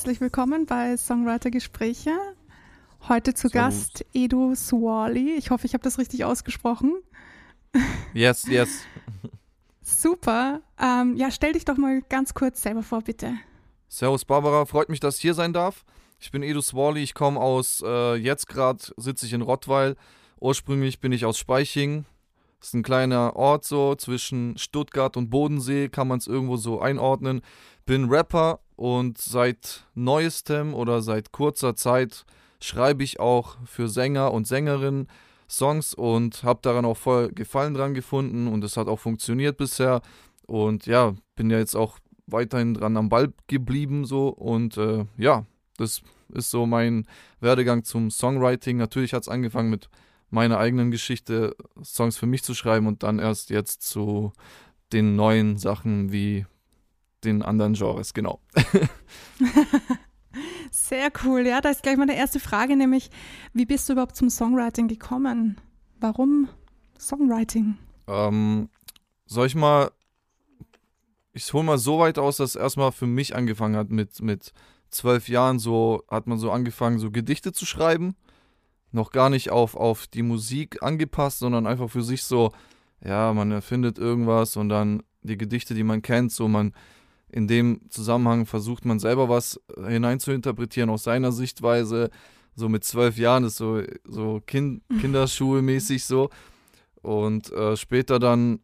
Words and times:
Herzlich 0.00 0.22
willkommen 0.22 0.64
bei 0.64 0.96
Songwriter 0.96 1.50
Gespräche. 1.50 2.12
Heute 3.06 3.34
zu 3.34 3.48
Servus. 3.48 3.52
Gast 3.52 4.06
Edu 4.14 4.54
Swally. 4.54 5.34
Ich 5.34 5.50
hoffe, 5.50 5.66
ich 5.66 5.74
habe 5.74 5.84
das 5.84 5.98
richtig 5.98 6.24
ausgesprochen. 6.24 6.94
Yes, 8.14 8.46
yes. 8.48 8.80
Super. 9.82 10.62
Ähm, 10.80 11.16
ja, 11.16 11.30
stell 11.30 11.52
dich 11.52 11.66
doch 11.66 11.76
mal 11.76 12.00
ganz 12.08 12.32
kurz 12.32 12.62
selber 12.62 12.82
vor, 12.82 13.02
bitte. 13.02 13.34
Servus 13.88 14.24
Barbara, 14.24 14.64
freut 14.64 14.88
mich, 14.88 15.00
dass 15.00 15.16
ich 15.16 15.20
hier 15.20 15.34
sein 15.34 15.52
darf. 15.52 15.84
Ich 16.18 16.30
bin 16.30 16.42
Edu 16.42 16.62
Swally, 16.62 17.02
ich 17.02 17.12
komme 17.12 17.38
aus, 17.38 17.82
äh, 17.84 18.14
jetzt 18.14 18.46
gerade 18.48 18.82
sitze 18.96 19.26
ich 19.26 19.34
in 19.34 19.42
Rottweil. 19.42 19.96
Ursprünglich 20.40 21.00
bin 21.00 21.12
ich 21.12 21.26
aus 21.26 21.36
Speiching. 21.36 22.06
Das 22.58 22.68
ist 22.68 22.74
ein 22.74 22.82
kleiner 22.82 23.36
Ort 23.36 23.66
so 23.66 23.94
zwischen 23.96 24.56
Stuttgart 24.56 25.18
und 25.18 25.28
Bodensee, 25.28 25.90
kann 25.90 26.08
man 26.08 26.20
es 26.20 26.26
irgendwo 26.26 26.56
so 26.56 26.80
einordnen. 26.80 27.42
Bin 27.84 28.08
Rapper 28.08 28.60
und 28.80 29.18
seit 29.18 29.84
neuestem 29.94 30.72
oder 30.72 31.02
seit 31.02 31.32
kurzer 31.32 31.76
Zeit 31.76 32.24
schreibe 32.62 33.04
ich 33.04 33.20
auch 33.20 33.58
für 33.66 33.90
Sänger 33.90 34.32
und 34.32 34.46
Sängerinnen 34.46 35.06
Songs 35.50 35.92
und 35.92 36.44
habe 36.44 36.60
daran 36.62 36.86
auch 36.86 36.96
voll 36.96 37.28
Gefallen 37.28 37.74
dran 37.74 37.92
gefunden 37.92 38.48
und 38.48 38.64
es 38.64 38.78
hat 38.78 38.88
auch 38.88 38.98
funktioniert 38.98 39.58
bisher. 39.58 40.00
Und 40.46 40.86
ja, 40.86 41.14
bin 41.36 41.50
ja 41.50 41.58
jetzt 41.58 41.76
auch 41.76 41.98
weiterhin 42.26 42.72
dran 42.72 42.96
am 42.96 43.10
Ball 43.10 43.34
geblieben 43.48 44.06
so 44.06 44.28
und 44.28 44.78
äh, 44.78 45.04
ja, 45.18 45.44
das 45.76 46.00
ist 46.32 46.50
so 46.50 46.64
mein 46.64 47.04
Werdegang 47.38 47.84
zum 47.84 48.10
Songwriting. 48.10 48.78
Natürlich 48.78 49.12
hat 49.12 49.24
es 49.24 49.28
angefangen 49.28 49.68
mit 49.68 49.90
meiner 50.30 50.56
eigenen 50.56 50.90
Geschichte, 50.90 51.54
Songs 51.84 52.16
für 52.16 52.26
mich 52.26 52.42
zu 52.44 52.54
schreiben 52.54 52.86
und 52.86 53.02
dann 53.02 53.18
erst 53.18 53.50
jetzt 53.50 53.82
zu 53.82 54.32
den 54.90 55.16
neuen 55.16 55.58
Sachen 55.58 56.12
wie 56.12 56.46
den 57.24 57.42
anderen 57.42 57.74
Genres, 57.74 58.14
genau. 58.14 58.40
Sehr 60.70 61.10
cool. 61.24 61.46
Ja, 61.46 61.60
da 61.60 61.70
ist 61.70 61.82
gleich 61.82 61.96
meine 61.96 62.16
erste 62.16 62.40
Frage, 62.40 62.76
nämlich, 62.76 63.10
wie 63.52 63.66
bist 63.66 63.88
du 63.88 63.94
überhaupt 63.94 64.16
zum 64.16 64.30
Songwriting 64.30 64.88
gekommen? 64.88 65.56
Warum 65.98 66.48
Songwriting? 66.98 67.76
Ähm, 68.06 68.68
soll 69.26 69.46
ich 69.46 69.54
mal, 69.54 69.90
ich 71.32 71.52
hole 71.52 71.64
mal 71.64 71.78
so 71.78 71.98
weit 71.98 72.18
aus, 72.18 72.38
dass 72.38 72.50
es 72.50 72.56
erstmal 72.56 72.92
für 72.92 73.06
mich 73.06 73.34
angefangen 73.34 73.76
hat 73.76 73.90
mit, 73.90 74.20
mit 74.22 74.52
zwölf 74.90 75.28
Jahren, 75.28 75.58
so 75.58 76.02
hat 76.08 76.26
man 76.26 76.38
so 76.38 76.50
angefangen, 76.50 76.98
so 76.98 77.10
Gedichte 77.10 77.52
zu 77.52 77.66
schreiben. 77.66 78.14
Noch 78.92 79.12
gar 79.12 79.30
nicht 79.30 79.50
auf, 79.50 79.76
auf 79.76 80.08
die 80.08 80.22
Musik 80.22 80.82
angepasst, 80.82 81.38
sondern 81.38 81.66
einfach 81.66 81.88
für 81.88 82.02
sich 82.02 82.24
so, 82.24 82.52
ja, 83.04 83.32
man 83.32 83.52
erfindet 83.52 83.98
irgendwas 83.98 84.56
und 84.56 84.68
dann 84.68 85.02
die 85.22 85.38
Gedichte, 85.38 85.74
die 85.74 85.84
man 85.84 86.02
kennt, 86.02 86.32
so 86.32 86.48
man 86.48 86.72
in 87.32 87.46
dem 87.46 87.80
Zusammenhang 87.90 88.46
versucht 88.46 88.84
man 88.84 88.98
selber 88.98 89.28
was 89.28 89.60
hineinzuinterpretieren 89.76 90.90
aus 90.90 91.04
seiner 91.04 91.32
Sichtweise. 91.32 92.10
So 92.54 92.68
mit 92.68 92.84
zwölf 92.84 93.16
Jahren 93.16 93.44
ist 93.44 93.56
so, 93.56 93.82
so 94.04 94.40
kind, 94.46 94.82
Kinderschulmäßig 95.00 96.04
so. 96.04 96.30
Und 97.02 97.52
äh, 97.52 97.76
später 97.76 98.18
dann 98.18 98.60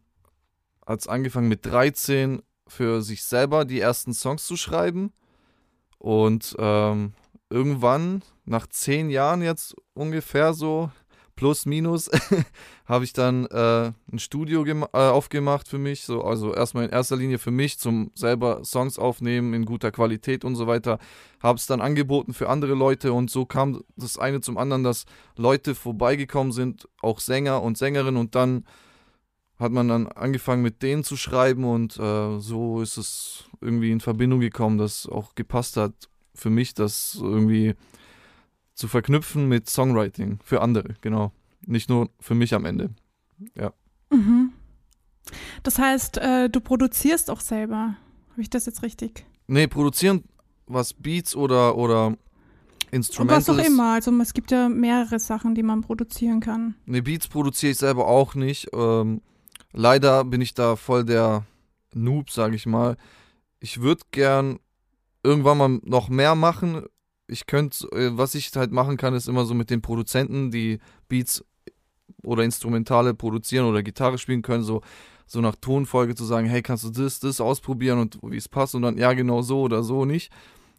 hat 0.85 1.01
es 1.01 1.07
angefangen 1.07 1.47
mit 1.47 1.65
13 1.65 2.41
für 2.67 3.01
sich 3.01 3.23
selber 3.23 3.65
die 3.65 3.79
ersten 3.79 4.13
Songs 4.13 4.45
zu 4.45 4.57
schreiben. 4.57 5.11
Und 5.97 6.55
ähm, 6.59 7.13
irgendwann, 7.49 8.21
nach 8.45 8.67
zehn 8.67 9.09
Jahren 9.09 9.41
jetzt 9.41 9.75
ungefähr 9.93 10.53
so, 10.53 10.91
plus 11.37 11.65
minus, 11.65 12.11
habe 12.85 13.05
ich 13.05 13.13
dann 13.13 13.45
äh, 13.45 13.93
ein 14.11 14.19
Studio 14.19 14.65
äh, 14.65 14.83
aufgemacht 14.91 15.69
für 15.69 15.77
mich. 15.77 16.03
So, 16.03 16.23
also 16.23 16.53
erstmal 16.53 16.83
in 16.83 16.89
erster 16.89 17.15
Linie 17.15 17.39
für 17.39 17.51
mich 17.51 17.79
zum 17.79 18.11
selber 18.15 18.65
Songs 18.65 18.99
aufnehmen 18.99 19.53
in 19.53 19.63
guter 19.63 19.91
Qualität 19.91 20.43
und 20.43 20.57
so 20.57 20.67
weiter. 20.67 20.99
Habe 21.39 21.57
es 21.57 21.67
dann 21.67 21.79
angeboten 21.79 22.33
für 22.33 22.49
andere 22.49 22.73
Leute 22.73 23.13
und 23.13 23.31
so 23.31 23.45
kam 23.45 23.81
das 23.95 24.17
eine 24.17 24.41
zum 24.41 24.57
anderen, 24.57 24.83
dass 24.83 25.05
Leute 25.37 25.75
vorbeigekommen 25.75 26.51
sind, 26.51 26.89
auch 27.01 27.21
Sänger 27.21 27.63
und 27.63 27.77
Sängerinnen 27.77 28.19
und 28.19 28.35
dann 28.35 28.65
hat 29.59 29.71
man 29.71 29.87
dann 29.87 30.07
angefangen 30.07 30.61
mit 30.61 30.83
denen 30.83 31.03
zu 31.03 31.15
schreiben 31.15 31.63
und 31.63 31.97
äh, 31.97 32.39
so 32.39 32.81
ist 32.81 32.97
es 32.97 33.45
irgendwie 33.61 33.91
in 33.91 34.01
Verbindung 34.01 34.39
gekommen, 34.39 34.77
dass 34.77 35.07
auch 35.07 35.33
gepasst 35.35 35.77
hat 35.77 35.93
für 36.35 36.49
mich, 36.49 36.73
das 36.73 37.17
irgendwie 37.21 37.73
zu 38.77 38.87
verknüpfen 38.87 39.49
mit 39.49 39.69
Songwriting 39.69 40.39
für 40.43 40.61
andere, 40.61 40.95
genau. 41.01 41.33
Nicht 41.65 41.89
nur 41.89 42.09
für 42.19 42.35
mich 42.35 42.53
am 42.53 42.63
Ende. 42.63 42.91
Ja. 43.55 43.73
Mhm. 44.11 44.53
Das 45.63 45.79
heißt, 45.79 46.19
äh, 46.19 46.49
du 46.49 46.61
produzierst 46.61 47.29
auch 47.29 47.41
selber. 47.41 47.97
Habe 48.29 48.41
ich 48.41 48.49
das 48.49 48.67
jetzt 48.67 48.83
richtig? 48.83 49.25
Nee, 49.47 49.67
produzieren, 49.67 50.23
was 50.67 50.93
Beats 50.93 51.35
oder, 51.35 51.75
oder 51.75 52.15
Instrumentals. 52.91 53.47
Was 53.47 53.59
auch 53.59 53.65
immer. 53.65 53.93
Also 53.93 54.11
es 54.21 54.33
gibt 54.33 54.51
ja 54.51 54.69
mehrere 54.69 55.19
Sachen, 55.19 55.55
die 55.55 55.63
man 55.63 55.81
produzieren 55.81 56.39
kann. 56.39 56.75
Nee, 56.85 57.01
Beats 57.01 57.27
produziere 57.27 57.71
ich 57.71 57.79
selber 57.79 58.07
auch 58.07 58.35
nicht. 58.35 58.67
Ähm, 58.73 59.21
leider 59.73 60.23
bin 60.23 60.39
ich 60.39 60.53
da 60.53 60.75
voll 60.75 61.03
der 61.03 61.45
Noob, 61.95 62.29
sage 62.29 62.55
ich 62.55 62.67
mal. 62.67 62.95
Ich 63.59 63.81
würde 63.81 64.03
gern 64.11 64.59
irgendwann 65.23 65.57
mal 65.57 65.79
noch 65.83 66.09
mehr 66.09 66.35
machen, 66.35 66.85
ich 67.27 67.45
könnte, 67.45 67.87
äh, 67.91 68.17
was 68.17 68.35
ich 68.35 68.51
halt 68.55 68.71
machen 68.71 68.97
kann, 68.97 69.13
ist 69.13 69.27
immer 69.27 69.45
so 69.45 69.53
mit 69.53 69.69
den 69.69 69.81
Produzenten, 69.81 70.51
die 70.51 70.79
Beats 71.07 71.43
oder 72.23 72.43
Instrumentale 72.43 73.13
produzieren 73.13 73.65
oder 73.65 73.83
Gitarre 73.83 74.17
spielen 74.17 74.41
können, 74.41 74.63
so, 74.63 74.81
so 75.25 75.41
nach 75.41 75.55
Tonfolge 75.55 76.15
zu 76.15 76.25
sagen, 76.25 76.47
hey, 76.47 76.61
kannst 76.61 76.83
du 76.85 76.89
das, 76.89 77.19
das 77.19 77.41
ausprobieren 77.41 77.99
und 77.99 78.19
wie 78.23 78.37
es 78.37 78.49
passt 78.49 78.75
und 78.75 78.81
dann, 78.81 78.97
ja, 78.97 79.13
genau 79.13 79.41
so 79.41 79.61
oder 79.61 79.83
so 79.83 80.05
nicht. 80.05 80.31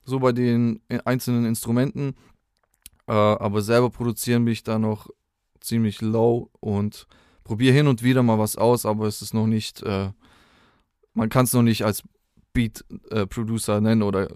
So 0.04 0.20
bei 0.20 0.32
den 0.32 0.80
äh, 0.88 0.98
einzelnen 1.04 1.44
Instrumenten. 1.44 2.14
Äh, 3.06 3.12
aber 3.12 3.60
selber 3.60 3.90
produzieren 3.90 4.44
bin 4.44 4.52
ich 4.52 4.62
da 4.62 4.78
noch 4.78 5.08
ziemlich 5.60 6.00
low 6.00 6.50
und 6.60 7.06
probiere 7.44 7.74
hin 7.74 7.88
und 7.88 8.02
wieder 8.02 8.22
mal 8.22 8.38
was 8.38 8.56
aus, 8.56 8.86
aber 8.86 9.06
es 9.06 9.20
ist 9.22 9.34
noch 9.34 9.46
nicht, 9.46 9.82
äh, 9.82 10.10
man 11.12 11.28
kann 11.28 11.44
es 11.44 11.52
noch 11.52 11.62
nicht 11.62 11.84
als 11.84 12.02
Beat-Producer 12.52 13.76
äh, 13.76 13.80
nennen 13.80 14.02
oder 14.02 14.28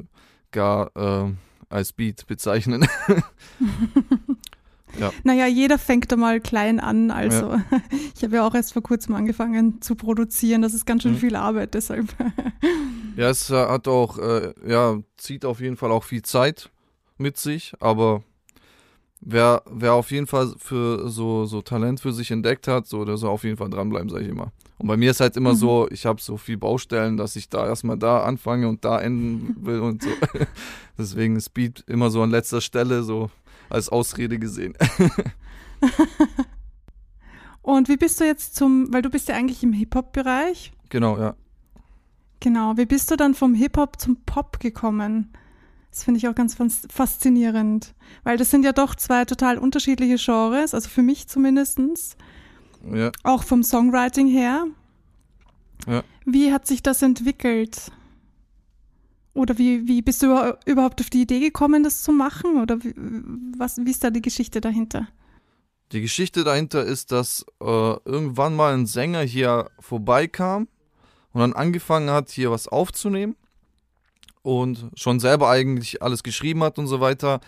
gar 0.50 0.94
äh, 0.96 1.32
als 1.72 1.92
Beat 1.92 2.26
bezeichnen. 2.26 2.86
ja. 5.00 5.10
Naja, 5.24 5.46
jeder 5.46 5.78
fängt 5.78 6.12
da 6.12 6.16
mal 6.16 6.40
klein 6.40 6.80
an. 6.80 7.10
Also 7.10 7.52
ja. 7.52 7.64
ich 8.14 8.22
habe 8.22 8.36
ja 8.36 8.46
auch 8.46 8.54
erst 8.54 8.72
vor 8.72 8.82
kurzem 8.82 9.14
angefangen 9.14 9.80
zu 9.80 9.94
produzieren. 9.94 10.62
Das 10.62 10.74
ist 10.74 10.86
ganz 10.86 11.02
schön 11.02 11.12
mhm. 11.12 11.18
viel 11.18 11.36
Arbeit, 11.36 11.74
deshalb. 11.74 12.14
ja, 13.16 13.30
es 13.30 13.50
hat 13.50 13.88
auch, 13.88 14.18
äh, 14.18 14.52
ja, 14.66 14.98
zieht 15.16 15.44
auf 15.44 15.60
jeden 15.60 15.76
Fall 15.76 15.90
auch 15.90 16.04
viel 16.04 16.22
Zeit 16.22 16.70
mit 17.18 17.36
sich, 17.36 17.72
aber 17.80 18.22
wer, 19.20 19.62
wer 19.70 19.94
auf 19.94 20.10
jeden 20.10 20.26
Fall 20.26 20.54
für 20.58 21.08
so, 21.08 21.44
so 21.44 21.62
Talent 21.62 22.00
für 22.00 22.12
sich 22.12 22.30
entdeckt 22.30 22.68
hat, 22.68 22.86
so, 22.86 23.04
der 23.04 23.16
soll 23.16 23.30
auf 23.30 23.44
jeden 23.44 23.56
Fall 23.56 23.70
dranbleiben, 23.70 24.08
sage 24.08 24.24
ich 24.24 24.30
immer. 24.30 24.52
Und 24.82 24.88
bei 24.88 24.96
mir 24.96 25.12
ist 25.12 25.20
halt 25.20 25.36
immer 25.36 25.52
mhm. 25.52 25.58
so, 25.58 25.88
ich 25.92 26.06
habe 26.06 26.20
so 26.20 26.36
viel 26.36 26.56
Baustellen, 26.56 27.16
dass 27.16 27.36
ich 27.36 27.48
da 27.48 27.68
erstmal 27.68 27.96
da 27.96 28.24
anfange 28.24 28.68
und 28.68 28.84
da 28.84 29.00
enden 29.00 29.54
will 29.64 29.78
und 29.78 30.02
so. 30.02 30.10
Deswegen 30.98 31.36
ist 31.36 31.50
Beat 31.50 31.84
immer 31.86 32.10
so 32.10 32.20
an 32.20 32.30
letzter 32.30 32.60
Stelle, 32.60 33.04
so 33.04 33.30
als 33.70 33.90
Ausrede 33.90 34.40
gesehen. 34.40 34.74
und 37.62 37.88
wie 37.88 37.96
bist 37.96 38.20
du 38.20 38.24
jetzt 38.24 38.56
zum, 38.56 38.92
weil 38.92 39.02
du 39.02 39.08
bist 39.08 39.28
ja 39.28 39.36
eigentlich 39.36 39.62
im 39.62 39.72
Hip-Hop-Bereich. 39.72 40.72
Genau, 40.88 41.16
ja. 41.16 41.36
Genau, 42.40 42.76
wie 42.76 42.86
bist 42.86 43.08
du 43.12 43.16
dann 43.16 43.34
vom 43.34 43.54
Hip-Hop 43.54 44.00
zum 44.00 44.16
Pop 44.26 44.58
gekommen? 44.58 45.32
Das 45.92 46.02
finde 46.02 46.18
ich 46.18 46.26
auch 46.26 46.34
ganz 46.34 46.56
faszinierend, 46.90 47.94
weil 48.24 48.36
das 48.36 48.50
sind 48.50 48.64
ja 48.64 48.72
doch 48.72 48.96
zwei 48.96 49.26
total 49.26 49.58
unterschiedliche 49.58 50.16
Genres, 50.16 50.74
also 50.74 50.88
für 50.88 51.02
mich 51.02 51.28
zumindestens. 51.28 52.16
Ja. 52.90 53.12
Auch 53.22 53.44
vom 53.44 53.62
Songwriting 53.62 54.28
her. 54.28 54.66
Ja. 55.86 56.02
Wie 56.24 56.52
hat 56.52 56.66
sich 56.66 56.82
das 56.82 57.02
entwickelt? 57.02 57.90
Oder 59.34 59.56
wie, 59.56 59.86
wie 59.86 60.02
bist 60.02 60.22
du 60.22 60.56
überhaupt 60.66 61.00
auf 61.00 61.08
die 61.08 61.22
Idee 61.22 61.40
gekommen, 61.40 61.82
das 61.82 62.02
zu 62.02 62.12
machen? 62.12 62.60
Oder 62.60 62.82
wie, 62.84 62.94
was, 63.56 63.78
wie 63.78 63.90
ist 63.90 64.04
da 64.04 64.10
die 64.10 64.20
Geschichte 64.20 64.60
dahinter? 64.60 65.08
Die 65.92 66.00
Geschichte 66.00 66.44
dahinter 66.44 66.84
ist, 66.84 67.12
dass 67.12 67.44
äh, 67.60 67.64
irgendwann 67.64 68.54
mal 68.56 68.74
ein 68.74 68.86
Sänger 68.86 69.22
hier 69.22 69.70
vorbeikam 69.78 70.68
und 71.32 71.40
dann 71.40 71.52
angefangen 71.52 72.10
hat, 72.10 72.30
hier 72.30 72.50
was 72.50 72.68
aufzunehmen 72.68 73.36
und 74.42 74.90
schon 74.94 75.20
selber 75.20 75.48
eigentlich 75.48 76.02
alles 76.02 76.22
geschrieben 76.22 76.62
hat 76.62 76.78
und 76.78 76.86
so 76.86 77.00
weiter. 77.00 77.40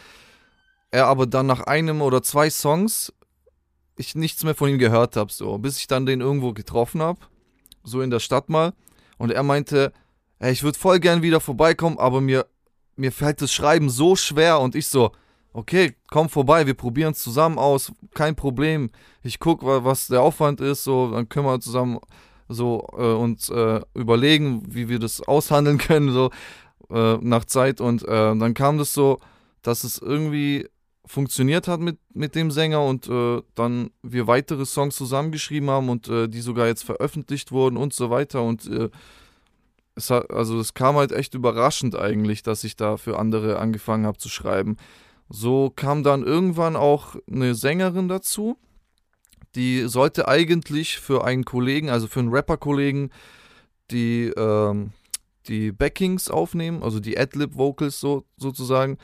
Er 0.90 1.06
aber 1.06 1.26
dann 1.26 1.46
nach 1.46 1.62
einem 1.62 2.02
oder 2.02 2.22
zwei 2.22 2.50
Songs 2.50 3.12
ich 3.96 4.14
nichts 4.14 4.44
mehr 4.44 4.54
von 4.54 4.68
ihm 4.68 4.78
gehört 4.78 5.16
habe, 5.16 5.32
so, 5.32 5.58
bis 5.58 5.78
ich 5.78 5.86
dann 5.86 6.06
den 6.06 6.20
irgendwo 6.20 6.52
getroffen 6.52 7.02
habe, 7.02 7.20
so 7.82 8.00
in 8.00 8.10
der 8.10 8.20
Stadt 8.20 8.48
mal. 8.48 8.72
Und 9.18 9.30
er 9.30 9.42
meinte, 9.42 9.92
hey, 10.38 10.52
ich 10.52 10.62
würde 10.62 10.78
voll 10.78 11.00
gern 11.00 11.22
wieder 11.22 11.40
vorbeikommen, 11.40 11.98
aber 11.98 12.20
mir, 12.20 12.46
mir 12.96 13.12
fällt 13.12 13.40
das 13.40 13.52
Schreiben 13.52 13.88
so 13.88 14.16
schwer. 14.16 14.60
Und 14.60 14.74
ich 14.74 14.88
so, 14.88 15.12
okay, 15.52 15.94
komm 16.10 16.28
vorbei, 16.28 16.66
wir 16.66 16.74
probieren 16.74 17.12
es 17.12 17.22
zusammen 17.22 17.58
aus, 17.58 17.92
kein 18.14 18.34
Problem. 18.34 18.90
Ich 19.22 19.38
gucke, 19.38 19.84
was 19.84 20.08
der 20.08 20.22
Aufwand 20.22 20.60
ist, 20.60 20.84
so, 20.84 21.10
dann 21.10 21.28
können 21.28 21.46
wir 21.46 21.60
zusammen 21.60 21.98
so 22.48 22.86
äh, 22.98 23.02
uns 23.02 23.48
äh, 23.48 23.80
überlegen, 23.94 24.62
wie 24.68 24.88
wir 24.88 24.98
das 24.98 25.20
aushandeln 25.20 25.78
können, 25.78 26.12
so. 26.12 26.30
Äh, 26.90 27.16
nach 27.22 27.46
Zeit 27.46 27.80
und 27.80 28.02
äh, 28.02 28.36
dann 28.36 28.52
kam 28.52 28.76
das 28.76 28.92
so, 28.92 29.18
dass 29.62 29.84
es 29.84 29.98
irgendwie 29.98 30.68
funktioniert 31.06 31.68
hat 31.68 31.80
mit, 31.80 31.98
mit 32.14 32.34
dem 32.34 32.50
Sänger 32.50 32.82
und 32.84 33.08
äh, 33.08 33.42
dann 33.54 33.90
wir 34.02 34.26
weitere 34.26 34.64
Songs 34.64 34.96
zusammengeschrieben 34.96 35.68
haben 35.70 35.88
und 35.88 36.08
äh, 36.08 36.28
die 36.28 36.40
sogar 36.40 36.66
jetzt 36.66 36.84
veröffentlicht 36.84 37.52
wurden 37.52 37.76
und 37.76 37.92
so 37.92 38.10
weiter 38.10 38.42
und 38.42 38.66
äh, 38.66 38.88
es 39.94 40.10
hat, 40.10 40.30
also 40.30 40.58
es 40.58 40.74
kam 40.74 40.96
halt 40.96 41.12
echt 41.12 41.34
überraschend 41.34 41.96
eigentlich, 41.96 42.42
dass 42.42 42.64
ich 42.64 42.76
da 42.76 42.96
für 42.96 43.18
andere 43.18 43.58
angefangen 43.58 44.06
habe 44.06 44.18
zu 44.18 44.28
schreiben. 44.28 44.76
So 45.28 45.70
kam 45.74 46.02
dann 46.02 46.24
irgendwann 46.24 46.76
auch 46.76 47.16
eine 47.30 47.54
Sängerin 47.54 48.08
dazu, 48.08 48.56
die 49.54 49.86
sollte 49.86 50.26
eigentlich 50.26 50.98
für 50.98 51.24
einen 51.24 51.44
Kollegen, 51.44 51.90
also 51.90 52.08
für 52.08 52.20
einen 52.20 52.30
Rapper-Kollegen, 52.30 53.10
die, 53.90 54.32
ähm, 54.36 54.92
die 55.46 55.70
Backings 55.70 56.28
aufnehmen, 56.28 56.82
also 56.82 56.98
die 56.98 57.16
Adlib-Vocals 57.18 58.00
so, 58.00 58.24
sozusagen 58.36 58.98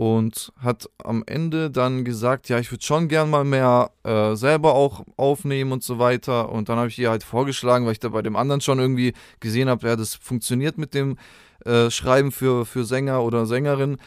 und 0.00 0.50
hat 0.56 0.88
am 1.04 1.24
Ende 1.26 1.70
dann 1.70 2.06
gesagt, 2.06 2.48
ja, 2.48 2.58
ich 2.58 2.72
würde 2.72 2.82
schon 2.82 3.06
gern 3.08 3.28
mal 3.28 3.44
mehr 3.44 3.90
äh, 4.02 4.34
selber 4.34 4.72
auch 4.72 5.04
aufnehmen 5.18 5.72
und 5.72 5.84
so 5.84 5.98
weiter. 5.98 6.48
Und 6.48 6.70
dann 6.70 6.78
habe 6.78 6.88
ich 6.88 6.98
ihr 6.98 7.10
halt 7.10 7.22
vorgeschlagen, 7.22 7.84
weil 7.84 7.92
ich 7.92 8.00
da 8.00 8.08
bei 8.08 8.22
dem 8.22 8.34
anderen 8.34 8.62
schon 8.62 8.78
irgendwie 8.78 9.12
gesehen 9.40 9.68
habe, 9.68 9.86
ja, 9.86 9.96
das 9.96 10.14
funktioniert 10.14 10.78
mit 10.78 10.94
dem 10.94 11.18
äh, 11.66 11.90
Schreiben 11.90 12.32
für, 12.32 12.64
für 12.64 12.86
Sänger 12.86 13.22
oder 13.22 13.44
Sängerin. 13.44 13.98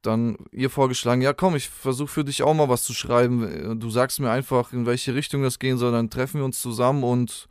Dann 0.00 0.38
ihr 0.50 0.70
vorgeschlagen, 0.70 1.20
ja 1.20 1.34
komm, 1.34 1.56
ich 1.56 1.68
versuche 1.68 2.08
für 2.08 2.24
dich 2.24 2.42
auch 2.42 2.54
mal 2.54 2.70
was 2.70 2.84
zu 2.84 2.94
schreiben. 2.94 3.78
Du 3.78 3.90
sagst 3.90 4.20
mir 4.20 4.30
einfach, 4.30 4.72
in 4.72 4.86
welche 4.86 5.14
Richtung 5.14 5.42
das 5.42 5.58
gehen 5.58 5.76
soll, 5.76 5.92
dann 5.92 6.08
treffen 6.08 6.40
wir 6.40 6.46
uns 6.46 6.62
zusammen 6.62 7.04
und 7.04 7.50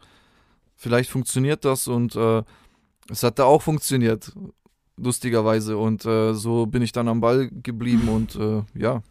vielleicht 0.75 1.11
funktioniert 1.11 1.63
das 1.63 1.87
und 1.87 2.15
äh, 2.15 2.41
es 3.11 3.21
hat 3.21 3.37
da 3.37 3.43
auch 3.43 3.61
funktioniert 3.61 4.31
lustigerweise. 4.97 5.77
Und 5.77 6.05
äh, 6.05 6.33
so 6.33 6.65
bin 6.65 6.81
ich 6.81 6.91
dann 6.91 7.07
am 7.07 7.21
Ball 7.21 7.49
geblieben 7.49 8.09
und 8.09 8.35
äh, 8.35 8.63
ja, 8.73 9.01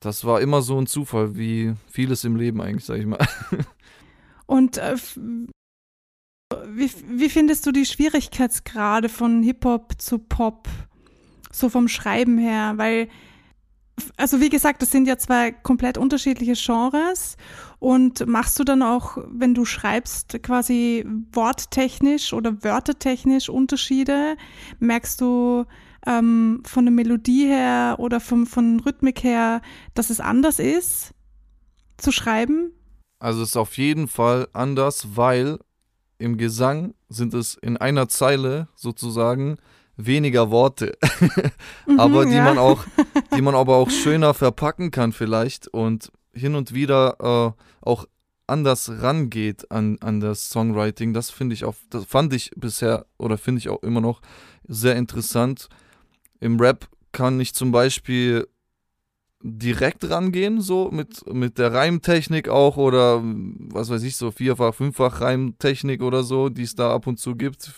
das 0.00 0.24
war 0.24 0.40
immer 0.40 0.62
so 0.62 0.80
ein 0.80 0.86
Zufall, 0.86 1.36
wie 1.36 1.74
vieles 1.88 2.24
im 2.24 2.36
Leben 2.36 2.60
eigentlich, 2.60 2.86
sag 2.86 2.98
ich 2.98 3.06
mal. 3.06 3.18
Und 4.46 4.78
äh, 4.78 4.96
wie, 6.66 6.90
wie 7.06 7.28
findest 7.28 7.66
du 7.66 7.70
die 7.70 7.86
Schwierigkeitsgrade 7.86 9.08
von 9.08 9.44
Hip-Hop 9.44 9.92
zu 9.98 10.18
Pop? 10.18 10.68
So 11.52 11.68
vom 11.68 11.86
Schreiben 11.86 12.36
her, 12.36 12.72
weil 12.76 13.08
also 14.16 14.40
wie 14.40 14.48
gesagt, 14.48 14.82
das 14.82 14.90
sind 14.90 15.06
ja 15.06 15.18
zwei 15.18 15.52
komplett 15.52 15.98
unterschiedliche 15.98 16.54
Genres. 16.54 17.36
Und 17.78 18.26
machst 18.26 18.58
du 18.58 18.64
dann 18.64 18.82
auch, 18.82 19.18
wenn 19.30 19.54
du 19.54 19.64
schreibst, 19.64 20.42
quasi 20.42 21.04
worttechnisch 21.32 22.32
oder 22.32 22.62
wörtertechnisch 22.62 23.48
Unterschiede? 23.48 24.36
Merkst 24.78 25.20
du 25.20 25.64
ähm, 26.06 26.62
von 26.66 26.84
der 26.84 26.92
Melodie 26.92 27.46
her 27.46 27.96
oder 27.98 28.20
vom, 28.20 28.46
von 28.46 28.80
Rhythmik 28.80 29.22
her, 29.22 29.62
dass 29.94 30.10
es 30.10 30.20
anders 30.20 30.58
ist 30.58 31.14
zu 31.96 32.12
schreiben? 32.12 32.72
Also 33.18 33.42
es 33.42 33.50
ist 33.50 33.56
auf 33.56 33.76
jeden 33.76 34.08
Fall 34.08 34.48
anders, 34.52 35.08
weil 35.14 35.58
im 36.18 36.36
Gesang 36.36 36.94
sind 37.08 37.34
es 37.34 37.54
in 37.54 37.76
einer 37.76 38.08
Zeile 38.08 38.68
sozusagen 38.74 39.56
weniger 40.06 40.50
Worte, 40.50 40.96
aber 41.98 42.24
mhm, 42.24 42.30
die 42.30 42.36
ja. 42.36 42.44
man 42.44 42.58
auch, 42.58 42.84
die 43.36 43.42
man 43.42 43.54
aber 43.54 43.76
auch 43.76 43.90
schöner 43.90 44.34
verpacken 44.34 44.90
kann 44.90 45.12
vielleicht 45.12 45.68
und 45.68 46.12
hin 46.32 46.54
und 46.54 46.72
wieder 46.72 47.16
äh, 47.20 47.86
auch 47.86 48.06
anders 48.46 48.90
rangeht 49.02 49.70
an, 49.70 49.98
an 50.00 50.20
das 50.20 50.50
Songwriting. 50.50 51.14
Das 51.14 51.30
finde 51.30 51.54
ich 51.54 51.64
auch, 51.64 51.76
das 51.88 52.04
fand 52.04 52.32
ich 52.32 52.50
bisher 52.56 53.06
oder 53.18 53.38
finde 53.38 53.60
ich 53.60 53.68
auch 53.68 53.82
immer 53.82 54.00
noch 54.00 54.20
sehr 54.66 54.96
interessant. 54.96 55.68
Im 56.40 56.58
Rap 56.58 56.88
kann 57.12 57.40
ich 57.40 57.54
zum 57.54 57.72
Beispiel 57.72 58.46
direkt 59.42 60.08
rangehen, 60.10 60.60
so 60.60 60.90
mit, 60.90 61.24
mit 61.32 61.58
der 61.58 61.72
Reimtechnik 61.72 62.48
auch 62.48 62.76
oder 62.76 63.22
was 63.22 63.88
weiß 63.88 64.02
ich, 64.02 64.16
so 64.16 64.30
vierfach, 64.30 64.74
fünffach 64.74 65.20
Reimtechnik 65.22 66.02
oder 66.02 66.22
so, 66.22 66.50
die 66.50 66.62
es 66.62 66.74
da 66.74 66.92
ab 66.92 67.06
und 67.06 67.18
zu 67.18 67.36
gibt 67.36 67.70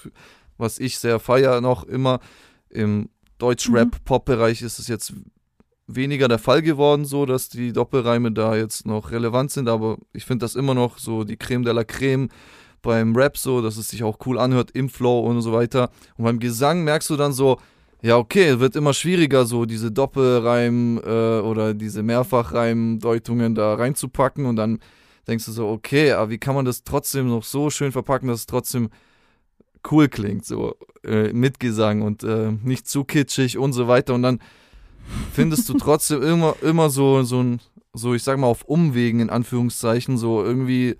was 0.58 0.78
ich 0.78 0.98
sehr 0.98 1.18
feier 1.18 1.60
noch 1.60 1.84
immer. 1.84 2.20
Im 2.70 3.08
Deutsch-Rap-Pop-Bereich 3.38 4.62
ist 4.62 4.78
es 4.78 4.88
jetzt 4.88 5.14
weniger 5.86 6.28
der 6.28 6.38
Fall 6.38 6.62
geworden, 6.62 7.04
so 7.04 7.26
dass 7.26 7.48
die 7.48 7.72
Doppelreime 7.72 8.32
da 8.32 8.56
jetzt 8.56 8.86
noch 8.86 9.10
relevant 9.10 9.50
sind, 9.50 9.68
aber 9.68 9.98
ich 10.12 10.24
finde 10.24 10.44
das 10.44 10.54
immer 10.54 10.74
noch 10.74 10.98
so 10.98 11.24
die 11.24 11.36
Creme 11.36 11.64
de 11.64 11.72
la 11.72 11.84
Creme 11.84 12.28
beim 12.82 13.14
Rap 13.14 13.38
so, 13.38 13.62
dass 13.62 13.76
es 13.76 13.88
sich 13.88 14.02
auch 14.02 14.18
cool 14.26 14.38
anhört 14.38 14.72
im 14.72 14.88
Flow 14.88 15.20
und 15.20 15.40
so 15.40 15.52
weiter. 15.52 15.90
Und 16.16 16.24
beim 16.24 16.38
Gesang 16.38 16.84
merkst 16.84 17.10
du 17.10 17.16
dann 17.16 17.32
so, 17.32 17.58
ja, 18.02 18.16
okay, 18.16 18.58
wird 18.58 18.74
immer 18.74 18.92
schwieriger, 18.92 19.46
so 19.46 19.64
diese 19.64 19.92
Doppelreim 19.92 20.98
äh, 20.98 21.38
oder 21.38 21.72
diese 21.72 22.02
Mehrfachreimdeutungen 22.02 23.54
da 23.54 23.74
reinzupacken 23.74 24.46
und 24.46 24.56
dann 24.56 24.80
denkst 25.28 25.44
du 25.46 25.52
so, 25.52 25.68
okay, 25.68 26.12
aber 26.12 26.30
wie 26.30 26.38
kann 26.38 26.56
man 26.56 26.64
das 26.64 26.82
trotzdem 26.82 27.28
noch 27.28 27.44
so 27.44 27.70
schön 27.70 27.92
verpacken, 27.92 28.26
dass 28.26 28.40
es 28.40 28.46
trotzdem 28.46 28.90
cool 29.90 30.08
klingt, 30.08 30.44
so 30.44 30.76
äh, 31.04 31.32
mit 31.32 31.60
Gesang 31.60 32.02
und 32.02 32.22
äh, 32.22 32.52
nicht 32.62 32.88
zu 32.88 33.04
kitschig 33.04 33.58
und 33.58 33.72
so 33.72 33.88
weiter. 33.88 34.14
Und 34.14 34.22
dann 34.22 34.40
findest 35.32 35.68
du 35.68 35.74
trotzdem 35.74 36.22
immer, 36.22 36.56
immer 36.62 36.90
so, 36.90 37.22
so 37.22 37.42
ein, 37.42 37.60
so 37.92 38.14
ich 38.14 38.22
sag 38.22 38.38
mal 38.38 38.46
auf 38.46 38.64
Umwegen 38.64 39.20
in 39.20 39.30
Anführungszeichen, 39.30 40.18
so 40.18 40.42
irgendwie 40.42 40.96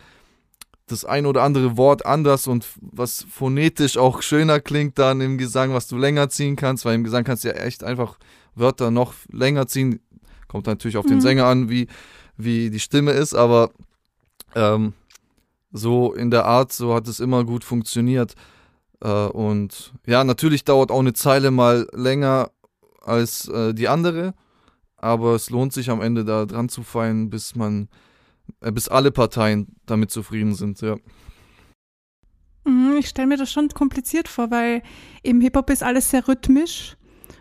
das 0.87 1.05
ein 1.05 1.26
oder 1.26 1.43
andere 1.43 1.76
Wort 1.76 2.05
anders 2.05 2.46
und 2.46 2.67
was 2.81 3.25
phonetisch 3.31 3.96
auch 3.96 4.20
schöner 4.20 4.61
klingt 4.61 4.99
dann 4.99 5.20
im 5.20 5.38
Gesang, 5.38 5.73
was 5.73 5.88
du 5.88 5.96
länger 5.96 6.29
ziehen 6.29 6.56
kannst, 6.56 6.84
weil 6.84 6.94
im 6.94 7.05
Gesang 7.05 7.25
kannst 7.25 7.44
du 7.44 7.49
ja 7.49 7.55
echt 7.55 7.84
einfach 7.84 8.19
Wörter 8.55 8.90
noch 8.90 9.14
länger 9.31 9.67
ziehen. 9.67 10.00
Kommt 10.49 10.67
natürlich 10.67 10.96
auf 10.96 11.06
mhm. 11.06 11.11
den 11.11 11.20
Sänger 11.20 11.46
an, 11.46 11.70
wie, 11.70 11.87
wie 12.37 12.69
die 12.69 12.81
Stimme 12.81 13.12
ist, 13.12 13.34
aber 13.34 13.70
ähm, 14.55 14.93
so 15.72 16.12
in 16.12 16.31
der 16.31 16.44
Art, 16.44 16.72
so 16.72 16.94
hat 16.94 17.08
es 17.08 17.20
immer 17.20 17.44
gut 17.44 17.65
funktioniert. 17.65 18.34
Äh, 19.02 19.26
und 19.26 19.92
ja, 20.06 20.24
natürlich 20.24 20.64
dauert 20.64 20.90
auch 20.90 21.00
eine 21.00 21.12
Zeile 21.12 21.50
mal 21.50 21.88
länger 21.92 22.50
als 23.02 23.48
äh, 23.48 23.74
die 23.74 23.88
andere, 23.88 24.34
aber 24.96 25.34
es 25.34 25.50
lohnt 25.50 25.72
sich 25.72 25.90
am 25.90 26.00
Ende 26.00 26.24
da 26.24 26.46
dran 26.46 26.68
zu 26.68 26.82
feiern, 26.82 27.28
bis 27.28 27.56
man, 27.56 27.88
äh, 28.60 28.70
bis 28.70 28.88
alle 28.88 29.10
Parteien 29.10 29.74
damit 29.86 30.10
zufrieden 30.10 30.54
sind, 30.54 30.80
ja. 30.80 30.96
Mhm, 32.64 32.96
ich 32.98 33.08
stelle 33.08 33.26
mir 33.26 33.36
das 33.36 33.50
schon 33.50 33.68
kompliziert 33.70 34.28
vor, 34.28 34.52
weil 34.52 34.82
im 35.24 35.40
Hip-Hop 35.40 35.68
ist 35.70 35.82
alles 35.82 36.10
sehr 36.10 36.28
rhythmisch 36.28 36.96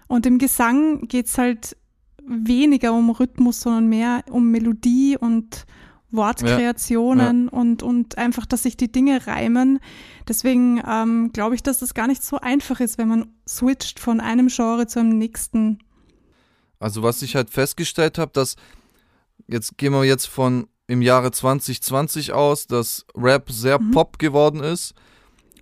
und 0.07 0.25
im 0.25 0.39
Gesang 0.39 1.07
geht 1.07 1.27
es 1.27 1.37
halt 1.37 1.77
weniger 2.25 2.93
um 2.93 3.11
Rhythmus, 3.11 3.61
sondern 3.61 3.87
mehr 3.87 4.23
um 4.31 4.49
Melodie 4.49 5.15
und 5.19 5.65
Wortkreationen 6.11 7.45
ja, 7.45 7.51
ja. 7.51 7.59
Und, 7.59 7.83
und 7.83 8.17
einfach, 8.17 8.45
dass 8.45 8.63
sich 8.63 8.77
die 8.77 8.91
Dinge 8.91 9.27
reimen. 9.27 9.79
Deswegen 10.27 10.81
ähm, 10.87 11.31
glaube 11.33 11.55
ich, 11.55 11.63
dass 11.63 11.79
das 11.79 11.93
gar 11.93 12.07
nicht 12.07 12.23
so 12.23 12.37
einfach 12.37 12.79
ist, 12.79 12.97
wenn 12.97 13.07
man 13.07 13.33
switcht 13.47 13.99
von 13.99 14.19
einem 14.19 14.47
Genre 14.47 14.87
zu 14.87 14.99
einem 14.99 15.17
nächsten. 15.17 15.79
Also 16.79 17.03
was 17.03 17.21
ich 17.21 17.35
halt 17.35 17.49
festgestellt 17.49 18.17
habe, 18.17 18.31
dass 18.33 18.55
jetzt 19.47 19.77
gehen 19.77 19.93
wir 19.93 20.03
jetzt 20.03 20.27
von 20.27 20.67
im 20.87 21.01
Jahre 21.01 21.31
2020 21.31 22.33
aus, 22.33 22.67
dass 22.67 23.05
Rap 23.15 23.49
sehr 23.49 23.79
mhm. 23.79 23.91
Pop 23.91 24.19
geworden 24.19 24.61
ist 24.61 24.93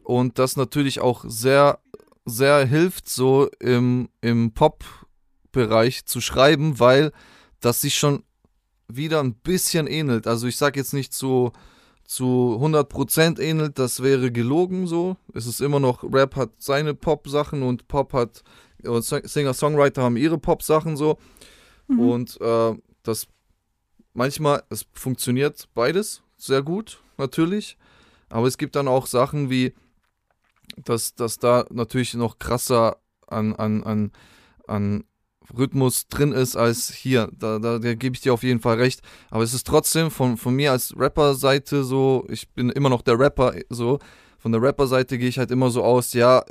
und 0.03 0.39
das 0.39 0.57
natürlich 0.57 1.01
auch 1.01 1.23
sehr, 1.27 1.79
sehr 2.25 2.65
hilft, 2.65 3.07
so 3.07 3.47
im, 3.59 4.09
im 4.21 4.53
Pop-Bereich 4.53 6.05
zu 6.05 6.19
schreiben, 6.19 6.79
weil 6.79 7.11
das 7.59 7.81
sich 7.81 7.95
schon 7.95 8.23
wieder 8.91 9.21
ein 9.21 9.35
bisschen 9.35 9.87
ähnelt. 9.87 10.27
Also 10.27 10.47
ich 10.47 10.57
sage 10.57 10.79
jetzt 10.79 10.93
nicht 10.93 11.13
zu, 11.13 11.51
zu 12.03 12.59
100% 12.61 13.39
ähnelt, 13.39 13.79
das 13.79 14.01
wäre 14.01 14.31
gelogen 14.31 14.87
so. 14.87 15.15
Es 15.33 15.45
ist 15.45 15.61
immer 15.61 15.79
noch, 15.79 16.03
Rap 16.03 16.35
hat 16.35 16.51
seine 16.57 16.93
Pop-Sachen 16.93 17.63
und 17.63 17.87
Pop 17.87 18.13
hat, 18.13 18.43
Singer-Songwriter 18.81 20.01
haben 20.03 20.17
ihre 20.17 20.37
Pop-Sachen 20.37 20.97
so. 20.97 21.17
Mhm. 21.87 21.99
Und 21.99 22.41
äh, 22.41 22.75
das 23.03 23.27
manchmal, 24.13 24.63
es 24.69 24.85
funktioniert 24.93 25.69
beides 25.73 26.23
sehr 26.39 26.63
gut, 26.63 27.01
natürlich. 27.17 27.77
Aber 28.29 28.47
es 28.47 28.57
gibt 28.57 28.75
dann 28.75 28.87
auch 28.87 29.05
Sachen 29.05 29.49
wie, 29.49 29.73
dass, 30.77 31.13
dass 31.15 31.37
da 31.37 31.65
natürlich 31.69 32.13
noch 32.13 32.39
krasser 32.39 32.97
an, 33.27 33.55
an, 33.55 33.83
an, 33.83 34.11
an 34.67 35.03
Rhythmus 35.57 36.07
drin 36.07 36.31
ist 36.31 36.55
als 36.55 36.93
hier. 36.93 37.29
Da, 37.37 37.59
da, 37.59 37.79
da 37.79 37.93
gebe 37.95 38.15
ich 38.15 38.21
dir 38.21 38.33
auf 38.33 38.43
jeden 38.43 38.59
Fall 38.59 38.77
recht. 38.77 39.01
Aber 39.29 39.43
es 39.43 39.53
ist 39.53 39.67
trotzdem 39.67 40.11
von, 40.11 40.37
von 40.37 40.53
mir 40.55 40.71
als 40.71 40.93
Rapper-Seite 40.97 41.83
so, 41.83 42.25
ich 42.29 42.49
bin 42.49 42.69
immer 42.69 42.89
noch 42.89 43.01
der 43.01 43.19
Rapper, 43.19 43.53
so. 43.69 43.99
Von 44.37 44.51
der 44.51 44.61
Rapper-Seite 44.61 45.17
gehe 45.17 45.29
ich 45.29 45.37
halt 45.37 45.51
immer 45.51 45.69
so 45.69 45.83
aus, 45.83 46.13
ja, 46.13 46.43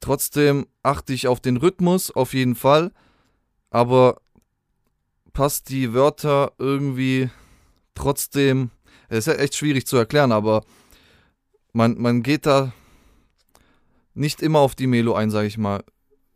trotzdem 0.00 0.66
achte 0.82 1.12
ich 1.12 1.28
auf 1.28 1.40
den 1.40 1.56
Rhythmus, 1.56 2.10
auf 2.10 2.34
jeden 2.34 2.54
Fall. 2.54 2.92
Aber 3.70 4.20
passt 5.32 5.68
die 5.70 5.92
Wörter 5.92 6.52
irgendwie 6.58 7.30
trotzdem. 7.94 8.70
Es 9.08 9.26
ist 9.26 9.38
echt 9.38 9.56
schwierig 9.56 9.86
zu 9.86 9.96
erklären, 9.96 10.32
aber 10.32 10.64
man, 11.72 11.98
man 11.98 12.22
geht 12.22 12.46
da 12.46 12.72
nicht 14.14 14.40
immer 14.40 14.60
auf 14.60 14.74
die 14.74 14.86
Melo 14.86 15.14
ein, 15.14 15.30
sage 15.30 15.46
ich 15.46 15.58
mal. 15.58 15.84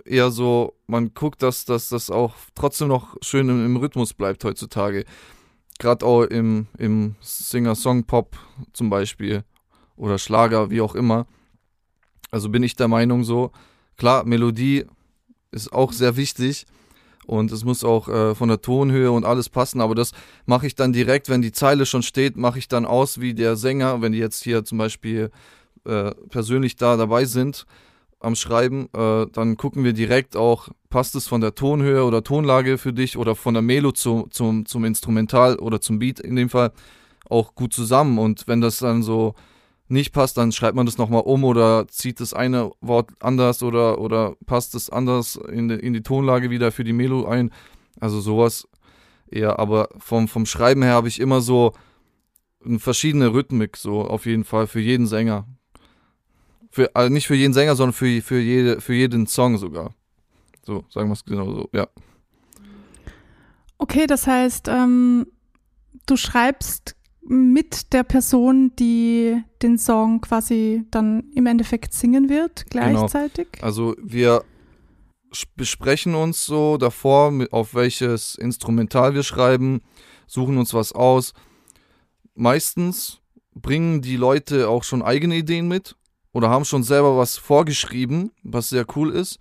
Eher 0.04 0.30
so, 0.30 0.74
man 0.86 1.14
guckt, 1.14 1.42
dass, 1.42 1.64
das 1.64 2.10
auch 2.10 2.34
trotzdem 2.54 2.88
noch 2.88 3.16
schön 3.22 3.48
im, 3.48 3.64
im 3.64 3.76
Rhythmus 3.76 4.14
bleibt 4.14 4.44
heutzutage. 4.44 5.04
Gerade 5.78 6.04
auch 6.04 6.22
im, 6.24 6.66
im 6.78 7.16
Singer-Song-Pop 7.20 8.36
zum 8.72 8.90
Beispiel 8.90 9.44
oder 9.96 10.18
Schlager, 10.18 10.70
wie 10.70 10.80
auch 10.80 10.94
immer. 10.94 11.26
Also 12.30 12.48
bin 12.48 12.62
ich 12.62 12.76
der 12.76 12.88
Meinung 12.88 13.24
so, 13.24 13.50
klar, 13.96 14.24
Melodie 14.24 14.84
ist 15.50 15.72
auch 15.72 15.92
sehr 15.92 16.16
wichtig 16.16 16.66
und 17.26 17.50
es 17.52 17.64
muss 17.64 17.84
auch 17.84 18.08
äh, 18.08 18.34
von 18.34 18.48
der 18.48 18.60
Tonhöhe 18.60 19.10
und 19.10 19.24
alles 19.24 19.48
passen, 19.48 19.80
aber 19.80 19.94
das 19.94 20.12
mache 20.46 20.66
ich 20.66 20.74
dann 20.74 20.92
direkt, 20.92 21.28
wenn 21.28 21.42
die 21.42 21.52
Zeile 21.52 21.86
schon 21.86 22.02
steht, 22.02 22.36
mache 22.36 22.58
ich 22.58 22.68
dann 22.68 22.86
aus 22.86 23.20
wie 23.20 23.34
der 23.34 23.56
Sänger, 23.56 24.00
wenn 24.00 24.12
die 24.12 24.18
jetzt 24.18 24.42
hier 24.42 24.64
zum 24.64 24.78
Beispiel 24.78 25.30
äh, 25.84 26.12
persönlich 26.28 26.76
da 26.76 26.96
dabei 26.96 27.24
sind 27.24 27.66
am 28.20 28.34
Schreiben, 28.34 28.88
äh, 28.92 29.26
dann 29.32 29.56
gucken 29.56 29.82
wir 29.82 29.92
direkt 29.92 30.36
auch, 30.36 30.68
passt 30.90 31.14
es 31.14 31.26
von 31.26 31.40
der 31.40 31.54
Tonhöhe 31.54 32.04
oder 32.04 32.22
Tonlage 32.22 32.78
für 32.78 32.92
dich 32.92 33.16
oder 33.16 33.34
von 33.34 33.54
der 33.54 33.62
Melo 33.62 33.92
zu, 33.92 34.26
zum, 34.30 34.66
zum 34.66 34.84
Instrumental 34.84 35.56
oder 35.56 35.80
zum 35.80 35.98
Beat 35.98 36.20
in 36.20 36.36
dem 36.36 36.50
Fall 36.50 36.72
auch 37.28 37.54
gut 37.54 37.72
zusammen 37.72 38.18
und 38.18 38.46
wenn 38.46 38.60
das 38.60 38.78
dann 38.78 39.02
so 39.02 39.34
nicht 39.90 40.12
passt, 40.12 40.36
dann 40.36 40.52
schreibt 40.52 40.76
man 40.76 40.86
das 40.86 40.98
nochmal 40.98 41.22
um 41.22 41.42
oder 41.42 41.88
zieht 41.88 42.20
das 42.20 42.32
eine 42.32 42.70
Wort 42.80 43.10
anders 43.18 43.62
oder, 43.62 44.00
oder 44.00 44.36
passt 44.46 44.74
es 44.76 44.88
anders 44.88 45.36
in 45.36 45.68
die, 45.68 45.74
in 45.74 45.92
die 45.92 46.02
Tonlage 46.02 46.50
wieder 46.50 46.70
für 46.70 46.84
die 46.84 46.92
Melo 46.92 47.26
ein. 47.26 47.50
Also 47.98 48.20
sowas 48.20 48.68
eher. 49.28 49.58
Aber 49.58 49.88
vom, 49.98 50.28
vom 50.28 50.46
Schreiben 50.46 50.82
her 50.82 50.92
habe 50.92 51.08
ich 51.08 51.18
immer 51.18 51.40
so 51.40 51.72
eine 52.64 52.78
verschiedene 52.78 53.32
Rhythmik, 53.32 53.76
so 53.76 54.02
auf 54.02 54.26
jeden 54.26 54.44
Fall 54.44 54.68
für 54.68 54.80
jeden 54.80 55.06
Sänger. 55.06 55.46
Für, 56.70 56.94
also 56.94 57.12
nicht 57.12 57.26
für 57.26 57.34
jeden 57.34 57.52
Sänger, 57.52 57.74
sondern 57.74 57.92
für, 57.92 58.22
für, 58.22 58.38
jede, 58.38 58.80
für 58.80 58.94
jeden 58.94 59.26
Song 59.26 59.58
sogar. 59.58 59.94
So, 60.64 60.84
sagen 60.88 61.08
wir 61.08 61.14
es 61.14 61.24
genau 61.24 61.52
so, 61.52 61.68
ja. 61.72 61.88
Okay, 63.78 64.06
das 64.06 64.26
heißt, 64.26 64.68
ähm, 64.68 65.26
du 66.06 66.16
schreibst 66.16 66.96
mit 67.22 67.92
der 67.92 68.02
Person, 68.02 68.72
die 68.78 69.42
den 69.62 69.78
Song 69.78 70.20
quasi 70.20 70.84
dann 70.90 71.24
im 71.34 71.46
Endeffekt 71.46 71.92
singen 71.92 72.28
wird, 72.28 72.70
genau. 72.70 72.90
gleichzeitig? 72.90 73.52
Genau. 73.52 73.64
Also 73.64 73.96
wir 74.02 74.44
besprechen 75.56 76.14
uns 76.14 76.44
so 76.44 76.76
davor, 76.76 77.32
auf 77.52 77.74
welches 77.74 78.34
Instrumental 78.34 79.14
wir 79.14 79.22
schreiben, 79.22 79.80
suchen 80.26 80.58
uns 80.58 80.74
was 80.74 80.92
aus. 80.92 81.34
Meistens 82.34 83.20
bringen 83.54 84.02
die 84.02 84.16
Leute 84.16 84.68
auch 84.68 84.84
schon 84.84 85.02
eigene 85.02 85.36
Ideen 85.36 85.68
mit 85.68 85.96
oder 86.32 86.50
haben 86.50 86.64
schon 86.64 86.82
selber 86.82 87.16
was 87.16 87.36
vorgeschrieben, 87.36 88.30
was 88.42 88.68
sehr 88.68 88.84
cool 88.96 89.10
ist. 89.10 89.38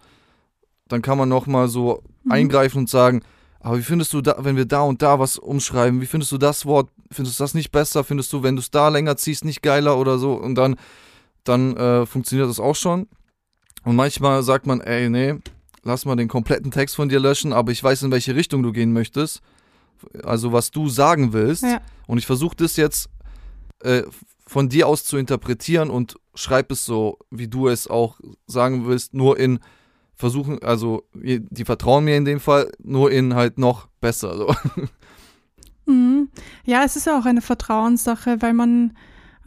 Dann 0.88 1.02
kann 1.02 1.18
man 1.18 1.30
nochmal 1.30 1.68
so 1.68 2.04
mhm. 2.24 2.32
eingreifen 2.32 2.80
und 2.80 2.90
sagen, 2.90 3.22
aber 3.60 3.78
wie 3.78 3.84
findest 3.84 4.14
du 4.14 4.22
da, 4.22 4.38
wenn 4.40 4.56
wir 4.56 4.66
da 4.66 4.82
und 4.82 5.02
da 5.02 5.20
was 5.20 5.38
umschreiben, 5.38 6.02
wie 6.02 6.06
findest 6.06 6.32
du 6.32 6.38
das 6.38 6.66
Wort, 6.66 6.90
findest 7.12 7.40
du 7.40 7.44
das 7.44 7.54
nicht 7.54 7.72
besser, 7.72 8.04
findest 8.04 8.32
du, 8.32 8.42
wenn 8.42 8.56
du 8.56 8.62
es 8.62 8.72
da 8.72 8.88
länger 8.90 9.18
ziehst, 9.18 9.44
nicht 9.44 9.62
geiler 9.62 9.98
oder 9.98 10.18
so 10.18 10.34
und 10.34 10.56
dann, 10.56 10.78
dann 11.44 11.76
äh, 11.76 12.06
funktioniert 12.06 12.50
das 12.50 12.60
auch 12.60 12.76
schon. 12.76 13.08
Und 13.84 13.96
manchmal 13.96 14.44
sagt 14.44 14.66
man, 14.66 14.82
ey, 14.82 15.10
nee, 15.10 15.36
lass 15.84 16.06
mal 16.06 16.16
den 16.16 16.28
kompletten 16.28 16.72
Text 16.72 16.96
von 16.96 17.10
dir 17.10 17.20
löschen, 17.20 17.54
aber 17.54 17.72
ich 17.72 17.84
weiß, 17.84 18.04
in 18.04 18.12
welche 18.12 18.36
Richtung 18.36 18.64
du 18.64 18.72
gehen 18.72 18.94
möchtest. 18.94 19.42
Also 20.24 20.54
was 20.54 20.72
du 20.72 20.88
sagen 20.88 21.34
willst. 21.34 21.64
Ja. 21.64 21.82
Und 22.08 22.18
ich 22.18 22.26
versuche 22.26 22.56
das 22.56 22.78
jetzt 22.78 23.10
äh, 23.84 24.04
von 24.50 24.68
dir 24.68 24.88
aus 24.88 25.04
zu 25.04 25.18
interpretieren 25.18 25.92
und 25.92 26.16
schreib 26.34 26.72
es 26.72 26.84
so, 26.84 27.20
wie 27.30 27.48
du 27.48 27.68
es 27.68 27.88
auch 27.88 28.20
sagen 28.48 28.88
willst, 28.88 29.14
nur 29.14 29.40
in 29.40 29.60
versuchen, 30.16 30.62
also 30.64 31.04
die 31.14 31.66
vertrauen 31.66 32.04
mir 32.04 32.18
in 32.18 32.26
dem 32.26 32.40
Fall, 32.40 32.72
nur 32.84 33.12
in 33.12 33.36
halt 33.36 33.58
noch 33.58 33.88
besser. 34.02 34.36
So. 34.36 34.56
Mhm. 35.86 36.30
Ja, 36.66 36.84
es 36.84 36.96
ist 36.96 37.08
ja 37.08 37.18
auch 37.18 37.26
eine 37.26 37.42
Vertrauenssache, 37.42 38.44
weil 38.44 38.54
man, 38.54 38.96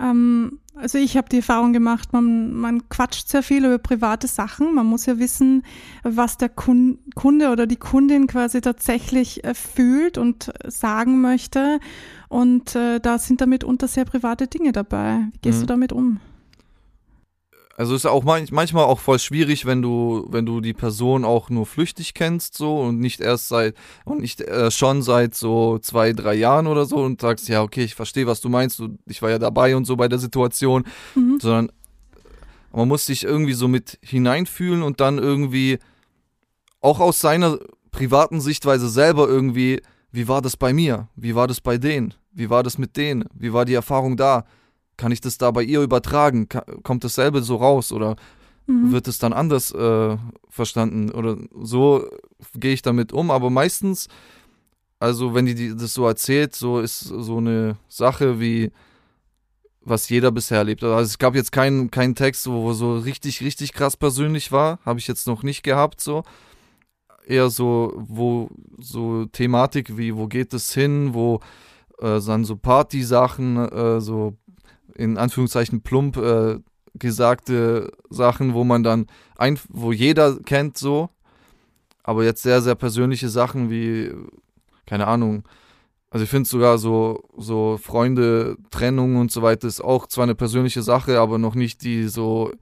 ähm, 0.01 0.59
also 0.75 0.99
ich 0.99 1.17
habe 1.17 1.29
die 1.29 1.37
Erfahrung 1.37 1.73
gemacht, 1.73 2.13
man, 2.13 2.55
man 2.55 2.89
quatscht 2.89 3.29
sehr 3.29 3.43
viel 3.43 3.65
über 3.65 3.79
private 3.79 4.27
Sachen. 4.27 4.75
Man 4.75 4.87
muss 4.87 5.05
ja 5.05 5.19
wissen, 5.19 5.65
was 6.03 6.39
der 6.39 6.49
Kunde 6.49 7.51
oder 7.51 7.67
die 7.67 7.77
Kundin 7.77 8.27
quasi 8.27 8.61
tatsächlich 8.63 9.45
äh, 9.45 9.55
fühlt 9.55 10.17
und 10.17 10.53
sagen 10.67 11.21
möchte. 11.21 11.79
Und 12.29 12.75
äh, 12.75 13.01
da 13.01 13.19
sind 13.19 13.43
damit 13.43 13.65
unter 13.65 13.87
sehr 13.87 14.07
private 14.07 14.47
Dinge 14.47 14.73
dabei. 14.73 15.27
Wie 15.33 15.39
gehst 15.43 15.59
mhm. 15.59 15.63
du 15.63 15.67
damit 15.67 15.93
um? 15.93 16.21
Also 17.77 17.95
ist 17.95 18.07
auch 18.07 18.23
manchmal 18.23 18.85
auch 18.85 19.01
voll 19.01 19.19
schwierig, 19.19 19.65
wenn 19.65 19.81
du, 19.81 20.27
wenn 20.29 20.45
du 20.45 20.61
die 20.61 20.75
Person 20.75 21.25
auch 21.25 21.49
nur 21.49 21.65
flüchtig 21.65 22.13
kennst, 22.13 22.55
so 22.55 22.81
und 22.81 23.01
nicht 23.01 23.21
erst 23.21 23.49
seit 23.49 23.75
und 24.05 24.21
nicht 24.21 24.43
äh, 24.43 24.71
schon 24.71 25.03
seit 25.03 25.35
so 25.35 25.79
zwei, 25.79 26.13
drei 26.13 26.35
Jahren 26.35 26.67
oder 26.67 26.85
so 26.85 26.97
und 26.97 27.21
sagst, 27.23 27.49
ja, 27.49 27.63
okay, 27.63 27.83
ich 27.83 27.95
verstehe, 27.95 28.27
was 28.27 28.43
du 28.43 28.51
meinst, 28.51 28.79
du, 28.79 28.99
ich 29.07 29.23
war 29.23 29.31
ja 29.31 29.39
dabei 29.39 29.75
und 29.75 29.87
so 29.87 29.97
bei 29.97 30.09
der 30.09 30.19
Situation, 30.19 30.85
mhm. 31.15 31.39
sondern 31.41 31.73
man 32.73 32.89
muss 32.89 33.07
sich 33.07 33.25
irgendwie 33.25 33.55
so 33.55 33.69
mit 33.69 33.99
hineinfühlen 34.03 34.83
und 34.83 35.01
dann 35.01 35.19
irgendwie 35.19 35.79
auch 36.81 37.01
aus 37.01 37.21
seiner 37.21 37.59
privaten 37.91 38.41
Sichtweise 38.41 38.89
selber 38.89 39.29
irgendwie, 39.29 39.81
wie 40.11 40.29
war 40.29 40.43
das 40.43 40.57
bei 40.57 40.75
mir? 40.75 41.09
Wie 41.17 41.35
war 41.35 41.47
das 41.47 41.61
bei 41.61 41.79
denen? 41.79 42.15
Wie 42.33 42.51
war 42.51 42.63
das 42.63 42.77
mit 42.77 42.97
denen? 42.97 43.25
Wie 43.35 43.53
war 43.53 43.65
die 43.65 43.75
Erfahrung 43.75 44.17
da? 44.17 44.45
Kann 44.97 45.13
ich 45.13 45.21
das 45.21 45.39
da 45.39 45.51
bei 45.51 45.63
ihr 45.63 45.83
übertragen? 45.83 46.49
kommt 46.83 47.05
dasselbe 47.05 47.43
so 47.43 47.57
raus 47.57 47.93
oder 47.93 48.17
mhm. 48.67 48.93
wird 48.93 49.09
es 49.09 49.19
dann 49.19 49.33
anders 49.33 49.73
äh, 49.73 50.17
verstanden? 50.49 51.11
Oder 51.11 51.37
so 51.61 52.07
gehe 52.55 52.75
ich 52.75 52.83
damit 52.83 53.13
um. 53.13 53.31
Aber 53.31 53.51
meistens, 53.51 54.09
also 54.99 55.35
wenn 55.35 55.47
die 55.47 55.77
das 55.77 55.95
so 55.95 56.07
erzählt, 56.07 56.55
so 56.55 56.81
ist 56.81 57.01
so 57.01 57.39
eine 57.39 57.77
Sache 57.89 58.41
wie 58.41 58.71
was 59.85 60.09
jeder 60.09 60.31
bisher 60.31 60.59
erlebt 60.59 60.83
hat. 60.83 60.91
Also 60.91 61.09
es 61.09 61.19
gab 61.19 61.35
jetzt 61.35 61.53
keinen 61.53 61.91
keinen 61.91 62.15
Text, 62.15 62.47
wo 62.47 62.73
so 62.73 62.99
richtig, 62.99 63.41
richtig 63.41 63.73
krass 63.73 63.97
persönlich 63.97 64.53
war. 64.53 64.79
Habe 64.85 64.99
ich 64.99 65.09
jetzt 65.09 65.27
noch 65.27 65.43
nicht 65.43 65.63
gehabt, 65.63 66.01
so. 66.01 66.23
Eher 67.27 67.51
so, 67.51 67.93
wo 67.97 68.49
so 68.79 69.27
Thematik 69.27 69.97
wie, 69.97 70.17
wo 70.17 70.27
geht 70.27 70.53
es 70.55 70.75
hin, 70.75 71.15
wo 71.15 71.41
äh, 72.01 72.21
dann 72.21 72.45
so 72.45 72.57
Party-Sachen, 72.57 73.57
äh, 73.57 74.01
so 74.01 74.37
in 74.97 75.19
Anführungszeichen 75.19 75.83
plump 75.83 76.17
äh, 76.17 76.59
gesagte 76.95 77.91
Sachen, 78.11 78.55
wo 78.55 78.65
man 78.65 78.83
dann 78.83 79.07
ein, 79.37 79.59
wo 79.69 79.93
jeder 79.93 80.39
kennt 80.41 80.77
so, 80.77 81.09
aber 82.03 82.25
jetzt 82.25 82.43
sehr, 82.43 82.61
sehr 82.61 82.75
persönliche 82.75 83.29
Sachen 83.29 83.71
wie, 83.71 84.13
keine 84.87 85.07
Ahnung, 85.07 85.45
also 86.11 86.25
ich 86.25 86.31
finde 86.31 86.49
sogar 86.49 86.77
so, 86.77 87.23
so 87.39 87.79
Freunde, 87.83 88.59
Trennung 88.71 89.17
und 89.17 89.33
so 89.33 89.41
weiter 89.41 89.67
ist 89.67 89.81
auch 89.81 90.07
zwar 90.07 90.25
eine 90.25 90.35
persönliche 90.35 90.83
Sache, 90.83 91.19
aber 91.19 91.39
noch 91.39 91.55
nicht 91.55 91.83
die 91.83 92.07
so 92.09 92.53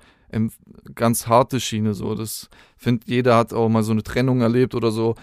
ganz 0.95 1.27
harte 1.27 1.59
Schiene 1.59 1.95
so. 1.95 2.15
Das 2.15 2.49
finde 2.77 3.03
jeder 3.07 3.37
hat 3.37 3.53
auch 3.53 3.69
mal 3.69 3.83
so 3.83 3.91
eine 3.91 4.05
Trennung 4.05 4.41
erlebt 4.41 4.77
oder 4.77 4.93
so. 4.93 5.17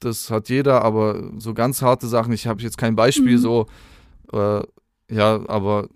Das 0.00 0.30
hat 0.30 0.50
jeder, 0.50 0.82
aber 0.82 1.30
so 1.38 1.54
ganz 1.54 1.80
harte 1.80 2.06
Sachen, 2.06 2.34
ich 2.34 2.46
habe 2.46 2.60
jetzt 2.60 2.76
kein 2.76 2.96
Beispiel 2.96 3.38
mhm. 3.38 3.40
so, 3.40 3.66
äh, 4.32 4.62
ja, 5.10 5.40
aber 5.48 5.88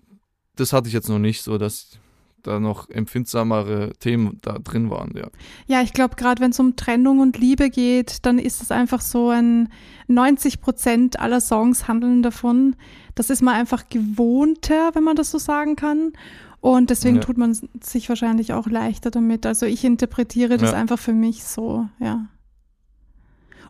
das 0.59 0.73
hatte 0.73 0.87
ich 0.87 0.93
jetzt 0.93 1.09
noch 1.09 1.19
nicht, 1.19 1.41
so 1.41 1.57
dass 1.57 1.99
da 2.43 2.59
noch 2.59 2.89
empfindsamere 2.89 3.93
Themen 3.99 4.37
da 4.41 4.59
drin 4.59 4.89
waren, 4.89 5.13
ja. 5.15 5.27
Ja, 5.67 5.81
ich 5.81 5.93
glaube, 5.93 6.15
gerade 6.15 6.41
wenn 6.41 6.51
es 6.51 6.59
um 6.59 6.75
Trennung 6.75 7.19
und 7.19 7.37
Liebe 7.37 7.69
geht, 7.69 8.25
dann 8.25 8.39
ist 8.39 8.61
es 8.61 8.71
einfach 8.71 9.01
so 9.01 9.29
ein 9.29 9.69
90 10.07 10.61
Prozent 10.61 11.19
aller 11.19 11.41
Songs 11.41 11.87
handeln 11.87 12.23
davon. 12.23 12.75
Das 13.15 13.29
ist 13.29 13.41
man 13.41 13.55
einfach 13.55 13.89
gewohnter, 13.89 14.91
wenn 14.93 15.03
man 15.03 15.15
das 15.15 15.31
so 15.31 15.37
sagen 15.37 15.75
kann. 15.75 16.13
Und 16.61 16.89
deswegen 16.89 17.17
ja. 17.17 17.21
tut 17.21 17.37
man 17.37 17.57
sich 17.81 18.09
wahrscheinlich 18.09 18.53
auch 18.53 18.67
leichter 18.67 19.11
damit. 19.11 19.45
Also 19.45 19.65
ich 19.65 19.83
interpretiere 19.83 20.57
das 20.57 20.71
ja. 20.71 20.77
einfach 20.77 20.99
für 20.99 21.13
mich 21.13 21.43
so, 21.43 21.87
ja. 21.99 22.27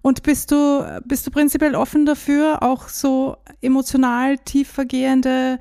Und 0.01 0.23
bist 0.23 0.51
du, 0.51 1.01
bist 1.05 1.27
du 1.27 1.31
prinzipiell 1.31 1.75
offen 1.75 2.05
dafür, 2.05 2.63
auch 2.63 2.87
so 2.87 3.35
emotional 3.61 4.37
tiefergehende 4.37 5.59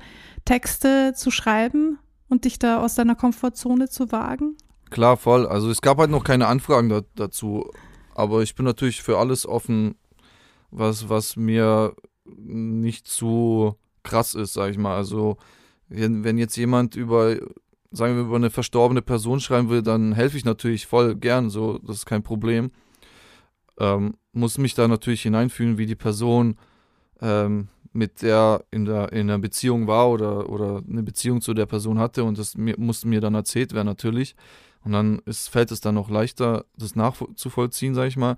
Texte 0.49 1.13
zu 1.15 1.29
schreiben 1.29 1.99
und 2.27 2.43
dich 2.43 2.57
da 2.57 2.83
aus 2.83 2.95
deiner 2.95 3.13
Komfortzone 3.13 3.87
zu 3.87 4.11
wagen? 4.11 4.57
Klar, 4.89 5.15
voll. 5.15 5.45
Also 5.45 5.69
es 5.69 5.79
gab 5.79 5.99
halt 5.99 6.09
noch 6.09 6.23
keine 6.23 6.47
Anfragen 6.47 6.89
da, 6.89 7.01
dazu. 7.13 7.69
Aber 8.15 8.41
ich 8.41 8.55
bin 8.55 8.65
natürlich 8.65 9.03
für 9.03 9.19
alles 9.19 9.45
offen, 9.45 9.93
was, 10.71 11.07
was 11.07 11.35
mir 11.35 11.93
nicht 12.25 13.07
zu 13.07 13.75
krass 14.01 14.33
ist, 14.33 14.53
sag 14.53 14.71
ich 14.71 14.79
mal. 14.79 14.95
Also 14.95 15.37
wenn, 15.87 16.23
wenn 16.23 16.39
jetzt 16.39 16.55
jemand 16.57 16.95
über, 16.95 17.35
sagen 17.91 18.15
wir, 18.15 18.23
über 18.23 18.37
eine 18.37 18.49
verstorbene 18.49 19.03
Person 19.03 19.39
schreiben 19.39 19.69
will, 19.69 19.83
dann 19.83 20.13
helfe 20.13 20.35
ich 20.35 20.45
natürlich 20.45 20.87
voll 20.87 21.15
gern, 21.15 21.51
so, 21.51 21.77
das 21.77 21.97
ist 21.97 22.05
kein 22.07 22.23
Problem. 22.23 22.71
Ähm, 23.79 24.15
muss 24.31 24.57
mich 24.57 24.73
da 24.73 24.87
natürlich 24.87 25.21
hineinfühlen, 25.21 25.77
wie 25.77 25.85
die 25.85 25.95
Person 25.95 26.57
ähm, 27.21 27.67
mit 27.91 28.21
der 28.21 28.63
in 28.71 28.85
der 28.85 29.11
in 29.11 29.27
der 29.27 29.37
Beziehung 29.37 29.87
war 29.87 30.09
oder 30.09 30.49
oder 30.49 30.81
eine 30.87 31.03
Beziehung 31.03 31.41
zu 31.41 31.53
der 31.53 31.65
Person 31.65 31.99
hatte 31.99 32.23
und 32.23 32.37
das 32.37 32.55
mir, 32.55 32.75
musste 32.77 33.07
mir 33.07 33.21
dann 33.21 33.35
erzählt 33.35 33.73
werden 33.73 33.87
natürlich 33.87 34.35
und 34.83 34.91
dann 34.91 35.19
ist, 35.25 35.49
fällt 35.49 35.71
es 35.71 35.81
dann 35.81 35.95
noch 35.95 36.09
leichter 36.09 36.65
das 36.77 36.95
nachzuvollziehen 36.95 37.95
sage 37.95 38.09
ich 38.09 38.17
mal 38.17 38.37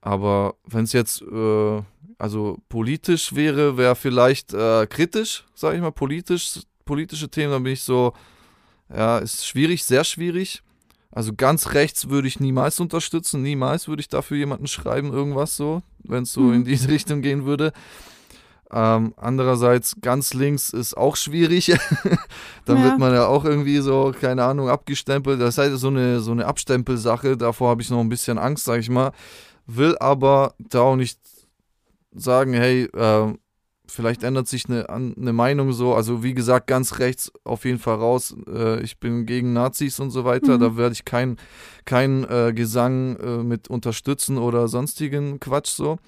aber 0.00 0.56
wenn 0.66 0.84
es 0.84 0.92
jetzt 0.92 1.22
äh, 1.22 1.82
also 2.18 2.58
politisch 2.68 3.34
wäre 3.34 3.76
wäre 3.76 3.94
vielleicht 3.94 4.52
äh, 4.52 4.86
kritisch 4.86 5.44
sage 5.54 5.76
ich 5.76 5.82
mal 5.82 5.92
politisch 5.92 6.60
politische 6.84 7.28
Themen 7.28 7.52
dann 7.52 7.62
bin 7.62 7.74
ich 7.74 7.82
so 7.82 8.14
ja 8.92 9.18
ist 9.18 9.46
schwierig 9.46 9.84
sehr 9.84 10.04
schwierig 10.04 10.62
also 11.16 11.32
ganz 11.34 11.72
rechts 11.72 12.10
würde 12.10 12.28
ich 12.28 12.40
niemals 12.40 12.78
unterstützen, 12.78 13.40
niemals 13.40 13.88
würde 13.88 14.00
ich 14.00 14.08
dafür 14.08 14.36
jemanden 14.36 14.66
schreiben, 14.66 15.14
irgendwas 15.14 15.56
so, 15.56 15.82
wenn 16.00 16.24
es 16.24 16.32
so 16.34 16.42
mhm. 16.42 16.52
in 16.52 16.64
diese 16.66 16.90
Richtung 16.90 17.22
gehen 17.22 17.46
würde. 17.46 17.72
Ähm, 18.72 19.14
andererseits 19.16 19.96
ganz 20.00 20.34
links 20.34 20.70
ist 20.70 20.96
auch 20.96 21.16
schwierig. 21.16 21.66
Dann 22.64 22.78
ja. 22.78 22.84
wird 22.84 22.98
man 22.98 23.12
ja 23.12 23.26
auch 23.26 23.44
irgendwie 23.44 23.78
so, 23.78 24.12
keine 24.18 24.44
Ahnung, 24.44 24.68
abgestempelt. 24.68 25.40
Das 25.40 25.50
ist 25.50 25.58
halt 25.58 25.78
so 25.78 25.88
eine, 25.88 26.20
so 26.20 26.32
eine 26.32 26.46
Abstempelsache. 26.46 27.36
Davor 27.36 27.70
habe 27.70 27.82
ich 27.82 27.90
noch 27.90 28.00
ein 28.00 28.08
bisschen 28.08 28.38
Angst, 28.38 28.64
sage 28.64 28.80
ich 28.80 28.90
mal. 28.90 29.12
Will 29.66 29.96
aber 29.98 30.54
da 30.58 30.80
auch 30.80 30.96
nicht 30.96 31.20
sagen, 32.12 32.54
hey, 32.54 32.84
äh, 32.84 33.34
vielleicht 33.86 34.24
ändert 34.24 34.48
sich 34.48 34.68
eine, 34.68 34.88
eine 34.88 35.32
Meinung 35.32 35.72
so. 35.72 35.94
Also 35.94 36.24
wie 36.24 36.34
gesagt, 36.34 36.66
ganz 36.66 36.98
rechts 36.98 37.32
auf 37.44 37.64
jeden 37.64 37.78
Fall 37.78 37.96
raus. 37.96 38.34
Äh, 38.48 38.80
ich 38.82 38.98
bin 38.98 39.26
gegen 39.26 39.52
Nazis 39.52 40.00
und 40.00 40.10
so 40.10 40.24
weiter. 40.24 40.56
Mhm. 40.56 40.60
Da 40.60 40.76
werde 40.76 40.92
ich 40.92 41.04
keinen 41.04 41.36
kein, 41.84 42.24
äh, 42.24 42.52
Gesang 42.52 43.16
äh, 43.16 43.42
mit 43.44 43.68
unterstützen 43.68 44.38
oder 44.38 44.66
sonstigen 44.66 45.38
Quatsch 45.38 45.70
so. 45.70 45.98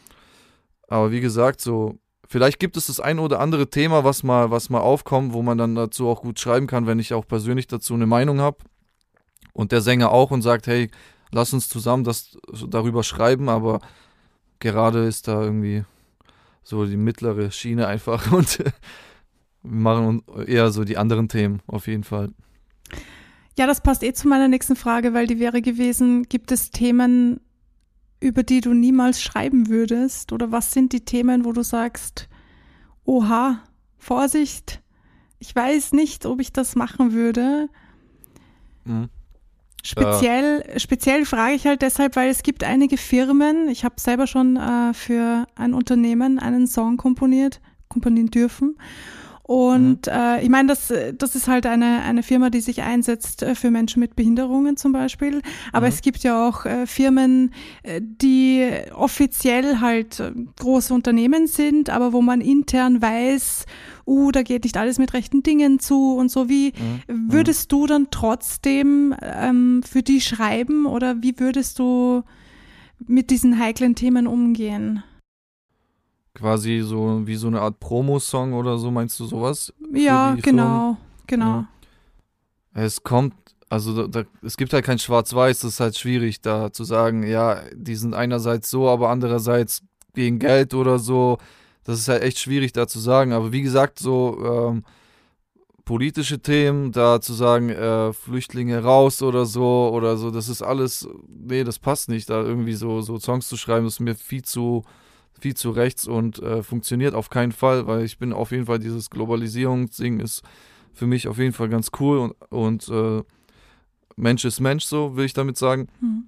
Aber 0.88 1.12
wie 1.12 1.20
gesagt, 1.20 1.60
so 1.60 1.98
vielleicht 2.28 2.60
gibt 2.60 2.76
es 2.76 2.86
das 2.86 3.00
ein 3.00 3.18
oder 3.18 3.40
andere 3.40 3.68
Thema, 3.68 4.04
was 4.04 4.22
mal, 4.22 4.50
was 4.50 4.70
mal 4.70 4.80
aufkommt, 4.80 5.32
wo 5.32 5.42
man 5.42 5.58
dann 5.58 5.74
dazu 5.74 6.08
auch 6.08 6.22
gut 6.22 6.38
schreiben 6.38 6.66
kann, 6.66 6.86
wenn 6.86 6.98
ich 6.98 7.14
auch 7.14 7.26
persönlich 7.26 7.66
dazu 7.66 7.94
eine 7.94 8.06
Meinung 8.06 8.40
habe. 8.40 8.58
Und 9.52 9.72
der 9.72 9.80
Sänger 9.80 10.12
auch 10.12 10.30
und 10.30 10.42
sagt, 10.42 10.68
hey, 10.68 10.90
lass 11.32 11.52
uns 11.52 11.68
zusammen 11.68 12.04
das 12.04 12.38
darüber 12.68 13.02
schreiben, 13.02 13.48
aber 13.48 13.80
gerade 14.60 15.06
ist 15.06 15.26
da 15.26 15.42
irgendwie 15.42 15.84
so 16.62 16.84
die 16.86 16.96
mittlere 16.96 17.50
Schiene 17.50 17.86
einfach 17.86 18.30
und 18.32 18.58
wir 18.58 18.72
machen 19.62 20.22
eher 20.46 20.70
so 20.70 20.84
die 20.84 20.96
anderen 20.96 21.28
Themen 21.28 21.60
auf 21.66 21.86
jeden 21.86 22.04
Fall. 22.04 22.30
Ja, 23.58 23.66
das 23.66 23.80
passt 23.80 24.04
eh 24.04 24.12
zu 24.12 24.28
meiner 24.28 24.46
nächsten 24.46 24.76
Frage, 24.76 25.14
weil 25.14 25.26
die 25.26 25.40
wäre 25.40 25.60
gewesen, 25.62 26.24
gibt 26.28 26.52
es 26.52 26.70
Themen, 26.70 27.40
über 28.20 28.42
die 28.42 28.60
du 28.60 28.74
niemals 28.74 29.22
schreiben 29.22 29.68
würdest? 29.68 30.32
Oder 30.32 30.50
was 30.52 30.72
sind 30.72 30.92
die 30.92 31.04
Themen, 31.04 31.44
wo 31.44 31.52
du 31.52 31.62
sagst, 31.62 32.28
oha, 33.04 33.62
Vorsicht, 33.96 34.82
ich 35.38 35.54
weiß 35.54 35.92
nicht, 35.92 36.26
ob 36.26 36.40
ich 36.40 36.52
das 36.52 36.76
machen 36.76 37.12
würde? 37.12 37.68
Mhm. 38.84 39.08
Speziell, 39.82 40.62
äh. 40.62 40.80
speziell 40.80 41.24
frage 41.24 41.54
ich 41.54 41.66
halt 41.66 41.82
deshalb, 41.82 42.16
weil 42.16 42.30
es 42.30 42.42
gibt 42.42 42.64
einige 42.64 42.96
Firmen, 42.96 43.68
ich 43.68 43.84
habe 43.84 43.94
selber 43.98 44.26
schon 44.26 44.56
äh, 44.56 44.92
für 44.92 45.46
ein 45.54 45.72
Unternehmen 45.72 46.38
einen 46.38 46.66
Song 46.66 46.96
komponiert, 46.96 47.60
komponieren 47.88 48.30
dürfen. 48.30 48.76
Und 49.48 50.08
mhm. 50.08 50.12
äh, 50.12 50.42
ich 50.42 50.50
meine, 50.50 50.68
das, 50.68 50.92
das 51.16 51.34
ist 51.34 51.48
halt 51.48 51.64
eine, 51.64 52.02
eine 52.02 52.22
Firma, 52.22 52.50
die 52.50 52.60
sich 52.60 52.82
einsetzt 52.82 53.42
äh, 53.42 53.54
für 53.54 53.70
Menschen 53.70 53.98
mit 53.98 54.14
Behinderungen 54.14 54.76
zum 54.76 54.92
Beispiel. 54.92 55.40
Aber 55.72 55.86
mhm. 55.86 55.92
es 55.94 56.02
gibt 56.02 56.22
ja 56.22 56.46
auch 56.46 56.66
äh, 56.66 56.86
Firmen, 56.86 57.54
äh, 57.82 58.02
die 58.04 58.68
offiziell 58.94 59.80
halt 59.80 60.20
äh, 60.20 60.32
große 60.60 60.92
Unternehmen 60.92 61.46
sind, 61.46 61.88
aber 61.88 62.12
wo 62.12 62.20
man 62.20 62.42
intern 62.42 63.00
weiß, 63.00 63.64
uh, 64.06 64.32
da 64.32 64.42
geht 64.42 64.64
nicht 64.64 64.76
alles 64.76 64.98
mit 64.98 65.14
rechten 65.14 65.42
Dingen 65.42 65.78
zu 65.78 66.14
und 66.14 66.30
so. 66.30 66.50
Wie 66.50 66.74
mhm. 67.08 67.32
würdest 67.32 67.72
du 67.72 67.86
dann 67.86 68.08
trotzdem 68.10 69.14
ähm, 69.22 69.82
für 69.82 70.02
die 70.02 70.20
schreiben 70.20 70.84
oder 70.84 71.22
wie 71.22 71.40
würdest 71.40 71.78
du 71.78 72.22
mit 73.06 73.30
diesen 73.30 73.58
heiklen 73.58 73.94
Themen 73.94 74.26
umgehen? 74.26 75.02
Quasi 76.38 76.80
so 76.84 77.26
wie 77.26 77.34
so 77.34 77.48
eine 77.48 77.60
Art 77.60 77.80
Promo-Song 77.80 78.52
oder 78.52 78.78
so, 78.78 78.90
meinst 78.90 79.18
du 79.18 79.26
sowas? 79.26 79.72
Ja, 79.92 80.36
genau, 80.40 80.96
genau. 81.26 81.46
Ja. 81.46 81.68
Es 82.74 83.02
kommt, 83.02 83.34
also 83.68 84.06
da, 84.06 84.22
da, 84.22 84.28
es 84.42 84.56
gibt 84.56 84.72
halt 84.72 84.84
kein 84.84 84.98
Schwarz-Weiß, 84.98 85.60
das 85.60 85.74
ist 85.74 85.80
halt 85.80 85.98
schwierig 85.98 86.40
da 86.40 86.72
zu 86.72 86.84
sagen, 86.84 87.24
ja, 87.24 87.62
die 87.74 87.96
sind 87.96 88.14
einerseits 88.14 88.70
so, 88.70 88.88
aber 88.88 89.10
andererseits 89.10 89.82
gegen 90.14 90.38
Geld 90.38 90.74
oder 90.74 90.98
so. 90.98 91.38
Das 91.84 91.98
ist 91.98 92.08
halt 92.08 92.22
echt 92.22 92.38
schwierig 92.38 92.72
da 92.72 92.86
zu 92.86 93.00
sagen. 93.00 93.32
Aber 93.32 93.52
wie 93.52 93.62
gesagt, 93.62 93.98
so 93.98 94.38
ähm, 94.44 94.84
politische 95.84 96.38
Themen, 96.38 96.92
da 96.92 97.20
zu 97.20 97.32
sagen, 97.32 97.70
äh, 97.70 98.12
Flüchtlinge 98.12 98.82
raus 98.82 99.22
oder 99.22 99.46
so 99.46 99.90
oder 99.92 100.18
so, 100.18 100.30
das 100.30 100.50
ist 100.50 100.60
alles, 100.60 101.08
nee, 101.26 101.64
das 101.64 101.78
passt 101.78 102.10
nicht, 102.10 102.28
da 102.28 102.42
irgendwie 102.42 102.74
so, 102.74 103.00
so 103.00 103.18
Songs 103.18 103.48
zu 103.48 103.56
schreiben, 103.56 103.86
das 103.86 103.94
ist 103.94 104.00
mir 104.00 104.14
viel 104.14 104.42
zu, 104.42 104.84
viel 105.38 105.54
zu 105.54 105.70
rechts 105.70 106.06
und 106.06 106.40
äh, 106.40 106.62
funktioniert 106.62 107.14
auf 107.14 107.30
keinen 107.30 107.52
Fall, 107.52 107.86
weil 107.86 108.04
ich 108.04 108.18
bin 108.18 108.32
auf 108.32 108.50
jeden 108.50 108.66
Fall, 108.66 108.78
dieses 108.78 109.10
Globalisierungsding 109.10 110.20
ist 110.20 110.42
für 110.92 111.06
mich 111.06 111.28
auf 111.28 111.38
jeden 111.38 111.52
Fall 111.52 111.68
ganz 111.68 111.90
cool 112.00 112.18
und, 112.18 112.34
und 112.50 112.88
äh, 112.88 113.22
Mensch 114.16 114.44
ist 114.44 114.60
Mensch, 114.60 114.84
so 114.84 115.16
will 115.16 115.24
ich 115.24 115.32
damit 115.32 115.56
sagen. 115.56 115.88
Mhm. 116.00 116.24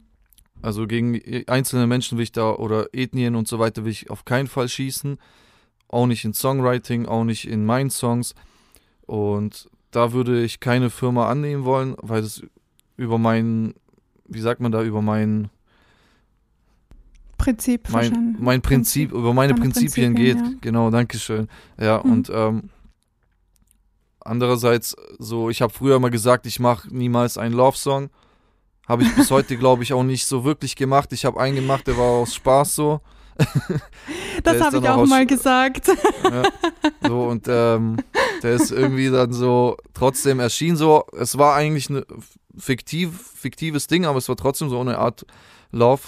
Also 0.63 0.87
gegen 0.87 1.21
einzelne 1.47 1.87
Menschen 1.87 2.19
will 2.19 2.23
ich 2.23 2.33
da 2.33 2.53
oder 2.53 2.89
Ethnien 2.93 3.35
und 3.35 3.49
so 3.49 3.59
weiter 3.59 3.85
will 3.85 3.93
ich 3.93 4.11
auf 4.11 4.25
keinen 4.25 4.47
Fall 4.47 4.69
schießen. 4.69 5.19
Auch 5.89 6.07
nicht 6.07 6.25
in 6.25 6.35
Songwriting, 6.35 7.07
auch 7.07 7.25
nicht 7.25 7.49
in 7.49 7.65
meinen 7.65 7.91
Songs. 7.91 8.35
Und 9.07 9.69
da 9.91 10.13
würde 10.13 10.43
ich 10.45 10.61
keine 10.61 10.91
Firma 10.91 11.29
annehmen 11.29 11.65
wollen, 11.65 11.97
weil 12.01 12.23
es 12.23 12.43
über 12.97 13.19
meinen, 13.19 13.75
wie 14.27 14.41
sagt 14.41 14.61
man 14.61 14.71
da, 14.71 14.83
über 14.85 15.03
meinen 15.03 15.51
Prinzip. 17.41 17.89
Mein, 17.91 18.37
mein 18.39 18.63
Prinzip, 18.63 19.13
über 19.13 19.33
meine 19.33 19.55
Prinzipien, 19.55 20.15
Prinzipien 20.15 20.15
geht. 20.15 20.37
Ja. 20.37 20.59
Genau, 20.61 20.91
Dankeschön. 20.91 21.49
Ja, 21.79 22.03
mhm. 22.05 22.13
und 22.13 22.31
ähm, 22.33 22.71
andererseits, 24.21 24.95
so, 25.19 25.51
ich 25.51 25.63
habe 25.63 25.73
früher 25.73 25.99
mal 25.99 26.11
gesagt, 26.11 26.47
ich 26.47 26.61
mache 26.61 26.95
niemals 26.95 27.39
einen 27.39 27.55
Love-Song. 27.55 28.11
Habe 28.87 29.03
ich 29.05 29.15
bis 29.15 29.31
heute, 29.31 29.57
glaube 29.57 29.83
ich, 29.83 29.93
auch 29.93 30.03
nicht 30.03 30.27
so 30.27 30.45
wirklich 30.45 30.77
gemacht. 30.77 31.13
Ich 31.13 31.25
habe 31.25 31.41
einen 31.41 31.57
gemacht, 31.57 31.87
der 31.87 31.97
war 31.97 32.05
aus 32.05 32.35
Spaß 32.35 32.75
so. 32.75 33.01
das 34.43 34.61
habe 34.61 34.79
ich 34.79 34.89
auch, 34.89 34.99
auch 34.99 35.07
mal 35.07 35.25
gesagt. 35.25 35.89
Ja, 36.25 36.43
so, 37.09 37.23
und 37.23 37.47
ähm, 37.49 37.97
der 38.43 38.53
ist 38.53 38.71
irgendwie 38.71 39.09
dann 39.09 39.33
so 39.33 39.79
trotzdem 39.95 40.41
erschienen 40.41 40.77
so. 40.77 41.05
Es 41.19 41.39
war 41.39 41.55
eigentlich 41.55 41.89
ein 41.89 42.05
fiktiv, 42.55 43.11
fiktives 43.35 43.87
Ding, 43.87 44.05
aber 44.05 44.19
es 44.19 44.29
war 44.29 44.37
trotzdem 44.37 44.69
so 44.69 44.79
eine 44.79 44.99
Art 44.99 45.25
Love 45.73 46.03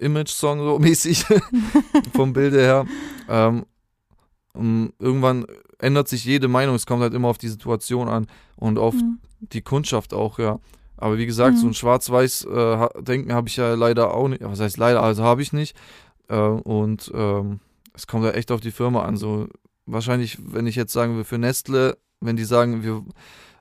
Image-Song 0.00 0.60
so 0.60 0.78
mäßig 0.80 1.24
vom 2.14 2.32
Bilde 2.32 2.60
her. 2.60 2.86
Ähm, 3.28 3.64
irgendwann 4.98 5.46
ändert 5.78 6.08
sich 6.08 6.24
jede 6.24 6.48
Meinung, 6.48 6.74
es 6.74 6.86
kommt 6.86 7.02
halt 7.02 7.14
immer 7.14 7.28
auf 7.28 7.38
die 7.38 7.48
Situation 7.48 8.08
an 8.08 8.26
und 8.56 8.78
auf 8.78 8.94
mhm. 8.94 9.18
die 9.40 9.62
Kundschaft 9.62 10.12
auch, 10.12 10.38
ja. 10.38 10.58
Aber 10.96 11.16
wie 11.16 11.26
gesagt, 11.26 11.56
mhm. 11.56 11.60
so 11.60 11.66
ein 11.68 11.74
Schwarz-Weiß-Denken 11.74 13.30
äh, 13.30 13.32
habe 13.32 13.48
ich 13.48 13.56
ja 13.56 13.74
leider 13.74 14.12
auch 14.12 14.28
nicht. 14.28 14.42
Was 14.44 14.60
heißt 14.60 14.76
leider? 14.76 15.02
Also 15.02 15.22
habe 15.24 15.40
ich 15.40 15.52
nicht. 15.52 15.74
Äh, 16.28 16.36
und 16.36 17.10
ähm, 17.14 17.60
es 17.94 18.06
kommt 18.06 18.24
ja 18.24 18.32
echt 18.32 18.52
auf 18.52 18.60
die 18.60 18.70
Firma 18.70 19.04
an. 19.04 19.16
So 19.16 19.48
wahrscheinlich, 19.86 20.38
wenn 20.40 20.66
ich 20.66 20.76
jetzt 20.76 20.92
sagen 20.92 21.16
will, 21.16 21.24
für 21.24 21.38
Nestle, 21.38 21.96
wenn 22.20 22.36
die 22.36 22.44
sagen, 22.44 22.82
wir 22.82 23.02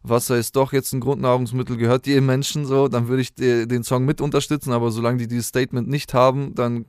Wasser 0.04 0.38
ist 0.38 0.56
doch 0.56 0.74
jetzt 0.74 0.94
ein 0.94 1.00
Grundnahrungsmittel, 1.00 1.78
gehört 1.78 2.08
jedem 2.08 2.26
Menschen 2.26 2.66
so, 2.66 2.88
dann 2.88 3.08
würde 3.08 3.22
ich 3.22 3.34
den 3.36 3.84
Song 3.84 4.06
mit 4.06 4.22
unterstützen, 4.22 4.72
aber 4.72 4.92
solange 4.92 5.18
die 5.18 5.28
dieses 5.28 5.48
Statement 5.48 5.88
nicht 5.88 6.14
haben, 6.14 6.56
dann 6.56 6.86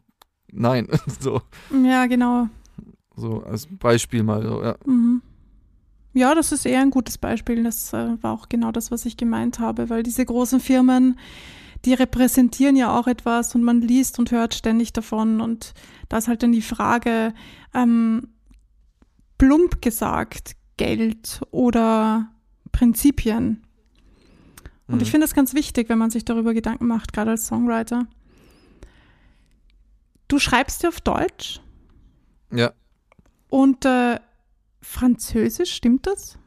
nein. 0.52 0.88
so. 1.20 1.42
Ja, 1.84 2.06
genau. 2.06 2.48
So 3.16 3.42
als 3.42 3.66
Beispiel 3.70 4.22
mal 4.22 4.42
so, 4.42 4.62
ja. 4.62 4.76
Mhm. 4.86 5.22
Ja, 6.12 6.34
das 6.34 6.50
ist 6.50 6.66
eher 6.66 6.80
ein 6.80 6.90
gutes 6.90 7.18
Beispiel. 7.18 7.62
Das 7.62 7.92
äh, 7.92 8.16
war 8.22 8.32
auch 8.32 8.48
genau 8.48 8.72
das, 8.72 8.90
was 8.90 9.06
ich 9.06 9.16
gemeint 9.16 9.60
habe, 9.60 9.90
weil 9.90 10.02
diese 10.02 10.24
großen 10.24 10.58
Firmen, 10.58 11.18
die 11.84 11.94
repräsentieren 11.94 12.76
ja 12.76 12.98
auch 12.98 13.06
etwas 13.06 13.54
und 13.54 13.62
man 13.62 13.80
liest 13.80 14.18
und 14.18 14.32
hört 14.32 14.54
ständig 14.54 14.92
davon. 14.92 15.40
Und 15.40 15.72
da 16.08 16.18
ist 16.18 16.28
halt 16.28 16.42
dann 16.42 16.52
die 16.52 16.62
Frage, 16.62 17.32
ähm, 17.74 18.28
plump 19.38 19.80
gesagt, 19.80 20.56
Geld 20.76 21.40
oder 21.50 22.28
Prinzipien. 22.72 23.62
Und 24.86 24.96
mhm. 24.96 25.02
ich 25.02 25.10
finde 25.10 25.26
es 25.26 25.34
ganz 25.34 25.54
wichtig, 25.54 25.88
wenn 25.88 25.98
man 25.98 26.10
sich 26.10 26.24
darüber 26.24 26.54
Gedanken 26.54 26.86
macht, 26.86 27.12
gerade 27.12 27.32
als 27.32 27.46
Songwriter. 27.46 28.06
Du 30.28 30.38
schreibst 30.38 30.82
ja 30.82 30.88
auf 30.88 31.00
Deutsch. 31.00 31.60
Ja. 32.52 32.72
Und 33.48 33.84
äh, 33.84 34.18
Französisch, 34.80 35.72
stimmt 35.72 36.06
das? 36.06 36.38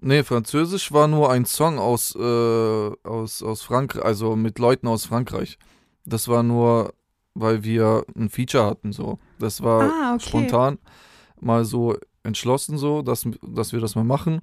Nee, 0.00 0.22
Französisch 0.22 0.92
war 0.92 1.08
nur 1.08 1.30
ein 1.30 1.44
Song 1.44 1.78
aus, 1.78 2.14
äh, 2.14 2.90
aus, 3.04 3.42
aus 3.42 3.62
Frankreich, 3.62 4.04
also 4.04 4.34
mit 4.34 4.58
Leuten 4.58 4.88
aus 4.88 5.06
Frankreich. 5.06 5.58
Das 6.06 6.28
war 6.28 6.42
nur, 6.42 6.94
weil 7.34 7.64
wir 7.64 8.04
ein 8.16 8.30
Feature 8.30 8.64
hatten, 8.64 8.92
so. 8.92 9.18
Das 9.38 9.62
war 9.62 9.82
ah, 9.82 10.14
okay. 10.14 10.28
spontan. 10.28 10.78
mal 11.40 11.64
so 11.64 11.96
entschlossen, 12.22 12.78
so, 12.78 13.02
dass, 13.02 13.26
dass 13.42 13.72
wir 13.72 13.80
das 13.80 13.94
mal 13.94 14.04
machen. 14.04 14.40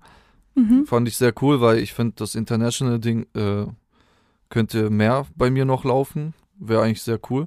Mhm. 0.58 0.86
Fand 0.88 1.08
ich 1.08 1.16
sehr 1.18 1.34
cool, 1.42 1.62
weil 1.62 1.78
ich 1.78 1.94
finde, 1.94 2.16
das 2.18 2.34
International-Ding 2.34 3.28
äh, 3.36 3.66
könnte 4.50 4.90
mehr 4.90 5.28
bei 5.36 5.52
mir 5.52 5.66
noch 5.66 5.84
laufen. 5.84 6.34
Wäre 6.60 6.82
eigentlich 6.82 7.04
sehr 7.04 7.20
cool. 7.30 7.46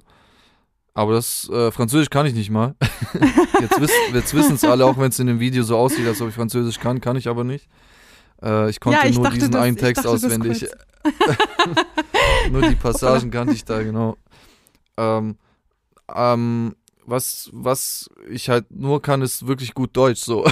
Aber 0.93 1.13
das 1.13 1.49
äh, 1.49 1.71
Französisch 1.71 2.09
kann 2.09 2.25
ich 2.25 2.33
nicht 2.33 2.49
mal. 2.49 2.75
jetzt, 3.61 3.81
wiss, 3.81 3.91
jetzt 4.13 4.33
wissen 4.33 4.55
es 4.55 4.63
alle, 4.63 4.85
auch 4.85 4.97
wenn 4.97 5.09
es 5.09 5.19
in 5.19 5.27
dem 5.27 5.39
Video 5.41 5.63
so 5.63 5.77
aussieht, 5.77 6.07
als 6.07 6.21
ob 6.21 6.29
ich 6.29 6.35
Französisch 6.35 6.79
kann, 6.79 7.01
kann 7.01 7.17
ich 7.17 7.27
aber 7.27 7.43
nicht. 7.43 7.67
Äh, 8.41 8.69
ich 8.69 8.79
konnte 8.79 8.99
Ja, 8.99 9.05
ich 9.07 9.15
nur 9.15 9.25
dachte 9.25 9.35
diesen 9.35 9.51
das- 9.51 9.61
einen 9.61 9.77
Text 9.77 10.05
dachte 10.05 10.09
auswendig. 10.15 10.67
nur 12.51 12.61
die 12.61 12.75
Passagen 12.75 13.31
kannte 13.31 13.53
ich 13.53 13.65
da, 13.65 13.81
genau. 13.83 14.17
Ähm, 14.97 15.37
ähm, 16.13 16.75
was, 17.05 17.49
was 17.53 18.09
ich 18.29 18.49
halt 18.49 18.71
nur 18.71 19.01
kann, 19.01 19.21
ist 19.21 19.47
wirklich 19.47 19.73
gut 19.73 19.95
Deutsch. 19.97 20.21
So. 20.21 20.45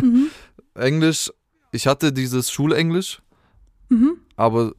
Mhm. 0.00 0.28
Englisch, 0.74 1.30
ich 1.72 1.86
hatte 1.86 2.12
dieses 2.12 2.50
Schulenglisch, 2.50 3.20
Mhm. 3.88 4.18
aber 4.36 4.72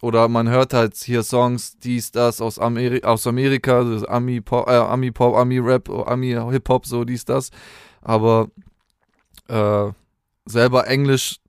oder 0.00 0.28
man 0.28 0.48
hört 0.48 0.72
halt 0.74 0.94
hier 0.96 1.24
Songs, 1.24 1.76
dies, 1.78 2.12
das 2.12 2.40
aus, 2.40 2.60
Ameri 2.60 3.02
aus 3.02 3.26
Amerika, 3.26 3.82
das 3.82 4.04
Ami-Pop, 4.04 4.68
äh, 4.68 4.76
Ami-Pop, 4.76 5.34
Ami-Rap, 5.34 5.88
Ami-Hip-Hop, 5.90 6.86
so 6.86 7.04
dies, 7.04 7.24
das. 7.24 7.50
Aber 8.00 8.48
äh, 9.48 9.90
selber 10.46 10.86
Englisch, 10.86 11.40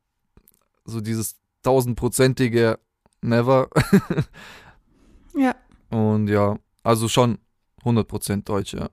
so 0.86 1.00
dieses 1.00 1.38
tausendprozentige 1.62 2.80
Never. 3.22 3.70
Ja. 5.36 5.56
Und 5.92 6.28
ja, 6.28 6.58
also 6.84 7.08
schon 7.08 7.38
100% 7.84 8.44
Deutsch, 8.46 8.74
ja. 8.74 8.90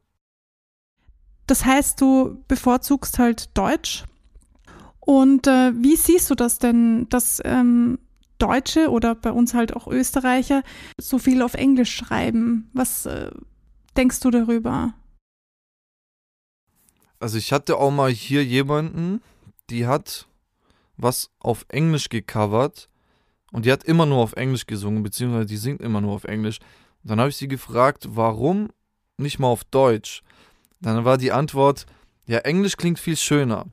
Das 1.46 1.64
heißt, 1.64 2.00
du 2.00 2.44
bevorzugst 2.46 3.18
halt 3.18 3.56
Deutsch. 3.56 4.04
Und 5.06 5.46
äh, 5.46 5.72
wie 5.76 5.94
siehst 5.94 6.28
du 6.30 6.34
das 6.34 6.58
denn, 6.58 7.08
dass 7.10 7.40
ähm, 7.44 8.00
Deutsche 8.38 8.90
oder 8.90 9.14
bei 9.14 9.30
uns 9.30 9.54
halt 9.54 9.74
auch 9.74 9.86
Österreicher 9.86 10.64
so 11.00 11.18
viel 11.18 11.42
auf 11.42 11.54
Englisch 11.54 11.94
schreiben? 11.94 12.68
Was 12.72 13.06
äh, 13.06 13.30
denkst 13.96 14.18
du 14.18 14.32
darüber? 14.32 14.94
Also 17.20 17.38
ich 17.38 17.52
hatte 17.52 17.76
auch 17.76 17.92
mal 17.92 18.10
hier 18.10 18.44
jemanden, 18.44 19.22
die 19.70 19.86
hat 19.86 20.26
was 20.96 21.30
auf 21.38 21.66
Englisch 21.68 22.08
gecovert 22.08 22.88
und 23.52 23.64
die 23.64 23.70
hat 23.70 23.84
immer 23.84 24.06
nur 24.06 24.18
auf 24.18 24.32
Englisch 24.32 24.66
gesungen, 24.66 25.04
beziehungsweise 25.04 25.46
die 25.46 25.56
singt 25.56 25.80
immer 25.82 26.00
nur 26.00 26.14
auf 26.14 26.24
Englisch. 26.24 26.58
Und 27.04 27.10
dann 27.10 27.20
habe 27.20 27.30
ich 27.30 27.36
sie 27.36 27.46
gefragt, 27.46 28.08
warum 28.10 28.70
nicht 29.18 29.38
mal 29.38 29.46
auf 29.46 29.62
Deutsch? 29.62 30.24
Dann 30.80 31.04
war 31.04 31.16
die 31.16 31.30
Antwort, 31.30 31.86
ja, 32.26 32.38
Englisch 32.38 32.76
klingt 32.76 32.98
viel 32.98 33.16
schöner. 33.16 33.66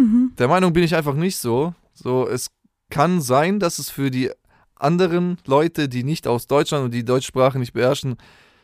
Mhm. 0.00 0.32
Der 0.38 0.48
Meinung 0.48 0.72
bin 0.72 0.82
ich 0.82 0.94
einfach 0.94 1.14
nicht 1.14 1.36
so. 1.36 1.74
So, 1.94 2.26
es 2.28 2.50
kann 2.90 3.20
sein, 3.20 3.60
dass 3.60 3.78
es 3.78 3.90
für 3.90 4.10
die 4.10 4.30
anderen 4.76 5.36
Leute, 5.46 5.88
die 5.88 6.04
nicht 6.04 6.26
aus 6.26 6.46
Deutschland 6.46 6.86
und 6.86 6.90
die 6.94 7.04
Deutschsprache 7.04 7.58
nicht 7.58 7.72
beherrschen, 7.74 8.16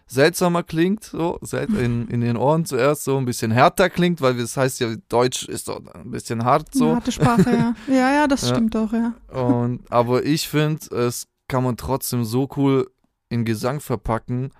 seltsamer 0.08 0.62
klingt, 0.62 1.04
so 1.04 1.38
sel- 1.42 1.68
in, 1.76 2.06
in 2.08 2.20
den 2.20 2.36
Ohren 2.36 2.64
zuerst 2.64 3.04
so 3.04 3.18
ein 3.18 3.24
bisschen 3.24 3.50
härter 3.50 3.90
klingt, 3.90 4.20
weil 4.20 4.36
das 4.36 4.56
heißt 4.56 4.80
ja, 4.80 4.94
Deutsch 5.08 5.48
ist 5.48 5.68
doch 5.68 5.80
ein 5.94 6.10
bisschen 6.12 6.44
hart 6.44 6.68
Eine 6.74 6.78
so. 6.78 6.94
harte 6.94 7.12
Sprache, 7.12 7.50
ja. 7.50 7.74
Ja, 7.94 8.12
ja, 8.14 8.26
das 8.28 8.42
Ja. 8.42 8.54
stimmt 8.54 8.76
auch, 8.76 8.92
ja. 8.92 9.14
Und, 9.36 9.80
aber 9.90 10.24
ich 10.24 10.48
finde, 10.48 10.94
es 10.96 11.26
kann 11.48 11.64
man 11.64 11.76
trotzdem 11.76 12.24
so 12.24 12.48
cool 12.56 12.88
in 13.28 13.44
Gesang 13.44 13.80
verpacken, 13.80 14.50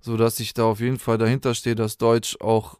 sodass 0.00 0.40
ich 0.40 0.54
da 0.54 0.64
auf 0.64 0.80
jeden 0.80 0.98
Fall 0.98 1.18
dahinter 1.18 1.54
stehe, 1.54 1.76
dass 1.76 1.98
Deutsch 1.98 2.36
auch, 2.40 2.78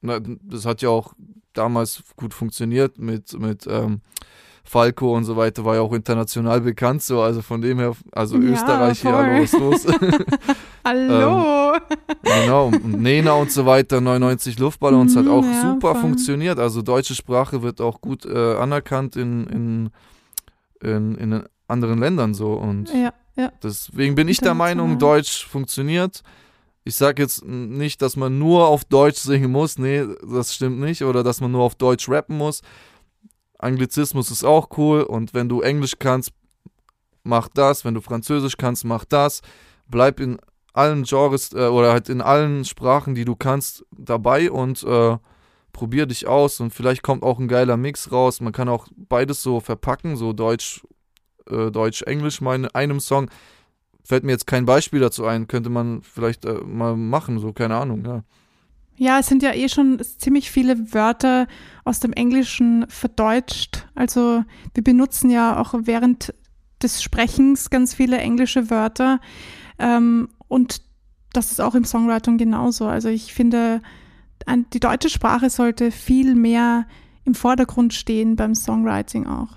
na, 0.00 0.20
das 0.20 0.64
hat 0.66 0.82
ja 0.82 0.88
auch 0.90 1.12
damals 1.52 2.02
gut 2.16 2.34
funktioniert 2.34 2.98
mit, 2.98 3.38
mit 3.38 3.66
ähm, 3.68 4.00
Falco 4.64 5.16
und 5.16 5.24
so 5.24 5.36
weiter, 5.36 5.64
war 5.64 5.76
ja 5.76 5.80
auch 5.80 5.92
international 5.94 6.60
bekannt, 6.60 7.02
so, 7.02 7.22
also 7.22 7.40
von 7.42 7.60
dem 7.62 7.78
her, 7.78 7.94
also 8.12 8.36
Ja, 8.36 8.52
Österreich 8.52 9.00
hier, 9.00 9.16
hallo, 9.16 9.42
was 9.42 9.52
los? 9.52 9.86
Hallo! 10.84 11.72
genau, 12.22 12.66
und 12.66 13.00
Nena 13.00 13.32
und 13.32 13.50
so 13.50 13.64
weiter, 13.66 14.00
99 14.00 14.58
Luftballons 14.58 15.16
hat 15.16 15.24
Mhm, 15.24 15.30
auch 15.30 15.44
ja, 15.44 15.60
super 15.62 15.92
voll. 15.92 16.00
funktioniert, 16.02 16.58
also 16.58 16.82
deutsche 16.82 17.14
Sprache 17.14 17.62
wird 17.62 17.80
auch 17.80 18.00
gut 18.00 18.26
äh, 18.26 18.56
anerkannt 18.56 19.16
in, 19.16 19.46
in, 19.46 19.90
in, 20.82 21.14
in 21.16 21.42
anderen 21.66 21.98
Ländern 21.98 22.34
so 22.34 22.52
und 22.54 22.92
ja. 22.92 23.12
Deswegen 23.62 24.16
bin 24.16 24.26
ich 24.26 24.38
der 24.40 24.54
Meinung. 24.54 24.98
Deutsch 24.98 25.46
funktioniert. 25.46 26.22
Ich 26.88 26.96
sage 26.96 27.20
jetzt 27.20 27.44
nicht, 27.44 28.00
dass 28.00 28.16
man 28.16 28.38
nur 28.38 28.66
auf 28.66 28.82
Deutsch 28.82 29.18
singen 29.18 29.52
muss. 29.52 29.76
Nee, 29.76 30.06
das 30.26 30.54
stimmt 30.54 30.80
nicht. 30.80 31.02
Oder 31.02 31.22
dass 31.22 31.42
man 31.42 31.52
nur 31.52 31.62
auf 31.62 31.74
Deutsch 31.74 32.08
rappen 32.08 32.38
muss. 32.38 32.62
Anglizismus 33.58 34.30
ist 34.30 34.42
auch 34.42 34.70
cool. 34.78 35.02
Und 35.02 35.34
wenn 35.34 35.50
du 35.50 35.60
Englisch 35.60 35.98
kannst, 35.98 36.32
mach 37.24 37.48
das. 37.48 37.84
Wenn 37.84 37.92
du 37.92 38.00
Französisch 38.00 38.56
kannst, 38.56 38.86
mach 38.86 39.04
das. 39.04 39.42
Bleib 39.86 40.18
in 40.18 40.38
allen 40.72 41.02
Genres 41.02 41.52
äh, 41.52 41.66
oder 41.66 41.92
halt 41.92 42.08
in 42.08 42.22
allen 42.22 42.64
Sprachen, 42.64 43.14
die 43.14 43.26
du 43.26 43.36
kannst, 43.36 43.84
dabei 43.94 44.50
und 44.50 44.82
äh, 44.82 45.18
probier 45.74 46.06
dich 46.06 46.26
aus. 46.26 46.58
Und 46.58 46.72
vielleicht 46.72 47.02
kommt 47.02 47.22
auch 47.22 47.38
ein 47.38 47.48
geiler 47.48 47.76
Mix 47.76 48.10
raus. 48.12 48.40
Man 48.40 48.54
kann 48.54 48.70
auch 48.70 48.88
beides 48.96 49.42
so 49.42 49.60
verpacken, 49.60 50.16
so 50.16 50.32
Deutsch, 50.32 50.86
äh, 51.50 51.70
Deutsch-Englisch 51.70 52.40
mal 52.40 52.54
in 52.54 52.66
einem 52.68 52.98
Song. 52.98 53.28
Fällt 54.08 54.24
mir 54.24 54.32
jetzt 54.32 54.46
kein 54.46 54.64
Beispiel 54.64 55.00
dazu 55.00 55.26
ein, 55.26 55.48
könnte 55.48 55.68
man 55.68 56.00
vielleicht 56.00 56.46
äh, 56.46 56.54
mal 56.64 56.96
machen, 56.96 57.38
so 57.40 57.52
keine 57.52 57.76
Ahnung, 57.76 58.06
ja. 58.06 58.22
Ja, 58.96 59.18
es 59.18 59.26
sind 59.26 59.42
ja 59.42 59.52
eh 59.52 59.68
schon 59.68 60.00
ziemlich 60.02 60.50
viele 60.50 60.94
Wörter 60.94 61.46
aus 61.84 62.00
dem 62.00 62.14
Englischen 62.14 62.86
verdeutscht. 62.88 63.86
Also 63.94 64.44
wir 64.72 64.82
benutzen 64.82 65.28
ja 65.28 65.60
auch 65.60 65.74
während 65.82 66.32
des 66.82 67.02
Sprechens 67.02 67.68
ganz 67.68 67.92
viele 67.92 68.16
englische 68.16 68.70
Wörter. 68.70 69.20
Ähm, 69.78 70.30
und 70.48 70.80
das 71.34 71.52
ist 71.52 71.60
auch 71.60 71.74
im 71.74 71.84
Songwriting 71.84 72.38
genauso. 72.38 72.86
Also 72.86 73.10
ich 73.10 73.34
finde, 73.34 73.82
die 74.72 74.80
deutsche 74.80 75.10
Sprache 75.10 75.50
sollte 75.50 75.90
viel 75.90 76.34
mehr 76.34 76.86
im 77.24 77.34
Vordergrund 77.34 77.92
stehen 77.92 78.36
beim 78.36 78.54
Songwriting 78.54 79.26
auch. 79.26 79.50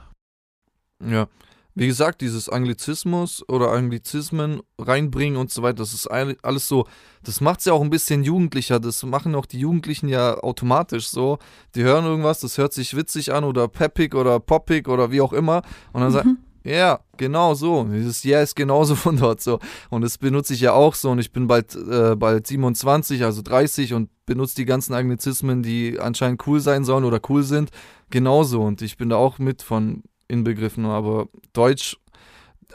Ja. 1.03 1.29
Wie 1.73 1.87
gesagt, 1.87 2.21
dieses 2.21 2.49
Anglizismus 2.49 3.47
oder 3.47 3.71
Anglizismen 3.71 4.61
reinbringen 4.77 5.37
und 5.39 5.51
so 5.51 5.61
weiter, 5.63 5.77
das 5.77 5.93
ist 5.93 6.07
eigentlich 6.07 6.39
alles 6.43 6.67
so, 6.67 6.85
das 7.23 7.39
macht 7.39 7.59
es 7.59 7.65
ja 7.65 7.73
auch 7.73 7.81
ein 7.81 7.89
bisschen 7.89 8.23
jugendlicher. 8.23 8.79
Das 8.79 9.03
machen 9.03 9.35
auch 9.35 9.45
die 9.45 9.59
Jugendlichen 9.59 10.09
ja 10.09 10.37
automatisch 10.43 11.07
so. 11.07 11.37
Die 11.75 11.83
hören 11.83 12.05
irgendwas, 12.05 12.41
das 12.41 12.57
hört 12.57 12.73
sich 12.73 12.95
witzig 12.95 13.33
an 13.33 13.43
oder 13.45 13.67
peppig 13.67 14.15
oder 14.15 14.39
poppig 14.39 14.87
oder 14.89 15.11
wie 15.11 15.21
auch 15.21 15.33
immer. 15.33 15.61
Und 15.93 16.01
dann 16.01 16.11
sagen, 16.11 16.29
Mhm. 16.63 16.69
ja, 16.69 16.99
genau 17.15 17.53
so. 17.53 17.85
Dieses 17.85 18.23
Ja 18.23 18.41
ist 18.41 18.55
genauso 18.55 18.95
von 19.05 19.15
dort 19.15 19.39
so. 19.39 19.59
Und 19.89 20.01
das 20.01 20.17
benutze 20.17 20.53
ich 20.53 20.61
ja 20.61 20.73
auch 20.73 20.93
so. 20.95 21.09
Und 21.11 21.19
ich 21.19 21.31
bin 21.31 21.47
bald, 21.47 21.73
äh, 21.75 22.15
bald 22.17 22.47
27, 22.47 23.23
also 23.23 23.41
30 23.41 23.93
und 23.93 24.09
benutze 24.25 24.55
die 24.55 24.65
ganzen 24.65 24.93
Anglizismen, 24.93 25.63
die 25.63 25.99
anscheinend 26.01 26.45
cool 26.47 26.59
sein 26.59 26.83
sollen 26.83 27.05
oder 27.05 27.21
cool 27.29 27.43
sind, 27.43 27.69
genauso. 28.09 28.61
Und 28.61 28.81
ich 28.81 28.97
bin 28.97 29.09
da 29.09 29.15
auch 29.15 29.39
mit 29.39 29.61
von 29.61 30.03
inbegriffen. 30.31 30.85
Aber 30.85 31.27
Deutsch, 31.53 31.97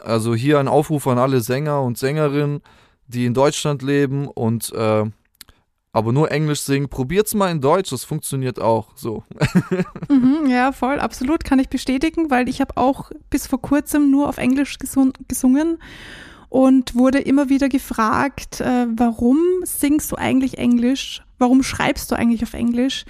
also 0.01 0.35
hier 0.35 0.59
ein 0.59 0.67
Aufruf 0.67 1.07
an 1.07 1.17
alle 1.17 1.41
Sänger 1.41 1.81
und 1.81 1.97
Sängerinnen, 1.97 2.61
die 3.07 3.25
in 3.25 3.33
Deutschland 3.33 3.81
leben 3.81 4.27
und 4.27 4.71
äh, 4.73 5.05
aber 5.97 6.13
nur 6.13 6.31
Englisch 6.31 6.61
singen. 6.61 6.89
Probiert's 6.89 7.33
mal 7.33 7.49
in 7.49 7.59
Deutsch, 7.59 7.89
das 7.89 8.03
funktioniert 8.03 8.59
auch 8.59 8.89
so. 8.95 9.23
Mhm, 10.09 10.47
ja, 10.47 10.71
voll, 10.71 10.99
absolut, 10.99 11.43
kann 11.43 11.59
ich 11.59 11.69
bestätigen, 11.69 12.29
weil 12.29 12.47
ich 12.47 12.61
habe 12.61 12.77
auch 12.77 13.11
bis 13.29 13.45
vor 13.45 13.61
kurzem 13.61 14.09
nur 14.09 14.29
auf 14.29 14.37
Englisch 14.37 14.77
gesun 14.77 15.11
gesungen 15.27 15.79
und 16.49 16.95
wurde 16.95 17.19
immer 17.19 17.49
wieder 17.49 17.67
gefragt, 17.67 18.61
äh, 18.61 18.87
warum 18.95 19.37
singst 19.63 20.11
du 20.11 20.15
eigentlich 20.15 20.57
Englisch? 20.57 21.23
Warum 21.39 21.61
schreibst 21.61 22.11
du 22.11 22.15
eigentlich 22.15 22.43
auf 22.43 22.53
Englisch? 22.53 23.05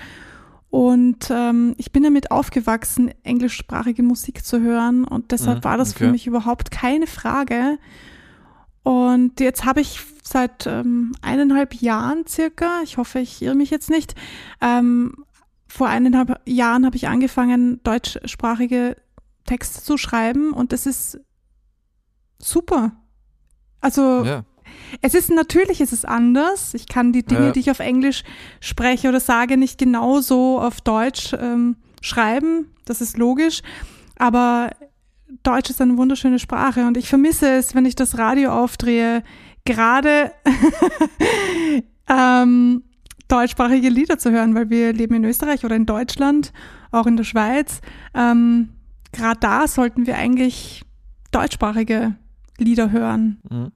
Und 0.70 1.30
ähm, 1.32 1.74
ich 1.78 1.92
bin 1.92 2.04
damit 2.04 2.30
aufgewachsen, 2.32 3.12
englischsprachige 3.24 4.04
Musik 4.04 4.44
zu 4.44 4.60
hören 4.62 5.06
und 5.06 5.32
deshalb 5.32 5.60
Mhm, 5.60 5.64
war 5.64 5.78
das 5.78 5.94
für 5.94 6.06
okay. 6.06 6.12
mich 6.12 6.28
überhaupt 6.28 6.72
keine 6.72 7.08
Frage. 7.08 7.78
Und 8.84 9.40
jetzt 9.40 9.66
habe 9.66 9.82
ich 9.82 10.00
seit 10.24 10.68
ähm, 10.68 11.14
eineinhalb 11.22 11.74
Jahren 11.76 12.26
circa, 12.28 12.82
ich 12.84 12.98
hoffe, 12.98 13.20
ich 13.20 13.42
irre 13.42 13.56
mich 13.56 13.70
jetzt 13.70 13.90
nicht, 13.90 14.16
ähm, 14.62 15.16
vor 15.68 15.88
eineinhalb 15.88 16.42
Jahren 16.46 16.86
habe 16.86 16.96
ich 16.96 17.08
angefangen, 17.08 17.82
deutschsprachige 17.84 18.96
Texte 19.46 19.82
zu 19.82 19.98
schreiben 19.98 20.52
und 20.52 20.74
das 20.74 20.86
ist 20.86 21.20
super. 22.40 22.92
Also 23.82 24.24
Ja. 24.26 24.44
Es 25.02 25.14
ist 25.14 25.30
natürlich, 25.30 25.82
es 25.82 25.94
ist 25.94 26.08
anders. 26.08 26.74
Ich 26.74 26.88
kann 26.88 27.12
die 27.14 27.24
Dinge, 27.24 27.48
Ja. 27.48 27.52
die 27.52 27.60
ich 27.60 27.72
auf 27.72 27.80
Englisch 27.80 28.24
spreche 28.60 29.10
oder 29.10 29.20
sage, 29.20 29.58
nicht 29.58 29.78
genauso 29.78 30.60
auf 30.60 30.82
Deutsch 30.82 31.34
ähm, 31.40 31.78
schreiben. 32.02 32.68
Das 32.86 33.02
ist 33.02 33.18
logisch. 33.18 33.62
Aber 34.18 34.72
Deutsch 35.44 35.70
ist 35.70 35.82
eine 35.82 35.98
wunderschöne 35.98 36.40
Sprache 36.40 36.88
und 36.88 36.98
ich 36.98 37.10
vermisse 37.10 37.50
es, 37.50 37.76
wenn 37.76 37.86
ich 37.86 37.96
das 37.96 38.18
Radio 38.18 38.52
aufdrehe. 38.52 39.24
Gerade 39.66 40.32
ähm, 42.10 42.84
deutschsprachige 43.28 43.90
Lieder 43.90 44.18
zu 44.18 44.32
hören, 44.32 44.56
weil 44.56 44.70
wir 44.70 44.94
leben 44.94 45.16
in 45.16 45.26
Österreich 45.26 45.66
oder 45.66 45.76
in 45.76 45.86
Deutschland, 45.86 46.54
auch 46.92 47.06
in 47.06 47.18
der 47.18 47.24
Schweiz. 47.26 47.82
Ähm, 48.14 48.70
Gerade 49.12 49.40
da 49.40 49.68
sollten 49.68 50.06
wir 50.08 50.18
eigentlich 50.18 50.84
deutschsprachige 51.32 52.16
Lieder 52.58 52.92
hören. 52.92 53.40
Mhm. 53.50 53.72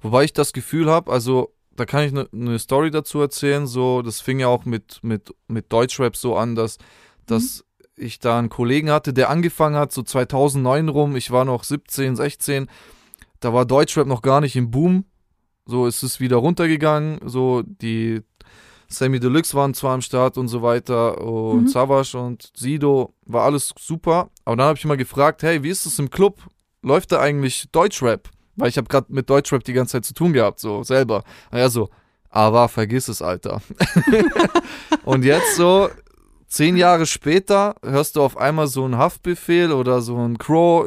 Wobei 0.00 0.24
ich 0.24 0.32
das 0.32 0.52
Gefühl 0.52 0.90
habe, 0.90 1.10
also 1.10 1.52
da 1.76 1.84
kann 1.84 2.04
ich 2.04 2.12
eine 2.12 2.28
ne 2.32 2.58
Story 2.58 2.90
dazu 2.90 3.20
erzählen. 3.20 3.66
So, 3.66 4.02
das 4.02 4.20
fing 4.20 4.40
ja 4.40 4.48
auch 4.48 4.64
mit, 4.64 5.00
mit, 5.02 5.34
mit 5.48 5.72
Deutschrap 5.72 6.16
so 6.16 6.36
an, 6.36 6.54
dass, 6.54 6.78
dass 7.26 7.64
mhm. 7.78 8.04
ich 8.04 8.18
da 8.18 8.38
einen 8.38 8.48
Kollegen 8.48 8.90
hatte, 8.90 9.12
der 9.12 9.30
angefangen 9.30 9.76
hat, 9.76 9.92
so 9.92 10.02
2009 10.02 10.88
rum. 10.88 11.16
Ich 11.16 11.30
war 11.30 11.44
noch 11.44 11.64
17, 11.64 12.16
16. 12.16 12.68
Da 13.40 13.52
war 13.52 13.66
Deutschrap 13.66 14.06
noch 14.06 14.22
gar 14.22 14.40
nicht 14.40 14.56
im 14.56 14.70
Boom. 14.70 15.04
So 15.66 15.86
ist 15.86 16.02
es 16.02 16.20
wieder 16.20 16.36
runtergegangen. 16.36 17.20
So 17.24 17.62
die 17.62 18.22
Sammy 18.88 19.18
Deluxe 19.18 19.54
waren 19.54 19.74
zwar 19.74 19.94
am 19.94 20.02
Start 20.02 20.38
und 20.38 20.48
so 20.48 20.62
weiter 20.62 21.20
und 21.20 21.62
mhm. 21.62 21.68
Savage 21.68 22.16
und 22.16 22.52
Sido 22.56 23.14
war 23.24 23.44
alles 23.44 23.74
super. 23.78 24.30
Aber 24.44 24.56
dann 24.56 24.68
habe 24.68 24.78
ich 24.78 24.84
mal 24.84 24.96
gefragt, 24.96 25.42
hey, 25.42 25.62
wie 25.62 25.70
ist 25.70 25.86
es 25.86 25.98
im 25.98 26.08
Club? 26.08 26.38
Läuft 26.82 27.12
da 27.12 27.20
eigentlich 27.20 27.66
Deutschrap? 27.72 28.30
Weil 28.56 28.68
ich 28.68 28.78
habe 28.78 28.88
gerade 28.88 29.06
mit 29.10 29.28
Deutschrap 29.28 29.64
die 29.64 29.72
ganze 29.72 29.92
Zeit 29.92 30.04
zu 30.04 30.14
tun 30.14 30.32
gehabt, 30.32 30.60
so 30.60 30.82
selber. 30.82 31.24
Naja, 31.52 31.68
so, 31.68 31.90
aber 32.30 32.68
vergiss 32.68 33.08
es, 33.08 33.22
Alter. 33.22 33.62
und 35.04 35.24
jetzt 35.24 35.56
so, 35.56 35.88
zehn 36.48 36.76
Jahre 36.76 37.06
später, 37.06 37.74
hörst 37.82 38.16
du 38.16 38.22
auf 38.22 38.36
einmal 38.36 38.66
so 38.66 38.84
einen 38.84 38.98
Haftbefehl 38.98 39.72
oder 39.72 40.00
so 40.00 40.16
einen 40.16 40.38
Crow 40.38 40.86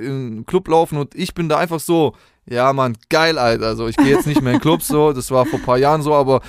im 0.00 0.44
Club 0.46 0.68
laufen 0.68 0.98
und 0.98 1.14
ich 1.14 1.34
bin 1.34 1.48
da 1.48 1.58
einfach 1.58 1.80
so, 1.80 2.14
ja, 2.46 2.72
Mann, 2.72 2.96
geil, 3.08 3.38
Alter. 3.38 3.66
Also 3.66 3.86
ich 3.86 3.96
gehe 3.96 4.08
jetzt 4.08 4.26
nicht 4.26 4.42
mehr 4.42 4.54
in 4.54 4.60
Clubs 4.60 4.88
so, 4.88 5.12
das 5.12 5.30
war 5.30 5.46
vor 5.46 5.58
ein 5.58 5.64
paar 5.64 5.78
Jahren 5.78 6.02
so, 6.02 6.14
aber 6.14 6.40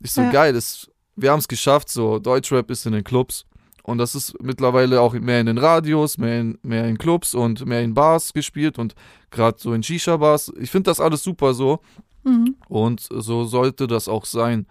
ich 0.00 0.12
so, 0.12 0.22
ja. 0.22 0.30
geil, 0.30 0.52
das, 0.52 0.90
wir 1.16 1.30
haben 1.30 1.38
es 1.38 1.48
geschafft, 1.48 1.88
so, 1.88 2.18
Deutschrap 2.18 2.70
ist 2.70 2.86
in 2.86 2.92
den 2.92 3.04
Clubs. 3.04 3.46
Und 3.90 3.98
das 3.98 4.14
ist 4.14 4.40
mittlerweile 4.40 5.00
auch 5.00 5.14
mehr 5.14 5.40
in 5.40 5.46
den 5.46 5.58
Radios, 5.58 6.16
mehr 6.16 6.40
in, 6.40 6.58
mehr 6.62 6.86
in 6.86 6.96
Clubs 6.96 7.34
und 7.34 7.66
mehr 7.66 7.82
in 7.82 7.94
Bars 7.94 8.32
gespielt 8.32 8.78
und 8.78 8.94
gerade 9.30 9.58
so 9.58 9.72
in 9.72 9.82
Shisha-Bars. 9.82 10.52
Ich 10.60 10.70
finde 10.70 10.90
das 10.90 11.00
alles 11.00 11.22
super 11.22 11.54
so. 11.54 11.80
Mhm. 12.22 12.56
Und 12.68 13.06
so 13.10 13.44
sollte 13.44 13.86
das 13.86 14.08
auch 14.08 14.24
sein. 14.24 14.66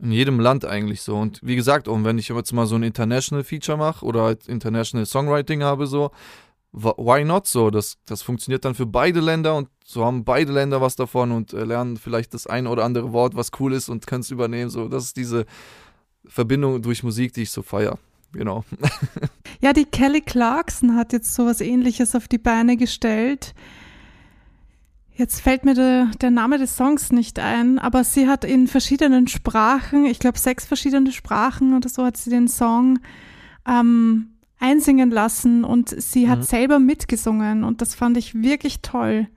In 0.00 0.10
jedem 0.10 0.40
Land 0.40 0.64
eigentlich 0.64 1.02
so. 1.02 1.16
Und 1.16 1.40
wie 1.42 1.56
gesagt, 1.56 1.86
und 1.86 2.04
wenn 2.04 2.18
ich 2.18 2.28
jetzt 2.28 2.52
mal 2.52 2.66
so 2.66 2.74
ein 2.74 2.82
International 2.82 3.44
Feature 3.44 3.78
mache 3.78 4.04
oder 4.04 4.22
halt 4.22 4.48
International 4.48 5.06
Songwriting 5.06 5.62
habe, 5.62 5.86
so, 5.86 6.10
why 6.72 7.24
not 7.24 7.46
so? 7.46 7.70
Das, 7.70 7.96
das 8.06 8.22
funktioniert 8.22 8.64
dann 8.64 8.74
für 8.74 8.86
beide 8.86 9.20
Länder 9.20 9.54
und 9.54 9.68
so 9.84 10.04
haben 10.04 10.24
beide 10.24 10.52
Länder 10.52 10.80
was 10.80 10.96
davon 10.96 11.30
und 11.30 11.52
äh, 11.52 11.64
lernen 11.64 11.96
vielleicht 11.96 12.34
das 12.34 12.46
ein 12.46 12.66
oder 12.66 12.84
andere 12.84 13.12
Wort, 13.12 13.36
was 13.36 13.50
cool 13.60 13.72
ist 13.72 13.88
und 13.88 14.06
können 14.06 14.22
es 14.22 14.30
übernehmen. 14.30 14.70
So, 14.70 14.88
das 14.88 15.04
ist 15.04 15.16
diese 15.16 15.46
Verbindung 16.26 16.82
durch 16.82 17.02
Musik, 17.02 17.32
die 17.34 17.42
ich 17.42 17.50
so 17.50 17.62
feiere. 17.62 17.98
Genau. 18.34 18.64
ja, 19.60 19.72
die 19.72 19.84
Kelly 19.84 20.20
Clarkson 20.20 20.96
hat 20.96 21.12
jetzt 21.12 21.34
sowas 21.34 21.60
ähnliches 21.60 22.14
auf 22.14 22.28
die 22.28 22.38
Beine 22.38 22.76
gestellt. 22.76 23.54
Jetzt 25.16 25.40
fällt 25.40 25.64
mir 25.64 25.74
der, 25.74 26.10
der 26.20 26.32
Name 26.32 26.58
des 26.58 26.76
Songs 26.76 27.12
nicht 27.12 27.38
ein, 27.38 27.78
aber 27.78 28.02
sie 28.02 28.28
hat 28.28 28.44
in 28.44 28.66
verschiedenen 28.66 29.28
Sprachen, 29.28 30.06
ich 30.06 30.18
glaube 30.18 30.38
sechs 30.38 30.64
verschiedene 30.64 31.12
Sprachen 31.12 31.74
oder 31.76 31.88
so, 31.88 32.04
hat 32.04 32.16
sie 32.16 32.30
den 32.30 32.48
Song 32.48 32.98
ähm, 33.64 34.30
einsingen 34.58 35.10
lassen 35.10 35.62
und 35.62 35.90
sie 35.90 36.28
hat 36.28 36.40
mhm. 36.40 36.44
selber 36.44 36.78
mitgesungen 36.80 37.62
und 37.62 37.80
das 37.80 37.94
fand 37.94 38.16
ich 38.16 38.34
wirklich 38.34 38.80
toll. 38.80 39.28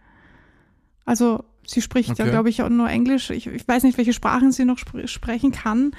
Also 1.05 1.43
sie 1.63 1.81
spricht 1.81 2.11
okay. 2.11 2.23
ja, 2.23 2.29
glaube 2.29 2.49
ich, 2.49 2.63
auch 2.63 2.69
nur 2.69 2.89
Englisch. 2.89 3.29
Ich, 3.29 3.45
ich, 3.45 3.67
weiß 3.67 3.83
nicht, 3.83 3.99
welche 3.99 4.13
Sprachen 4.13 4.51
sie 4.51 4.65
noch 4.65 4.79
sp 4.81 5.05
sprechen 5.05 5.51
kann. 5.51 5.91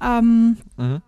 Ähm, 0.00 0.58
mhm. 0.76 1.02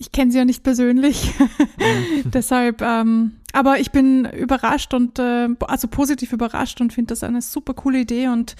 Ich 0.00 0.12
kenne 0.12 0.32
sie 0.32 0.38
ja 0.38 0.46
nicht 0.46 0.62
persönlich. 0.62 1.34
Deshalb, 2.24 2.80
ähm, 2.80 3.36
aber 3.52 3.80
ich 3.80 3.90
bin 3.92 4.24
überrascht 4.24 4.94
und 4.94 5.18
äh, 5.18 5.48
also 5.60 5.88
positiv 5.88 6.32
überrascht 6.32 6.80
und 6.80 6.94
finde 6.94 7.08
das 7.08 7.22
eine 7.22 7.42
super 7.42 7.74
coole 7.74 8.00
Idee 8.00 8.28
und 8.28 8.56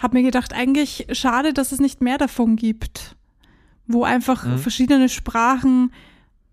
habe 0.00 0.16
mir 0.16 0.24
gedacht, 0.24 0.52
eigentlich 0.52 1.06
schade, 1.12 1.52
dass 1.52 1.70
es 1.70 1.78
nicht 1.78 2.00
mehr 2.00 2.18
davon 2.18 2.56
gibt, 2.56 3.14
wo 3.86 4.02
einfach 4.02 4.44
mhm. 4.44 4.58
verschiedene 4.58 5.08
Sprachen 5.08 5.92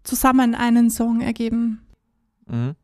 zusammen 0.04 0.54
einen 0.54 0.92
Song 0.92 1.20
ergeben. 1.20 1.82
Mhm. 2.46 2.76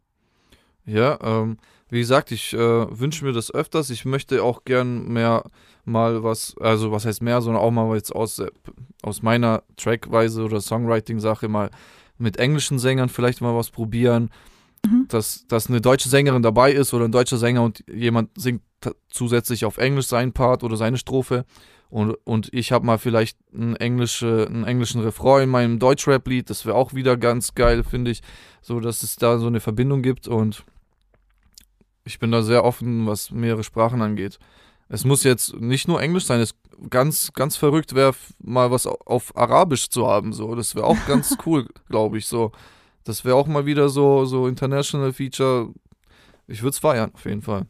Ja, 0.85 1.19
ähm, 1.21 1.57
wie 1.89 1.99
gesagt, 1.99 2.31
ich 2.31 2.53
äh, 2.53 2.57
wünsche 2.57 3.25
mir 3.25 3.33
das 3.33 3.53
öfters. 3.53 3.91
Ich 3.91 4.05
möchte 4.05 4.41
auch 4.41 4.65
gern 4.65 5.07
mehr 5.07 5.43
mal 5.85 6.23
was, 6.23 6.55
also 6.59 6.91
was 6.91 7.05
heißt 7.05 7.21
mehr, 7.21 7.41
sondern 7.41 7.61
auch 7.61 7.71
mal 7.71 7.95
jetzt 7.95 8.13
aus, 8.13 8.39
äh, 8.39 8.49
aus 9.01 9.21
meiner 9.21 9.63
Trackweise 9.77 10.43
oder 10.43 10.61
Songwriting-Sache 10.61 11.47
mal 11.47 11.69
mit 12.17 12.37
englischen 12.37 12.79
Sängern 12.79 13.09
vielleicht 13.09 13.41
mal 13.41 13.55
was 13.55 13.69
probieren. 13.69 14.29
Mhm. 14.85 15.05
Dass, 15.07 15.45
dass 15.47 15.69
eine 15.69 15.81
deutsche 15.81 16.09
Sängerin 16.09 16.41
dabei 16.41 16.71
ist 16.71 16.93
oder 16.93 17.05
ein 17.05 17.11
deutscher 17.11 17.37
Sänger 17.37 17.63
und 17.63 17.83
jemand 17.87 18.31
singt 18.37 18.61
zusätzlich 19.09 19.63
auf 19.63 19.77
Englisch 19.77 20.07
seinen 20.07 20.33
Part 20.33 20.63
oder 20.63 20.75
seine 20.75 20.97
Strophe 20.97 21.45
und, 21.93 22.15
und 22.23 22.51
ich 22.51 22.71
habe 22.71 22.87
mal 22.87 22.97
vielleicht 22.97 23.37
einen, 23.53 23.75
englische, 23.75 24.47
einen 24.49 24.63
englischen 24.63 25.01
Refrain 25.01 25.43
in 25.43 25.49
meinem 25.49 25.77
Deutschrap-Lied. 25.77 26.49
Das 26.49 26.65
wäre 26.65 26.75
auch 26.75 26.95
wieder 26.95 27.17
ganz 27.17 27.53
geil, 27.53 27.83
finde 27.83 28.09
ich. 28.09 28.23
So, 28.63 28.79
dass 28.79 29.03
es 29.03 29.15
da 29.15 29.37
so 29.37 29.45
eine 29.45 29.59
Verbindung 29.59 30.01
gibt. 30.01 30.27
Und 30.27 30.63
ich 32.03 32.17
bin 32.17 32.31
da 32.31 32.41
sehr 32.41 32.63
offen, 32.63 33.05
was 33.05 33.29
mehrere 33.29 33.63
Sprachen 33.63 34.01
angeht. 34.01 34.39
Es 34.89 35.05
muss 35.05 35.23
jetzt 35.23 35.55
nicht 35.59 35.87
nur 35.87 36.01
Englisch 36.01 36.25
sein. 36.25 36.39
Es 36.39 36.55
ganz, 36.89 37.31
ganz 37.33 37.55
verrückt 37.55 37.95
wäre, 37.95 38.13
mal 38.39 38.71
was 38.71 38.85
auf 38.87 39.35
Arabisch 39.35 39.89
zu 39.89 40.07
haben. 40.07 40.33
So, 40.33 40.55
das 40.55 40.75
wäre 40.75 40.85
auch 40.85 41.05
ganz 41.07 41.37
cool, 41.45 41.67
glaube 41.89 42.17
ich. 42.17 42.27
So, 42.27 42.51
das 43.03 43.25
wäre 43.25 43.35
auch 43.35 43.47
mal 43.47 43.65
wieder 43.65 43.89
so, 43.89 44.25
so 44.25 44.47
International 44.47 45.13
Feature. 45.13 45.73
Ich 46.47 46.61
würde 46.61 46.71
es 46.71 46.79
feiern, 46.79 47.11
auf 47.13 47.25
jeden 47.25 47.41
Fall. 47.41 47.65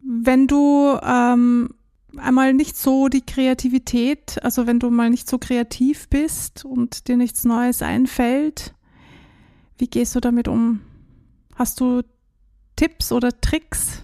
Wenn 0.00 0.46
du 0.46 0.98
ähm 1.02 1.70
einmal 2.18 2.54
nicht 2.54 2.76
so 2.76 3.08
die 3.08 3.24
Kreativität, 3.24 4.42
also 4.42 4.66
wenn 4.66 4.80
du 4.80 4.90
mal 4.90 5.10
nicht 5.10 5.28
so 5.28 5.38
kreativ 5.38 6.08
bist 6.08 6.64
und 6.64 7.08
dir 7.08 7.16
nichts 7.16 7.44
Neues 7.44 7.82
einfällt, 7.82 8.74
wie 9.78 9.88
gehst 9.88 10.14
du 10.14 10.20
damit 10.20 10.48
um? 10.48 10.80
Hast 11.54 11.80
du 11.80 12.02
Tipps 12.76 13.12
oder 13.12 13.40
Tricks? 13.40 14.03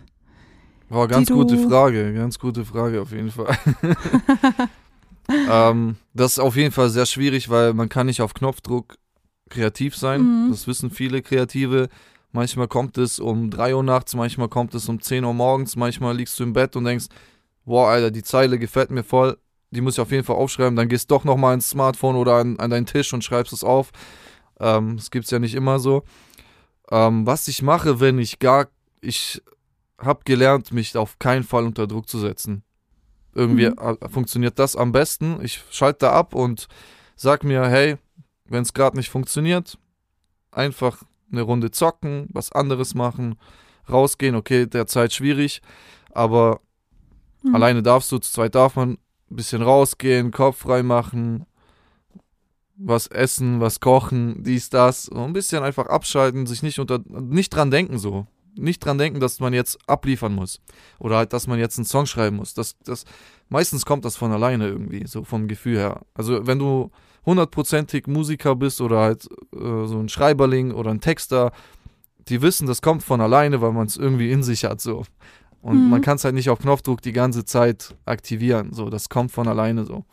Oh, 0.90 1.06
ganz 1.06 1.30
gute 1.30 1.56
Frage, 1.56 2.12
ganz 2.14 2.38
gute 2.38 2.64
Frage 2.64 3.00
auf 3.00 3.12
jeden 3.12 3.30
Fall. 3.30 3.56
ähm, 5.48 5.96
das 6.14 6.32
ist 6.32 6.38
auf 6.40 6.56
jeden 6.56 6.72
Fall 6.72 6.90
sehr 6.90 7.06
schwierig, 7.06 7.48
weil 7.48 7.74
man 7.74 7.88
kann 7.88 8.06
nicht 8.06 8.20
auf 8.20 8.34
Knopfdruck 8.34 8.96
kreativ 9.48 9.96
sein. 9.96 10.22
Mhm. 10.22 10.50
Das 10.50 10.66
wissen 10.66 10.90
viele 10.90 11.22
Kreative. 11.22 11.88
Manchmal 12.32 12.66
kommt 12.66 12.98
es 12.98 13.20
um 13.20 13.50
3 13.50 13.76
Uhr 13.76 13.84
nachts, 13.84 14.14
manchmal 14.14 14.48
kommt 14.48 14.74
es 14.74 14.88
um 14.88 15.00
10 15.00 15.24
Uhr 15.24 15.34
morgens, 15.34 15.76
manchmal 15.76 16.16
liegst 16.16 16.38
du 16.38 16.44
im 16.44 16.52
Bett 16.52 16.74
und 16.74 16.84
denkst, 16.84 17.06
boah, 17.64 17.88
Alter, 17.88 18.10
die 18.10 18.22
Zeile 18.22 18.58
gefällt 18.58 18.90
mir 18.90 19.04
voll, 19.04 19.36
die 19.70 19.80
muss 19.80 19.94
ich 19.94 20.00
auf 20.00 20.10
jeden 20.10 20.24
Fall 20.24 20.36
aufschreiben. 20.36 20.74
Dann 20.74 20.88
gehst 20.88 21.10
du 21.10 21.14
doch 21.14 21.24
nochmal 21.24 21.54
ins 21.54 21.70
Smartphone 21.70 22.16
oder 22.16 22.34
an, 22.34 22.58
an 22.58 22.70
deinen 22.70 22.86
Tisch 22.86 23.12
und 23.12 23.22
schreibst 23.22 23.52
es 23.52 23.62
auf. 23.62 23.90
Ähm, 24.58 24.96
das 24.96 25.12
gibt 25.12 25.26
es 25.26 25.30
ja 25.30 25.38
nicht 25.38 25.54
immer 25.54 25.78
so. 25.78 26.02
Ähm, 26.90 27.26
was 27.26 27.46
ich 27.46 27.62
mache, 27.62 28.00
wenn 28.00 28.18
ich 28.18 28.40
gar, 28.40 28.68
ich 29.00 29.40
habe 30.00 30.20
gelernt, 30.24 30.72
mich 30.72 30.96
auf 30.96 31.18
keinen 31.18 31.44
Fall 31.44 31.64
unter 31.64 31.86
Druck 31.86 32.08
zu 32.08 32.18
setzen. 32.18 32.62
Irgendwie 33.34 33.70
mhm. 33.70 33.98
funktioniert 34.10 34.58
das 34.58 34.76
am 34.76 34.92
besten. 34.92 35.38
Ich 35.42 35.62
schalte 35.70 36.06
da 36.06 36.12
ab 36.12 36.34
und 36.34 36.66
sag 37.16 37.44
mir, 37.44 37.66
hey, 37.68 37.96
wenn 38.46 38.62
es 38.62 38.74
gerade 38.74 38.96
nicht 38.96 39.10
funktioniert, 39.10 39.78
einfach 40.50 41.02
eine 41.30 41.42
Runde 41.42 41.70
zocken, 41.70 42.26
was 42.32 42.50
anderes 42.50 42.94
machen, 42.94 43.38
rausgehen, 43.88 44.34
okay, 44.34 44.66
derzeit 44.66 45.12
schwierig, 45.12 45.62
aber 46.12 46.60
Mhm. 47.42 47.54
Alleine 47.54 47.82
darfst 47.82 48.12
du, 48.12 48.18
zu 48.18 48.30
zweit 48.30 48.54
darf 48.54 48.76
man 48.76 48.92
ein 48.92 49.36
bisschen 49.36 49.62
rausgehen, 49.62 50.30
Kopf 50.30 50.58
frei 50.58 50.82
machen, 50.82 51.46
was 52.76 53.06
essen, 53.06 53.60
was 53.60 53.80
kochen, 53.80 54.42
dies, 54.42 54.70
das. 54.70 55.08
Und 55.08 55.22
ein 55.22 55.32
bisschen 55.32 55.62
einfach 55.62 55.86
abschalten, 55.86 56.46
sich 56.46 56.62
nicht 56.62 56.78
unter, 56.78 57.00
nicht 57.06 57.50
dran 57.50 57.70
denken 57.70 57.98
so. 57.98 58.26
Nicht 58.56 58.84
dran 58.84 58.98
denken, 58.98 59.20
dass 59.20 59.40
man 59.40 59.52
jetzt 59.52 59.78
abliefern 59.88 60.34
muss. 60.34 60.60
Oder 60.98 61.16
halt, 61.16 61.32
dass 61.32 61.46
man 61.46 61.58
jetzt 61.58 61.78
einen 61.78 61.84
Song 61.84 62.06
schreiben 62.06 62.36
muss. 62.36 62.54
Das, 62.54 62.76
das, 62.84 63.04
meistens 63.48 63.86
kommt 63.86 64.04
das 64.04 64.16
von 64.16 64.32
alleine 64.32 64.68
irgendwie, 64.68 65.06
so 65.06 65.24
vom 65.24 65.48
Gefühl 65.48 65.78
her. 65.78 66.02
Also 66.14 66.46
wenn 66.46 66.58
du 66.58 66.90
hundertprozentig 67.26 68.06
Musiker 68.06 68.56
bist 68.56 68.80
oder 68.80 69.00
halt 69.00 69.28
äh, 69.54 69.86
so 69.86 69.98
ein 69.98 70.08
Schreiberling 70.08 70.72
oder 70.72 70.90
ein 70.90 71.00
Texter, 71.00 71.52
die 72.28 72.42
wissen, 72.42 72.66
das 72.66 72.82
kommt 72.82 73.02
von 73.02 73.20
alleine, 73.20 73.60
weil 73.60 73.72
man 73.72 73.86
es 73.86 73.96
irgendwie 73.96 74.30
in 74.30 74.42
sich 74.42 74.64
hat, 74.64 74.80
so. 74.80 75.04
Und 75.62 75.84
mhm. 75.84 75.90
man 75.90 76.00
kann 76.00 76.16
es 76.16 76.24
halt 76.24 76.34
nicht 76.34 76.48
auf 76.48 76.60
Knopfdruck 76.60 77.02
die 77.02 77.12
ganze 77.12 77.44
Zeit 77.44 77.94
aktivieren. 78.06 78.72
So, 78.72 78.88
das 78.88 79.08
kommt 79.08 79.30
von 79.30 79.46
alleine 79.46 79.84
so. 79.84 80.04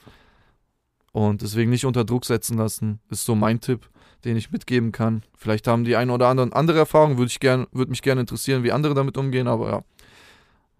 Und 1.13 1.41
deswegen 1.41 1.69
nicht 1.69 1.85
unter 1.85 2.03
Druck 2.03 2.25
setzen 2.25 2.57
lassen, 2.57 2.99
ist 3.09 3.25
so 3.25 3.33
mein 3.33 3.61
Tipp, 3.61 3.89
den 4.27 4.37
ich 4.37 4.51
mitgeben 4.51 4.91
kann. 4.91 5.23
Vielleicht 5.35 5.67
haben 5.67 5.83
die 5.83 5.95
ein 5.95 6.09
oder 6.09 6.27
anderen 6.27 6.53
andere 6.53 6.77
Erfahrungen, 6.77 7.17
würde 7.17 7.33
gern, 7.39 7.65
würde 7.71 7.89
mich 7.89 8.01
gerne 8.01 8.21
interessieren, 8.21 8.63
wie 8.63 8.71
andere 8.71 8.93
damit 8.93 9.17
umgehen, 9.17 9.47
aber 9.47 9.69
ja. 9.71 9.83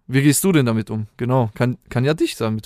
Wie 0.06 0.22
gehst 0.22 0.42
du 0.44 0.52
denn 0.52 0.64
damit 0.64 0.90
um? 0.90 1.06
Genau, 1.16 1.50
kann, 1.54 1.76
kann 1.90 2.04
ja 2.04 2.14
dich 2.14 2.36
so. 2.36 2.50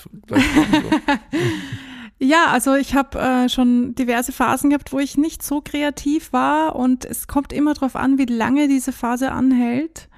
Ja, 2.24 2.46
also 2.52 2.76
ich 2.76 2.94
habe 2.94 3.18
äh, 3.18 3.48
schon 3.48 3.96
diverse 3.96 4.30
Phasen 4.30 4.70
gehabt, 4.70 4.92
wo 4.92 5.00
ich 5.00 5.18
nicht 5.18 5.42
so 5.42 5.60
kreativ 5.60 6.32
war 6.32 6.76
und 6.76 7.04
es 7.04 7.26
kommt 7.26 7.52
immer 7.52 7.74
darauf 7.74 7.96
an, 7.96 8.16
wie 8.16 8.26
lange 8.26 8.68
diese 8.68 8.92
Phase 8.92 9.32
anhält, 9.32 10.08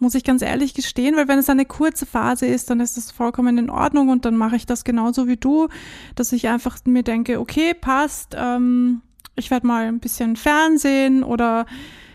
muss 0.00 0.16
ich 0.16 0.24
ganz 0.24 0.42
ehrlich 0.42 0.74
gestehen, 0.74 1.14
weil 1.14 1.28
wenn 1.28 1.38
es 1.38 1.48
eine 1.48 1.64
kurze 1.64 2.04
Phase 2.04 2.46
ist, 2.46 2.68
dann 2.68 2.80
ist 2.80 2.96
das 2.96 3.12
vollkommen 3.12 3.58
in 3.58 3.70
Ordnung 3.70 4.08
und 4.08 4.24
dann 4.24 4.36
mache 4.36 4.56
ich 4.56 4.66
das 4.66 4.82
genauso 4.82 5.28
wie 5.28 5.36
du, 5.36 5.68
dass 6.16 6.32
ich 6.32 6.48
einfach 6.48 6.78
mir 6.84 7.04
denke, 7.04 7.38
okay, 7.38 7.74
passt, 7.74 8.34
ähm, 8.36 9.00
ich 9.36 9.50
werde 9.50 9.66
mal 9.66 9.86
ein 9.86 10.00
bisschen 10.00 10.36
Fernsehen 10.36 11.24
oder 11.24 11.66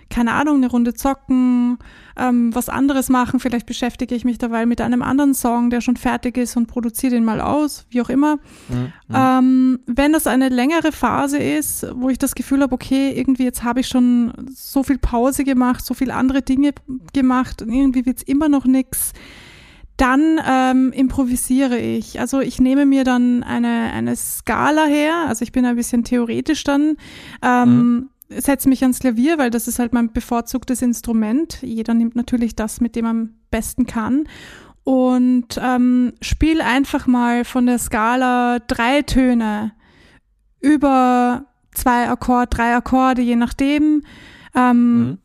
keine 0.09 0.33
Ahnung, 0.33 0.57
eine 0.57 0.69
Runde 0.69 0.93
zocken, 0.93 1.77
ähm, 2.17 2.53
was 2.55 2.69
anderes 2.69 3.09
machen. 3.09 3.39
Vielleicht 3.39 3.65
beschäftige 3.65 4.15
ich 4.15 4.25
mich 4.25 4.37
dabei 4.37 4.65
mit 4.65 4.81
einem 4.81 5.01
anderen 5.01 5.33
Song, 5.33 5.69
der 5.69 5.81
schon 5.81 5.97
fertig 5.97 6.37
ist 6.37 6.55
und 6.55 6.67
produziere 6.67 7.15
den 7.15 7.25
mal 7.25 7.41
aus, 7.41 7.85
wie 7.89 8.01
auch 8.01 8.09
immer. 8.09 8.37
Mhm. 8.69 8.93
Ähm, 9.13 9.79
wenn 9.85 10.13
das 10.13 10.27
eine 10.27 10.49
längere 10.49 10.91
Phase 10.91 11.37
ist, 11.37 11.85
wo 11.93 12.09
ich 12.09 12.17
das 12.17 12.35
Gefühl 12.35 12.61
habe, 12.61 12.73
okay, 12.73 13.11
irgendwie 13.11 13.43
jetzt 13.43 13.63
habe 13.63 13.81
ich 13.81 13.87
schon 13.87 14.33
so 14.53 14.83
viel 14.83 14.97
Pause 14.97 15.43
gemacht, 15.43 15.85
so 15.85 15.93
viel 15.93 16.11
andere 16.11 16.41
Dinge 16.41 16.73
gemacht 17.13 17.61
und 17.61 17.69
irgendwie 17.69 18.05
wird 18.05 18.17
es 18.17 18.23
immer 18.23 18.49
noch 18.49 18.65
nichts, 18.65 19.13
dann 19.97 20.39
ähm, 20.47 20.91
improvisiere 20.93 21.77
ich. 21.79 22.19
Also 22.19 22.39
ich 22.39 22.59
nehme 22.59 22.85
mir 22.85 23.03
dann 23.03 23.43
eine, 23.43 23.91
eine 23.91 24.15
Skala 24.15 24.85
her, 24.85 25.25
also 25.27 25.43
ich 25.43 25.51
bin 25.51 25.65
ein 25.65 25.75
bisschen 25.75 26.03
theoretisch 26.03 26.63
dann. 26.63 26.97
Ähm, 27.41 27.69
mhm 27.69 28.09
setze 28.29 28.69
mich 28.69 28.81
ans 28.81 28.99
Klavier, 28.99 29.37
weil 29.37 29.49
das 29.49 29.67
ist 29.67 29.79
halt 29.79 29.93
mein 29.93 30.11
bevorzugtes 30.11 30.81
Instrument. 30.81 31.59
Jeder 31.61 31.93
nimmt 31.93 32.15
natürlich 32.15 32.55
das, 32.55 32.81
mit 32.81 32.95
dem 32.95 33.05
er 33.05 33.11
am 33.11 33.29
besten 33.51 33.85
kann. 33.85 34.27
Und 34.83 35.59
ähm, 35.61 36.13
spiel 36.21 36.61
einfach 36.61 37.07
mal 37.07 37.43
von 37.45 37.65
der 37.65 37.77
Skala 37.77 38.59
drei 38.59 39.01
Töne 39.01 39.73
über 40.61 41.45
zwei 41.73 42.09
Akkorde, 42.09 42.47
drei 42.47 42.75
Akkorde, 42.75 43.21
je 43.21 43.35
nachdem. 43.35 44.03
Ähm, 44.55 44.99
mhm. 44.99 45.17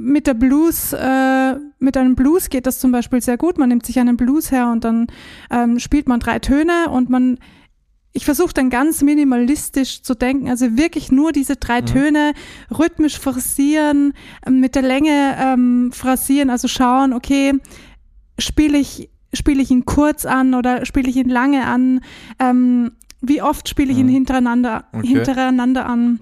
Mit 0.00 0.26
der 0.28 0.34
Blues, 0.34 0.92
äh, 0.92 1.56
mit 1.80 1.96
einem 1.96 2.14
Blues 2.14 2.48
geht 2.48 2.66
das 2.66 2.78
zum 2.78 2.92
Beispiel 2.92 3.20
sehr 3.20 3.36
gut. 3.36 3.58
Man 3.58 3.68
nimmt 3.68 3.84
sich 3.84 3.98
einen 3.98 4.16
Blues 4.16 4.50
her 4.52 4.70
und 4.70 4.84
dann 4.84 5.08
ähm, 5.50 5.78
spielt 5.80 6.08
man 6.08 6.20
drei 6.20 6.38
Töne 6.38 6.88
und 6.90 7.10
man 7.10 7.38
ich 8.12 8.24
versuche 8.24 8.52
dann 8.52 8.70
ganz 8.70 9.02
minimalistisch 9.02 10.02
zu 10.02 10.14
denken, 10.14 10.48
also 10.48 10.76
wirklich 10.76 11.12
nur 11.12 11.32
diese 11.32 11.56
drei 11.56 11.82
mhm. 11.82 11.86
Töne 11.86 12.32
rhythmisch 12.70 13.18
phrasieren, 13.18 14.12
ähm, 14.46 14.60
mit 14.60 14.74
der 14.74 14.82
Länge 14.82 15.36
ähm, 15.38 15.92
phrasieren, 15.92 16.50
also 16.50 16.68
schauen, 16.68 17.12
okay, 17.12 17.54
spiele 18.38 18.78
ich, 18.78 19.10
spiele 19.32 19.62
ich 19.62 19.70
ihn 19.70 19.84
kurz 19.84 20.26
an 20.26 20.54
oder 20.54 20.86
spiele 20.86 21.08
ich 21.08 21.16
ihn 21.16 21.28
lange 21.28 21.64
an, 21.66 22.00
ähm, 22.38 22.92
wie 23.20 23.42
oft 23.42 23.68
spiele 23.68 23.92
ich 23.92 23.98
ihn 23.98 24.06
mhm. 24.06 24.12
hintereinander, 24.12 24.86
okay. 24.92 25.06
hintereinander 25.06 25.86
an. 25.86 26.20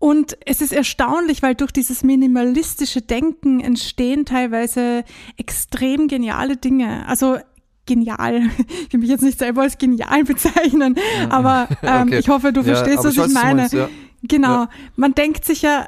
Und 0.00 0.38
es 0.46 0.62
ist 0.62 0.72
erstaunlich, 0.72 1.42
weil 1.42 1.54
durch 1.54 1.72
dieses 1.72 2.02
minimalistische 2.02 3.02
Denken 3.02 3.60
entstehen 3.60 4.24
teilweise 4.24 5.04
extrem 5.36 6.08
geniale 6.08 6.56
Dinge. 6.56 7.06
Also 7.06 7.36
genial. 7.84 8.40
Ich 8.86 8.92
will 8.94 9.00
mich 9.00 9.10
jetzt 9.10 9.22
nicht 9.22 9.38
selber 9.38 9.62
als 9.62 9.76
genial 9.76 10.24
bezeichnen, 10.24 10.96
ja. 10.96 11.30
aber 11.30 11.68
ähm, 11.82 12.08
okay. 12.08 12.18
ich 12.18 12.28
hoffe, 12.30 12.52
du 12.52 12.62
verstehst, 12.62 12.98
ja, 12.98 13.04
was 13.04 13.12
ich, 13.12 13.18
weiß, 13.18 13.32
meine. 13.32 13.54
Meinst, 13.56 13.74
ja. 13.74 13.88
Genau. 14.22 14.66
Man 14.96 15.14
denkt 15.14 15.44
sich 15.44 15.62
ja, 15.62 15.86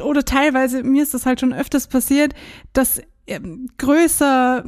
oder 0.00 0.24
teilweise, 0.24 0.84
mir 0.84 1.02
ist 1.02 1.12
das 1.12 1.26
halt 1.26 1.40
schon 1.40 1.52
öfters 1.52 1.88
passiert, 1.88 2.34
dass 2.72 3.02
ähm, 3.26 3.68
größer, 3.78 4.64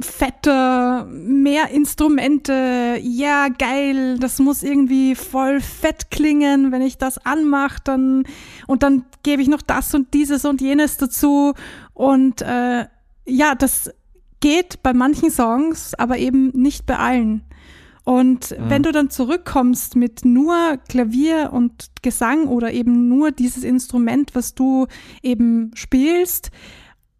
fetter, 0.00 1.06
mehr 1.06 1.70
Instrumente, 1.70 2.98
ja 3.02 3.48
geil, 3.48 4.18
das 4.18 4.38
muss 4.38 4.62
irgendwie 4.62 5.14
voll 5.14 5.60
fett 5.60 6.10
klingen, 6.10 6.70
wenn 6.70 6.82
ich 6.82 6.98
das 6.98 7.18
anmache, 7.26 7.80
dann 7.82 8.24
und 8.66 8.82
dann 8.82 9.04
gebe 9.24 9.42
ich 9.42 9.48
noch 9.48 9.62
das 9.62 9.94
und 9.94 10.14
dieses 10.14 10.44
und 10.44 10.60
jenes 10.60 10.98
dazu 10.98 11.54
und 11.94 12.42
äh, 12.42 12.86
ja, 13.26 13.54
das 13.56 13.90
geht 14.40 14.82
bei 14.82 14.92
manchen 14.92 15.30
Songs, 15.30 15.94
aber 15.94 16.18
eben 16.18 16.50
nicht 16.50 16.86
bei 16.86 16.96
allen. 16.96 17.42
Und 18.04 18.50
ja. 18.50 18.70
wenn 18.70 18.82
du 18.82 18.90
dann 18.90 19.10
zurückkommst 19.10 19.94
mit 19.94 20.24
nur 20.24 20.78
Klavier 20.88 21.50
und 21.52 21.90
Gesang 22.00 22.46
oder 22.46 22.72
eben 22.72 23.08
nur 23.08 23.32
dieses 23.32 23.64
Instrument, 23.64 24.34
was 24.34 24.54
du 24.54 24.86
eben 25.22 25.72
spielst 25.74 26.50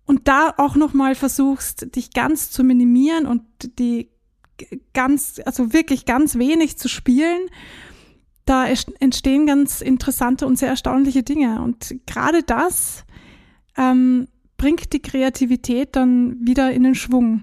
und 0.09 0.27
da 0.27 0.55
auch 0.57 0.75
noch 0.75 0.95
mal 0.95 1.15
versuchst, 1.15 1.95
dich 1.95 2.13
ganz 2.15 2.51
zu 2.51 2.65
minimieren 2.65 3.27
und 3.27 3.43
die 3.79 4.09
ganz, 4.95 5.39
also 5.45 5.75
wirklich 5.75 6.07
ganz 6.07 6.39
wenig 6.39 6.79
zu 6.79 6.89
spielen, 6.89 7.51
da 8.47 8.67
entstehen 8.67 9.47
ganz 9.47 9.83
interessante 9.83 10.47
und 10.47 10.59
sehr 10.59 10.71
erstaunliche 10.71 11.23
Dinge. 11.23 11.61
Und 11.61 11.95
gerade 12.07 12.43
das 12.43 13.05
ähm, 13.77 14.29
bringt 14.57 14.95
die 14.95 15.03
Kreativität 15.03 15.95
dann 15.95 16.39
wieder 16.41 16.73
in 16.73 16.85
den 16.85 16.95
Schwung. 16.95 17.43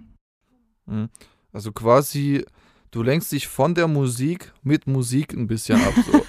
Mhm. 0.88 1.10
Also 1.54 1.71
quasi, 1.71 2.43
du 2.89 3.04
lenkst 3.04 3.32
dich 3.32 3.47
von 3.47 3.75
der 3.75 3.88
Musik 3.88 4.54
mit 4.63 4.88
Musik 4.88 5.34
ein 5.34 5.45
bisschen 5.45 5.80
ab. 5.80 5.93
So. 6.12 6.25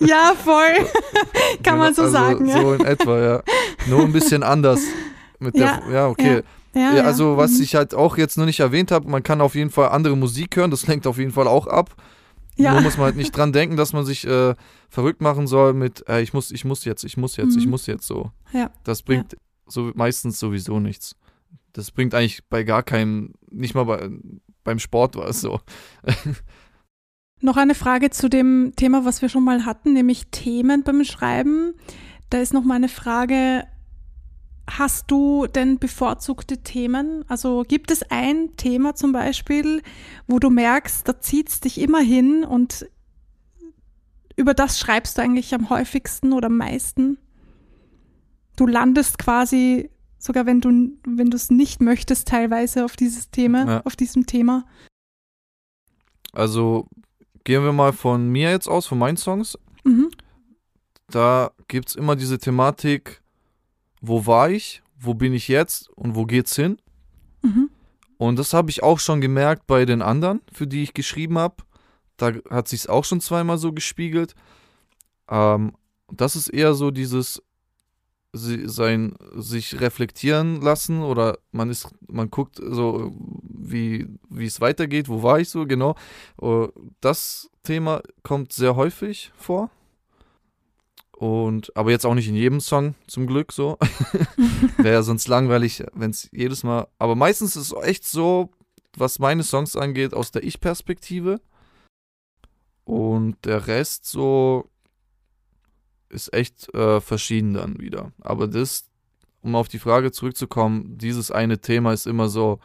ja, 0.04 0.34
voll. 0.34 0.74
Kann 1.62 1.78
man 1.78 1.94
so 1.94 2.02
also, 2.02 2.12
sagen. 2.12 2.48
Ja. 2.48 2.60
So 2.60 2.74
in 2.74 2.84
etwa, 2.84 3.20
ja. 3.20 3.42
Nur 3.88 4.02
ein 4.02 4.12
bisschen 4.12 4.42
anders. 4.42 4.80
Mit 5.38 5.56
ja, 5.56 5.80
der, 5.80 5.94
ja 5.94 6.08
okay. 6.08 6.42
Ja. 6.74 6.94
Ja, 6.94 7.04
also 7.04 7.38
was 7.38 7.52
mhm. 7.52 7.62
ich 7.62 7.74
halt 7.74 7.94
auch 7.94 8.18
jetzt 8.18 8.36
noch 8.36 8.44
nicht 8.44 8.60
erwähnt 8.60 8.90
habe, 8.90 9.08
man 9.08 9.22
kann 9.22 9.40
auf 9.40 9.54
jeden 9.54 9.70
Fall 9.70 9.88
andere 9.88 10.14
Musik 10.14 10.56
hören, 10.56 10.70
das 10.70 10.86
lenkt 10.86 11.06
auf 11.06 11.16
jeden 11.16 11.32
Fall 11.32 11.48
auch 11.48 11.66
ab. 11.66 11.94
Ja. 12.56 12.72
Nur 12.72 12.82
muss 12.82 12.96
man 12.96 13.06
halt 13.06 13.16
nicht 13.16 13.36
dran 13.36 13.52
denken, 13.52 13.76
dass 13.76 13.94
man 13.94 14.04
sich 14.04 14.26
äh, 14.26 14.54
verrückt 14.88 15.22
machen 15.22 15.46
soll 15.46 15.72
mit, 15.72 16.06
äh, 16.08 16.20
ich 16.20 16.34
muss, 16.34 16.50
ich 16.50 16.64
muss 16.64 16.84
jetzt, 16.84 17.04
ich 17.04 17.16
muss 17.16 17.36
jetzt, 17.36 17.54
mhm. 17.54 17.60
ich 17.60 17.66
muss 17.66 17.86
jetzt 17.86 18.06
so. 18.06 18.30
Ja. 18.52 18.70
Das 18.84 19.02
bringt 19.02 19.36
so 19.66 19.90
meistens 19.94 20.38
sowieso 20.38 20.80
nichts. 20.80 21.16
Das 21.72 21.90
bringt 21.90 22.14
eigentlich 22.14 22.44
bei 22.48 22.62
gar 22.62 22.82
keinem, 22.82 23.34
nicht 23.50 23.74
mal 23.74 23.84
bei, 23.84 24.10
beim 24.64 24.78
Sport 24.78 25.16
war 25.16 25.28
es 25.28 25.40
so. 25.40 25.60
Noch 27.40 27.58
eine 27.58 27.74
Frage 27.74 28.10
zu 28.10 28.30
dem 28.30 28.72
Thema, 28.76 29.04
was 29.04 29.20
wir 29.20 29.28
schon 29.28 29.44
mal 29.44 29.66
hatten, 29.66 29.92
nämlich 29.92 30.28
Themen 30.30 30.82
beim 30.82 31.04
Schreiben. 31.04 31.74
Da 32.30 32.38
ist 32.38 32.54
noch 32.54 32.64
mal 32.64 32.74
eine 32.74 32.88
Frage, 32.88 33.64
hast 34.68 35.10
du 35.10 35.46
denn 35.46 35.78
bevorzugte 35.78 36.58
Themen? 36.58 37.24
Also 37.28 37.64
gibt 37.66 37.90
es 37.90 38.02
ein 38.10 38.56
Thema 38.56 38.94
zum 38.94 39.12
Beispiel, 39.12 39.82
wo 40.26 40.38
du 40.38 40.50
merkst, 40.50 41.06
da 41.08 41.20
zieht 41.20 41.48
es 41.48 41.60
dich 41.60 41.80
immer 41.80 42.00
hin 42.00 42.44
und 42.44 42.86
über 44.34 44.54
das 44.54 44.78
schreibst 44.78 45.16
du 45.16 45.22
eigentlich 45.22 45.54
am 45.54 45.70
häufigsten 45.70 46.32
oder 46.32 46.46
am 46.46 46.56
meisten? 46.58 47.18
du 48.56 48.66
landest 48.66 49.18
quasi, 49.18 49.90
sogar 50.18 50.46
wenn 50.46 50.60
du, 50.60 50.68
wenn 51.06 51.30
du 51.30 51.36
es 51.36 51.50
nicht 51.50 51.80
möchtest, 51.80 52.28
teilweise 52.28 52.84
auf 52.84 52.96
dieses 52.96 53.30
Thema, 53.30 53.66
ja. 53.66 53.80
auf 53.84 53.94
diesem 53.96 54.26
Thema. 54.26 54.66
Also 56.32 56.88
gehen 57.44 57.62
wir 57.62 57.72
mal 57.72 57.92
von 57.92 58.28
mir 58.28 58.50
jetzt 58.50 58.68
aus, 58.68 58.86
von 58.86 58.98
meinen 58.98 59.16
Songs. 59.16 59.56
Mhm. 59.84 60.10
Da 61.08 61.52
gibt 61.68 61.90
es 61.90 61.94
immer 61.94 62.16
diese 62.16 62.38
Thematik, 62.38 63.22
wo 64.06 64.26
war 64.26 64.50
ich, 64.50 64.82
wo 64.98 65.14
bin 65.14 65.32
ich 65.32 65.48
jetzt 65.48 65.88
und 65.90 66.14
wo 66.14 66.24
geht's 66.24 66.56
hin? 66.56 66.78
Mhm. 67.42 67.70
Und 68.18 68.38
das 68.38 68.54
habe 68.54 68.70
ich 68.70 68.82
auch 68.82 68.98
schon 68.98 69.20
gemerkt 69.20 69.66
bei 69.66 69.84
den 69.84 70.02
anderen, 70.02 70.40
für 70.52 70.66
die 70.66 70.82
ich 70.82 70.94
geschrieben 70.94 71.38
habe. 71.38 71.56
Da 72.16 72.32
hat 72.48 72.68
sich 72.68 72.88
auch 72.88 73.04
schon 73.04 73.20
zweimal 73.20 73.58
so 73.58 73.72
gespiegelt. 73.72 74.34
Ähm, 75.28 75.74
das 76.10 76.36
ist 76.36 76.48
eher 76.48 76.74
so 76.74 76.90
dieses, 76.90 77.42
sein 78.36 79.16
sich 79.34 79.80
reflektieren 79.80 80.60
lassen 80.60 81.02
oder 81.02 81.38
man 81.52 81.70
ist 81.70 81.88
man 82.06 82.30
guckt 82.30 82.56
so 82.62 83.12
wie 83.42 84.06
wie 84.28 84.44
es 84.44 84.60
weitergeht 84.60 85.08
wo 85.08 85.22
war 85.22 85.40
ich 85.40 85.48
so 85.48 85.66
genau 85.66 85.94
äh, 86.42 86.68
das 87.00 87.50
Thema 87.62 88.02
kommt 88.22 88.52
sehr 88.52 88.76
häufig 88.76 89.32
vor 89.36 89.70
und 91.16 91.76
aber 91.76 91.90
jetzt 91.90 92.06
auch 92.06 92.14
nicht 92.14 92.28
in 92.28 92.34
jedem 92.36 92.60
Song 92.60 92.94
zum 93.06 93.26
Glück 93.26 93.52
so 93.52 93.78
wäre 94.78 94.94
ja 94.94 95.02
sonst 95.02 95.28
langweilig 95.28 95.82
wenn 95.94 96.10
es 96.10 96.28
jedes 96.32 96.62
Mal 96.62 96.86
aber 96.98 97.14
meistens 97.14 97.56
ist 97.56 97.72
es 97.72 97.82
echt 97.82 98.04
so 98.04 98.50
was 98.96 99.18
meine 99.18 99.42
Songs 99.42 99.76
angeht 99.76 100.14
aus 100.14 100.30
der 100.30 100.44
Ich-Perspektive 100.44 101.40
und 102.84 103.36
der 103.44 103.66
Rest 103.66 104.06
so 104.06 104.70
ist 106.08 106.32
echt 106.32 106.72
äh, 106.74 107.00
verschieden 107.00 107.54
dann 107.54 107.80
wieder. 107.80 108.12
Aber 108.20 108.48
das, 108.48 108.88
um 109.42 109.54
auf 109.54 109.68
die 109.68 109.78
Frage 109.78 110.12
zurückzukommen, 110.12 110.98
dieses 110.98 111.30
eine 111.30 111.60
Thema 111.60 111.92
ist 111.92 112.06
immer 112.06 112.28
so, 112.28 112.60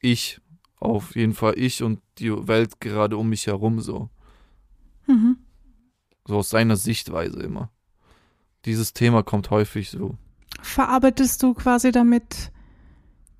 ich, 0.00 0.40
auf 0.80 1.16
jeden 1.16 1.34
Fall 1.34 1.58
ich 1.58 1.82
und 1.82 2.00
die 2.18 2.30
Welt 2.48 2.80
gerade 2.80 3.16
um 3.16 3.28
mich 3.28 3.46
herum 3.46 3.80
so. 3.80 4.10
Mhm. 5.06 5.38
So 6.28 6.36
aus 6.36 6.50
seiner 6.50 6.76
Sichtweise 6.76 7.40
immer. 7.40 7.70
Dieses 8.66 8.92
Thema 8.92 9.22
kommt 9.22 9.48
häufig 9.48 9.88
so. 9.88 10.18
Verarbeitest 10.60 11.42
du 11.42 11.54
quasi 11.54 11.90
damit 11.90 12.52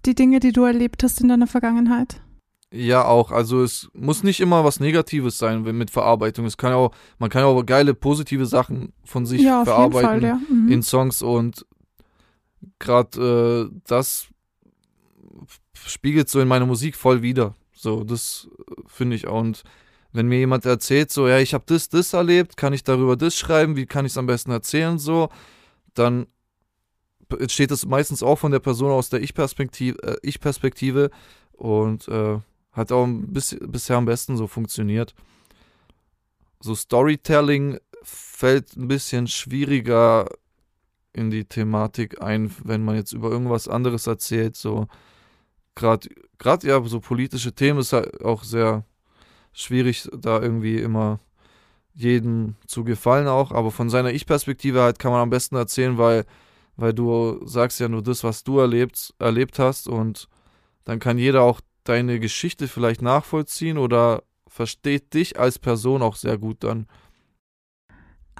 die 0.07 0.15
Dinge, 0.15 0.41
die 0.41 0.53
du 0.53 0.65
erlebt 0.65 1.03
hast 1.03 1.21
in 1.21 1.29
deiner 1.29 1.47
Vergangenheit? 1.47 2.23
Ja, 2.73 3.05
auch. 3.05 3.31
Also 3.31 3.63
es 3.63 3.91
muss 3.93 4.23
nicht 4.23 4.41
immer 4.41 4.65
was 4.65 4.81
Negatives 4.81 5.37
sein 5.37 5.63
mit 5.65 5.91
Verarbeitung. 5.91 6.47
Es 6.47 6.57
kann 6.57 6.73
auch, 6.73 6.95
man 7.19 7.29
kann 7.29 7.45
auch 7.45 7.63
geile, 7.67 7.93
positive 7.93 8.47
Sachen 8.47 8.95
von 9.05 9.27
sich 9.27 9.43
ja, 9.43 9.65
verarbeiten 9.65 10.09
Fall, 10.09 10.23
ja. 10.23 10.41
mhm. 10.49 10.73
in 10.73 10.83
Songs 10.83 11.21
und 11.21 11.67
gerade 12.79 13.69
äh, 13.71 13.81
das 13.87 14.29
spiegelt 15.75 16.31
so 16.31 16.41
in 16.41 16.49
meiner 16.49 16.67
Musik 16.67 16.97
voll 16.97 17.21
wieder. 17.21 17.55
So, 17.75 18.03
das 18.03 18.49
finde 18.87 19.15
ich 19.17 19.27
auch. 19.27 19.41
Und 19.41 19.63
wenn 20.13 20.27
mir 20.27 20.39
jemand 20.39 20.65
erzählt, 20.65 21.11
so, 21.11 21.29
ja, 21.29 21.39
ich 21.39 21.55
habe 21.55 21.65
das, 21.67 21.89
das 21.89 22.13
erlebt, 22.13 22.57
kann 22.57 22.73
ich 22.73 22.83
darüber 22.83 23.17
das 23.17 23.37
schreiben, 23.37 23.77
wie 23.77 23.87
kann 23.87 24.07
ich 24.07 24.13
es 24.13 24.19
am 24.19 24.27
besten 24.27 24.51
erzählen, 24.51 24.99
so, 24.99 25.29
dann 25.95 26.27
steht 27.49 27.71
das 27.71 27.85
meistens 27.85 28.23
auch 28.23 28.37
von 28.37 28.53
der 28.53 28.61
Person 28.61 28.91
aus 28.91 29.11
der 29.11 29.21
Ich-Perspektive, 29.21 30.03
äh, 30.03 30.17
Ich-Perspektive 30.23 31.11
und 31.53 32.09
äh, 32.09 32.39
hat 32.73 32.93
auch 32.93 33.07
bis, 33.09 33.57
bisher 33.61 33.97
am 33.97 34.07
besten 34.07 34.37
so 34.37 34.47
funktioniert. 34.47 35.15
So 36.61 36.75
Storytelling 36.75 37.79
fällt 38.03 38.77
ein 38.77 38.89
bisschen 38.89 39.27
schwieriger 39.27 40.29
in 41.13 41.31
die 41.31 41.45
Thematik 41.45 42.23
ein, 42.23 42.55
wenn 42.65 42.85
man 42.85 42.97
jetzt 42.97 43.13
über 43.13 43.31
irgendwas 43.31 43.69
anderes 43.69 44.07
erzählt. 44.07 44.57
So 44.57 44.87
gerade 45.75 46.09
gerade 46.39 46.67
ja 46.67 46.83
so 46.85 47.01
politische 47.01 47.53
Themen 47.53 47.81
ist 47.81 47.93
halt 47.93 48.23
auch 48.25 48.45
sehr 48.45 48.85
schwierig, 49.53 50.09
da 50.17 50.41
irgendwie 50.41 50.79
immer 50.79 51.21
jedem 51.95 52.55
zu 52.67 52.85
gefallen 52.85 53.27
auch. 53.27 53.53
Aber 53.53 53.71
von 53.71 53.91
seiner 53.91 54.13
Ich-Perspektive 54.13 54.83
halt 54.83 54.99
kann 54.99 55.13
man 55.13 55.23
am 55.23 55.31
besten 55.31 55.57
erzählen, 55.57 55.99
weil 55.99 56.25
weil 56.79 56.95
du 56.95 57.45
sagst 57.45 57.81
ja 57.81 57.89
nur 57.89 58.03
das, 58.03 58.23
was 58.23 58.45
du 58.45 58.61
erlebt 58.61 59.13
erlebt 59.19 59.59
hast 59.59 59.89
und 59.89 60.29
dann 60.85 61.01
kann 61.01 61.19
jeder 61.19 61.43
auch 61.43 61.61
deine 61.83 62.21
Geschichte 62.21 62.69
vielleicht 62.69 63.03
nachvollziehen 63.03 63.79
oder 63.79 64.23
versteht 64.47 65.13
dich 65.13 65.39
als 65.39 65.59
Person 65.59 66.03
auch 66.03 66.15
sehr 66.15 66.39
gut 66.39 66.63
dann. 66.63 66.87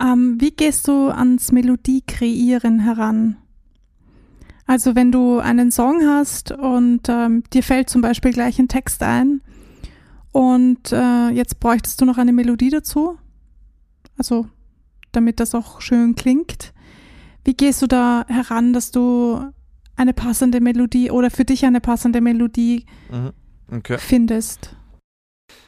Ähm, 0.01 0.37
wie 0.39 0.53
gehst 0.53 0.87
du 0.87 1.09
ans 1.09 1.51
Melodie 1.51 2.03
kreieren 2.07 2.79
heran? 2.79 3.37
Also 4.67 4.95
wenn 4.95 5.11
du 5.11 5.41
einen 5.41 5.73
Song 5.73 6.07
hast 6.07 6.53
und 6.53 7.09
ähm, 7.09 7.43
dir 7.53 7.65
fällt 7.65 7.91
zum 7.91 8.03
Beispiel 8.03 8.33
gleich 8.33 8.59
ein 8.61 8.69
Text 8.69 9.03
ein 9.03 9.41
und 10.39 10.93
äh, 10.93 11.31
jetzt 11.31 11.59
bräuchtest 11.59 12.01
du 12.01 12.05
noch 12.05 12.17
eine 12.17 12.33
Melodie 12.33 12.71
dazu, 12.71 13.19
also 14.17 14.47
damit 15.11 15.41
das 15.41 15.53
auch 15.53 15.81
schön 15.81 16.15
klingt. 16.15 16.73
Wie 17.45 17.55
gehst 17.55 17.83
du 17.83 17.89
da 17.89 18.25
heran, 18.29 18.73
dass 18.73 18.93
du 18.93 19.43
eine 19.97 20.15
passende 20.15 20.61
Melodie 20.61 21.11
oder 21.11 21.33
für 21.33 21.45
dich 21.45 21.65
eine 21.65 21.81
passende 21.81 22.21
Melodie 22.21 22.87
mhm. 23.11 23.33
okay. 23.79 23.99
findest? 23.99 24.77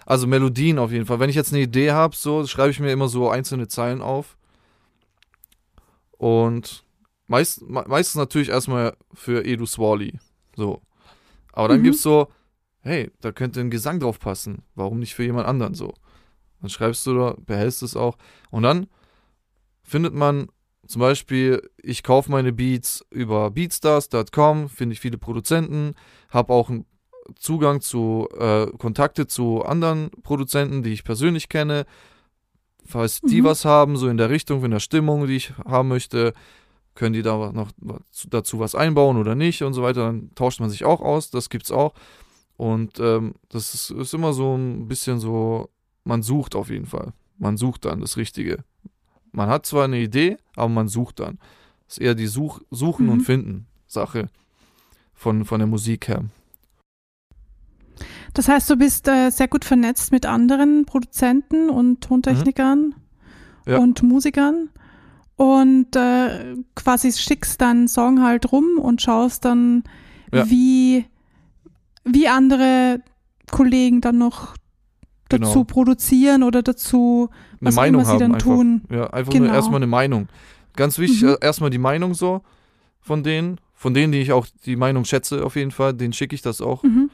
Also 0.07 0.29
Melodien 0.29 0.79
auf 0.79 0.93
jeden 0.93 1.05
Fall. 1.05 1.19
Wenn 1.19 1.31
ich 1.31 1.37
jetzt 1.37 1.53
eine 1.53 1.63
Idee 1.63 1.91
habe, 1.91 2.15
so 2.15 2.47
schreibe 2.47 2.71
ich 2.71 2.79
mir 2.79 2.93
immer 2.93 3.09
so 3.09 3.29
einzelne 3.29 3.67
Zeilen 3.67 4.01
auf. 4.01 4.37
Und 6.13 6.85
meist, 7.27 7.69
meistens 7.69 8.15
natürlich 8.15 8.51
erstmal 8.51 8.97
für 9.15 9.45
Edu 9.45 9.67
Swally. 9.67 10.21
So. 10.55 10.81
Aber 11.51 11.67
dann 11.67 11.81
mhm. 11.81 11.85
gibt 11.85 11.97
es 11.97 12.03
so, 12.03 12.29
hey, 12.91 13.11
da 13.21 13.31
könnte 13.31 13.61
ein 13.61 13.71
Gesang 13.71 14.01
drauf 14.01 14.19
passen. 14.19 14.63
Warum 14.75 14.99
nicht 14.99 15.15
für 15.15 15.23
jemand 15.23 15.47
anderen 15.47 15.75
so? 15.75 15.95
Dann 16.61 16.71
schreibst 16.71 17.07
du 17.07 17.15
da, 17.15 17.37
behältst 17.39 17.83
es 17.85 17.95
auch. 17.95 18.19
Und 18.51 18.65
dann 18.65 18.89
findet 19.85 20.13
man 20.13 20.49
zum 20.87 21.01
Beispiel, 21.01 21.63
ich 21.81 22.03
kaufe 22.03 22.33
meine 22.33 22.53
Beats 22.53 23.07
über 23.11 23.53
beatstars.com, 23.53 24.69
finde 24.69 24.95
ich 24.95 25.01
viele 25.01 25.19
Produzenten, 25.19 25.95
habe 26.31 26.53
auch 26.53 26.69
einen 26.69 26.85
Zugang 27.37 27.81
zu 27.81 28.29
äh, 28.37 28.67
Kontakte 28.77 29.29
zu 29.29 29.65
anderen 29.65 30.11
Produzenten, 30.25 30.83
die 30.83 30.93
ich 30.93 31.05
persönlich 31.05 31.49
kenne. 31.49 31.87
Falls 32.85 33.21
die 33.21 33.43
mhm. 33.43 33.45
was 33.45 33.65
haben, 33.65 33.97
so 33.97 34.09
in 34.09 34.17
der 34.17 34.31
Richtung, 34.31 34.65
in 34.65 34.73
der 34.73 34.81
Stimmung, 34.81 35.29
die 35.29 35.37
ich 35.37 35.53
haben 35.65 35.89
möchte, 35.89 36.35
können 36.97 37.13
die 37.13 37.23
da 37.23 37.53
noch 37.53 37.71
dazu 38.29 38.59
was 38.59 38.75
einbauen 38.75 39.17
oder 39.17 39.37
nicht 39.37 39.63
und 39.63 39.75
so 39.75 39.83
weiter. 39.83 40.07
Dann 40.07 40.35
tauscht 40.35 40.59
man 40.59 40.71
sich 40.71 40.85
auch 40.85 41.01
aus, 41.01 41.31
das 41.31 41.51
gibt's 41.51 41.71
auch. 41.71 41.95
Und 42.61 43.01
ähm, 43.01 43.37
das 43.49 43.73
ist, 43.73 43.91
ist 43.91 44.13
immer 44.13 44.35
so 44.35 44.55
ein 44.55 44.87
bisschen 44.87 45.19
so, 45.19 45.71
man 46.05 46.23
sucht 46.23 46.55
auf 46.55 46.69
jeden 46.69 46.85
Fall. 46.85 47.15
Man 47.39 47.57
sucht 47.57 47.87
dann 47.87 48.03
das 48.03 48.19
Richtige. 48.19 48.65
Man 49.33 49.49
hat 49.49 49.65
zwar 49.65 49.85
eine 49.85 49.99
Idee, 49.99 50.37
aber 50.57 50.69
man 50.69 50.87
sucht 50.87 51.21
dann. 51.21 51.39
Das 51.87 51.97
ist 51.97 52.03
eher 52.03 52.15
die 52.15 52.27
Such 52.27 52.61
Suchen 52.71 53.07
mhm. 53.07 53.13
und 53.13 53.21
Finden 53.23 53.67
Sache 53.87 54.29
von, 55.15 55.47
von 55.47 55.59
der 55.59 55.69
Musik 55.69 56.09
her. 56.09 56.27
Das 58.35 58.47
heißt, 58.47 58.69
du 58.69 58.77
bist 58.77 59.09
äh, 59.09 59.31
sehr 59.31 59.49
gut 59.49 59.65
vernetzt 59.65 60.13
mit 60.13 60.27
anderen 60.27 60.85
Produzenten 60.85 61.71
und 61.71 62.03
Tontechnikern 62.03 62.95
mhm. 63.65 63.73
ja. 63.73 63.79
und 63.79 64.03
Musikern 64.03 64.69
und 65.37 65.97
äh, 65.97 66.57
quasi 66.75 67.11
schickst 67.11 67.59
deinen 67.63 67.89
Song 67.89 68.23
halt 68.23 68.53
rum 68.53 68.79
und 68.79 69.01
schaust 69.01 69.47
dann, 69.47 69.83
ja. 70.31 70.51
wie, 70.51 71.07
wie 72.05 72.29
andere 72.29 73.01
Kollegen 73.51 74.01
dann 74.01 74.19
noch 74.19 74.55
dazu 75.29 75.53
genau. 75.53 75.65
produzieren 75.65 76.43
oder 76.43 76.63
dazu 76.63 77.31
eine 77.61 77.73
Meinung 77.73 78.07
haben. 78.07 78.23
einfach. 78.23 78.39
Tun. 78.39 78.83
Ja, 78.91 79.11
einfach 79.11 79.33
genau. 79.33 79.47
nur 79.47 79.55
erstmal 79.55 79.77
eine 79.77 79.87
Meinung. 79.87 80.29
Ganz 80.77 80.99
wichtig, 80.99 81.23
mhm. 81.23 81.37
Erstmal 81.41 81.71
die 81.71 81.79
Meinung 81.79 82.15
so 82.15 82.43
von 83.01 83.23
denen, 83.23 83.59
von 83.75 83.95
denen, 83.95 84.13
die 84.13 84.21
ich 84.21 84.33
auch 84.33 84.47
die 84.65 84.77
Meinung 84.77 85.05
schätze 85.05 85.45
auf 85.45 85.57
jeden 85.57 85.71
Fall, 85.71 85.95
denen 85.95 86.13
schicke 86.13 86.35
ich 86.35 86.43
das 86.43 86.61
auch. 86.61 86.83
Mhm. 86.83 87.11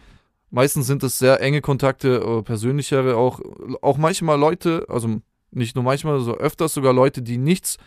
Meistens 0.50 0.86
sind 0.86 1.02
es 1.02 1.18
sehr 1.18 1.40
enge 1.40 1.60
Kontakte, 1.60 2.16
äh, 2.16 2.42
persönlichere, 2.42 3.16
auch, 3.16 3.40
auch 3.82 3.98
manchmal 3.98 4.38
Leute, 4.38 4.86
also 4.88 5.20
nicht 5.50 5.74
nur 5.74 5.84
manchmal, 5.84 6.20
so 6.20 6.34
öfters 6.34 6.74
sogar 6.74 6.92
Leute, 6.92 7.22
die 7.22 7.38
nichts 7.38 7.78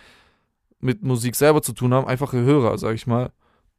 mit 0.79 1.03
Musik 1.03 1.35
selber 1.35 1.61
zu 1.61 1.73
tun 1.73 1.93
haben, 1.93 2.07
einfache 2.07 2.37
Hörer, 2.37 2.77
sag 2.77 2.95
ich 2.95 3.07
mal. 3.07 3.31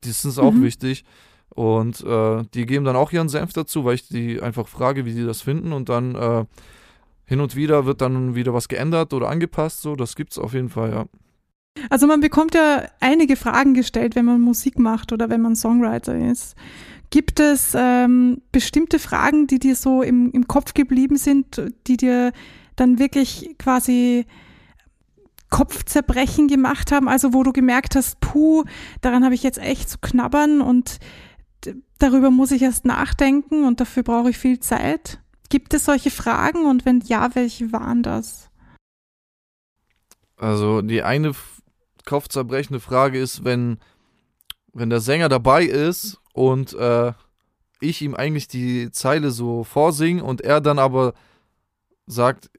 Das 0.03 0.25
ist 0.25 0.39
auch 0.39 0.53
mhm. 0.53 0.63
wichtig. 0.63 1.05
Und 1.51 2.05
äh, 2.05 2.45
die 2.55 2.67
geben 2.67 2.85
dann 2.85 2.97
auch 2.97 3.13
ihren 3.13 3.29
Senf 3.29 3.53
dazu, 3.53 3.85
weil 3.85 3.95
ich 3.95 4.09
die 4.09 4.41
einfach 4.41 4.69
frage, 4.69 5.05
wie 5.05 5.15
die 5.15 5.25
das 5.25 5.43
finden. 5.43 5.73
Und 5.73 5.89
dann 5.89 6.15
äh, 6.15 6.45
hin 7.25 7.41
und 7.41 7.57
wieder 7.57 7.87
wird 7.87 8.01
dann 8.01 8.35
wieder 8.35 8.55
was 8.55 8.69
geändert 8.69 9.13
oder 9.13 9.29
angepasst. 9.29 9.83
So, 9.83 9.97
das 9.97 10.17
gibt's 10.17 10.39
auf 10.39 10.53
jeden 10.53 10.69
Fall, 10.69 10.91
ja. 10.91 11.05
Also 11.89 12.07
man 12.07 12.21
bekommt 12.21 12.55
ja 12.55 12.85
einige 12.99 13.37
Fragen 13.37 13.75
gestellt, 13.75 14.17
wenn 14.17 14.25
man 14.25 14.41
Musik 14.41 14.79
macht 14.79 15.13
oder 15.13 15.31
wenn 15.31 15.41
man 15.41 15.57
Songwriter 15.57 16.17
ist. 16.17 16.57
Gibt 17.11 17.41
es 17.41 17.73
ähm, 17.77 18.43
bestimmte 18.53 18.99
Fragen, 18.99 19.47
die 19.47 19.59
dir 19.59 19.75
so 19.75 20.03
im, 20.03 20.31
im 20.33 20.47
Kopf 20.47 20.75
geblieben 20.75 21.17
sind, 21.17 21.61
die 21.87 21.97
dir 21.97 22.33
dann 22.77 22.99
wirklich 22.99 23.57
quasi 23.59 24.27
Kopfzerbrechen 25.49 26.47
gemacht 26.47 26.93
haben? 26.93 27.09
Also 27.09 27.33
wo 27.33 27.43
du 27.43 27.53
gemerkt 27.53 27.97
hast, 27.97 28.21
puh, 28.21 28.65
daran 29.01 29.25
habe 29.25 29.35
ich 29.35 29.43
jetzt 29.43 29.59
echt 29.59 29.89
zu 29.89 29.99
knabbern 29.99 30.61
und 30.61 30.99
darüber 31.99 32.31
muss 32.31 32.51
ich 32.51 32.63
erst 32.63 32.85
nachdenken 32.85 33.65
und 33.65 33.81
dafür 33.81 34.03
brauche 34.03 34.31
ich 34.31 34.39
viel 34.39 34.61
Zeit. 34.61 35.21
Gibt 35.49 35.75
es 35.75 35.85
solche 35.85 36.11
Fragen 36.11 36.67
und 36.67 36.85
wenn 36.85 37.01
ja, 37.01 37.35
welche 37.35 37.73
waren 37.73 38.03
das? 38.03 38.51
Also 40.37 40.81
die 40.81 41.03
eine 41.03 41.33
kopfzerbrechende 42.07 42.81
Frage 42.81 43.21
ist, 43.21 43.45
wenn, 43.45 43.79
wenn 44.73 44.91
der 44.91 45.01
Sänger 45.01 45.29
dabei 45.29 45.65
ist 45.65 46.19
und 46.33 46.73
äh, 46.75 47.13
ich 47.81 48.03
ihm 48.03 48.15
eigentlich 48.15 48.49
die 48.49 48.91
Zeile 48.91 49.31
so 49.31 49.65
vorsinge 49.65 50.23
und 50.23 50.41
er 50.41 50.61
dann 50.61 50.79
aber 50.79 51.15
sagt, 52.07 52.51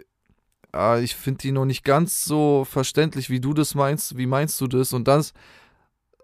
ah, 0.72 0.98
ich 0.98 1.16
finde 1.16 1.40
die 1.40 1.52
noch 1.52 1.66
nicht 1.66 1.84
ganz 1.84 2.24
so 2.24 2.66
verständlich, 2.66 3.30
wie 3.30 3.40
du 3.40 3.54
das 3.54 3.76
meinst, 3.76 4.18
wie 4.18 4.28
meinst 4.28 4.60
du 4.62 4.68
das? 4.68 4.94
Und 4.94 5.08
das 5.08 5.34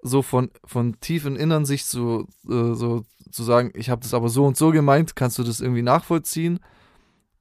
so 0.01 0.21
von, 0.21 0.51
von 0.65 0.99
tief 0.99 1.25
in 1.25 1.35
Innern 1.35 1.65
sich 1.65 1.85
zu, 1.85 2.27
äh, 2.49 2.73
so 2.73 3.05
zu 3.31 3.43
sagen, 3.43 3.71
ich 3.75 3.89
habe 3.89 4.01
das 4.01 4.13
aber 4.13 4.29
so 4.29 4.45
und 4.45 4.57
so 4.57 4.71
gemeint, 4.71 5.15
kannst 5.15 5.37
du 5.37 5.43
das 5.43 5.59
irgendwie 5.59 5.81
nachvollziehen? 5.81 6.59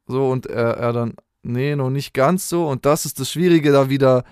So, 0.06 0.28
und 0.28 0.46
er, 0.46 0.76
er 0.76 0.92
dann, 0.92 1.14
nee, 1.42 1.76
noch 1.76 1.90
nicht 1.90 2.14
ganz 2.14 2.48
so. 2.48 2.68
Und 2.68 2.86
das 2.86 3.06
ist 3.06 3.20
das 3.20 3.30
Schwierige, 3.30 3.72
da 3.72 3.88
wieder 3.88 4.24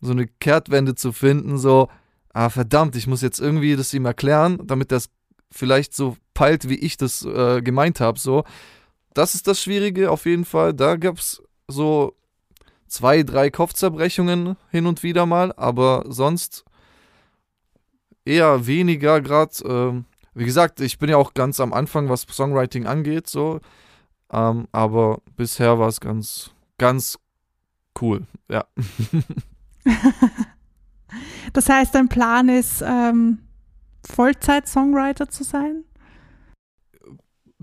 so 0.00 0.12
eine 0.12 0.26
Kehrtwende 0.26 0.94
zu 0.94 1.12
finden, 1.12 1.58
so, 1.58 1.88
ah, 2.32 2.50
verdammt, 2.50 2.96
ich 2.96 3.06
muss 3.06 3.22
jetzt 3.22 3.40
irgendwie 3.40 3.76
das 3.76 3.94
ihm 3.94 4.04
erklären, 4.04 4.58
damit 4.64 4.90
das 4.92 5.10
vielleicht 5.50 5.94
so 5.94 6.16
peilt, 6.34 6.68
wie 6.68 6.78
ich 6.78 6.96
das 6.96 7.24
äh, 7.24 7.62
gemeint 7.62 8.00
habe, 8.00 8.18
so. 8.18 8.44
Das 9.14 9.34
ist 9.34 9.46
das 9.46 9.60
Schwierige 9.60 10.10
auf 10.10 10.24
jeden 10.24 10.46
Fall. 10.46 10.72
Da 10.72 10.96
gab 10.96 11.18
es 11.18 11.42
so 11.68 12.16
zwei, 12.88 13.22
drei 13.22 13.50
Kopfzerbrechungen 13.50 14.56
hin 14.70 14.86
und 14.86 15.02
wieder 15.02 15.26
mal, 15.26 15.52
aber 15.52 16.04
sonst 16.08 16.64
eher 18.24 18.66
weniger 18.66 19.20
gerade. 19.20 19.52
Ähm, 19.64 20.04
wie 20.34 20.44
gesagt, 20.44 20.80
ich 20.80 20.98
bin 20.98 21.10
ja 21.10 21.16
auch 21.16 21.34
ganz 21.34 21.60
am 21.60 21.72
Anfang, 21.72 22.08
was 22.08 22.22
Songwriting 22.22 22.86
angeht, 22.86 23.28
so. 23.28 23.60
Ähm, 24.32 24.66
aber 24.72 25.20
bisher 25.36 25.78
war 25.78 25.88
es 25.88 26.00
ganz, 26.00 26.50
ganz 26.78 27.18
cool, 28.00 28.26
ja. 28.48 28.64
das 31.52 31.68
heißt, 31.68 31.94
dein 31.94 32.08
Plan 32.08 32.48
ist, 32.48 32.82
ähm, 32.86 33.40
Vollzeit-Songwriter 34.04 35.28
zu 35.28 35.44
sein? 35.44 35.84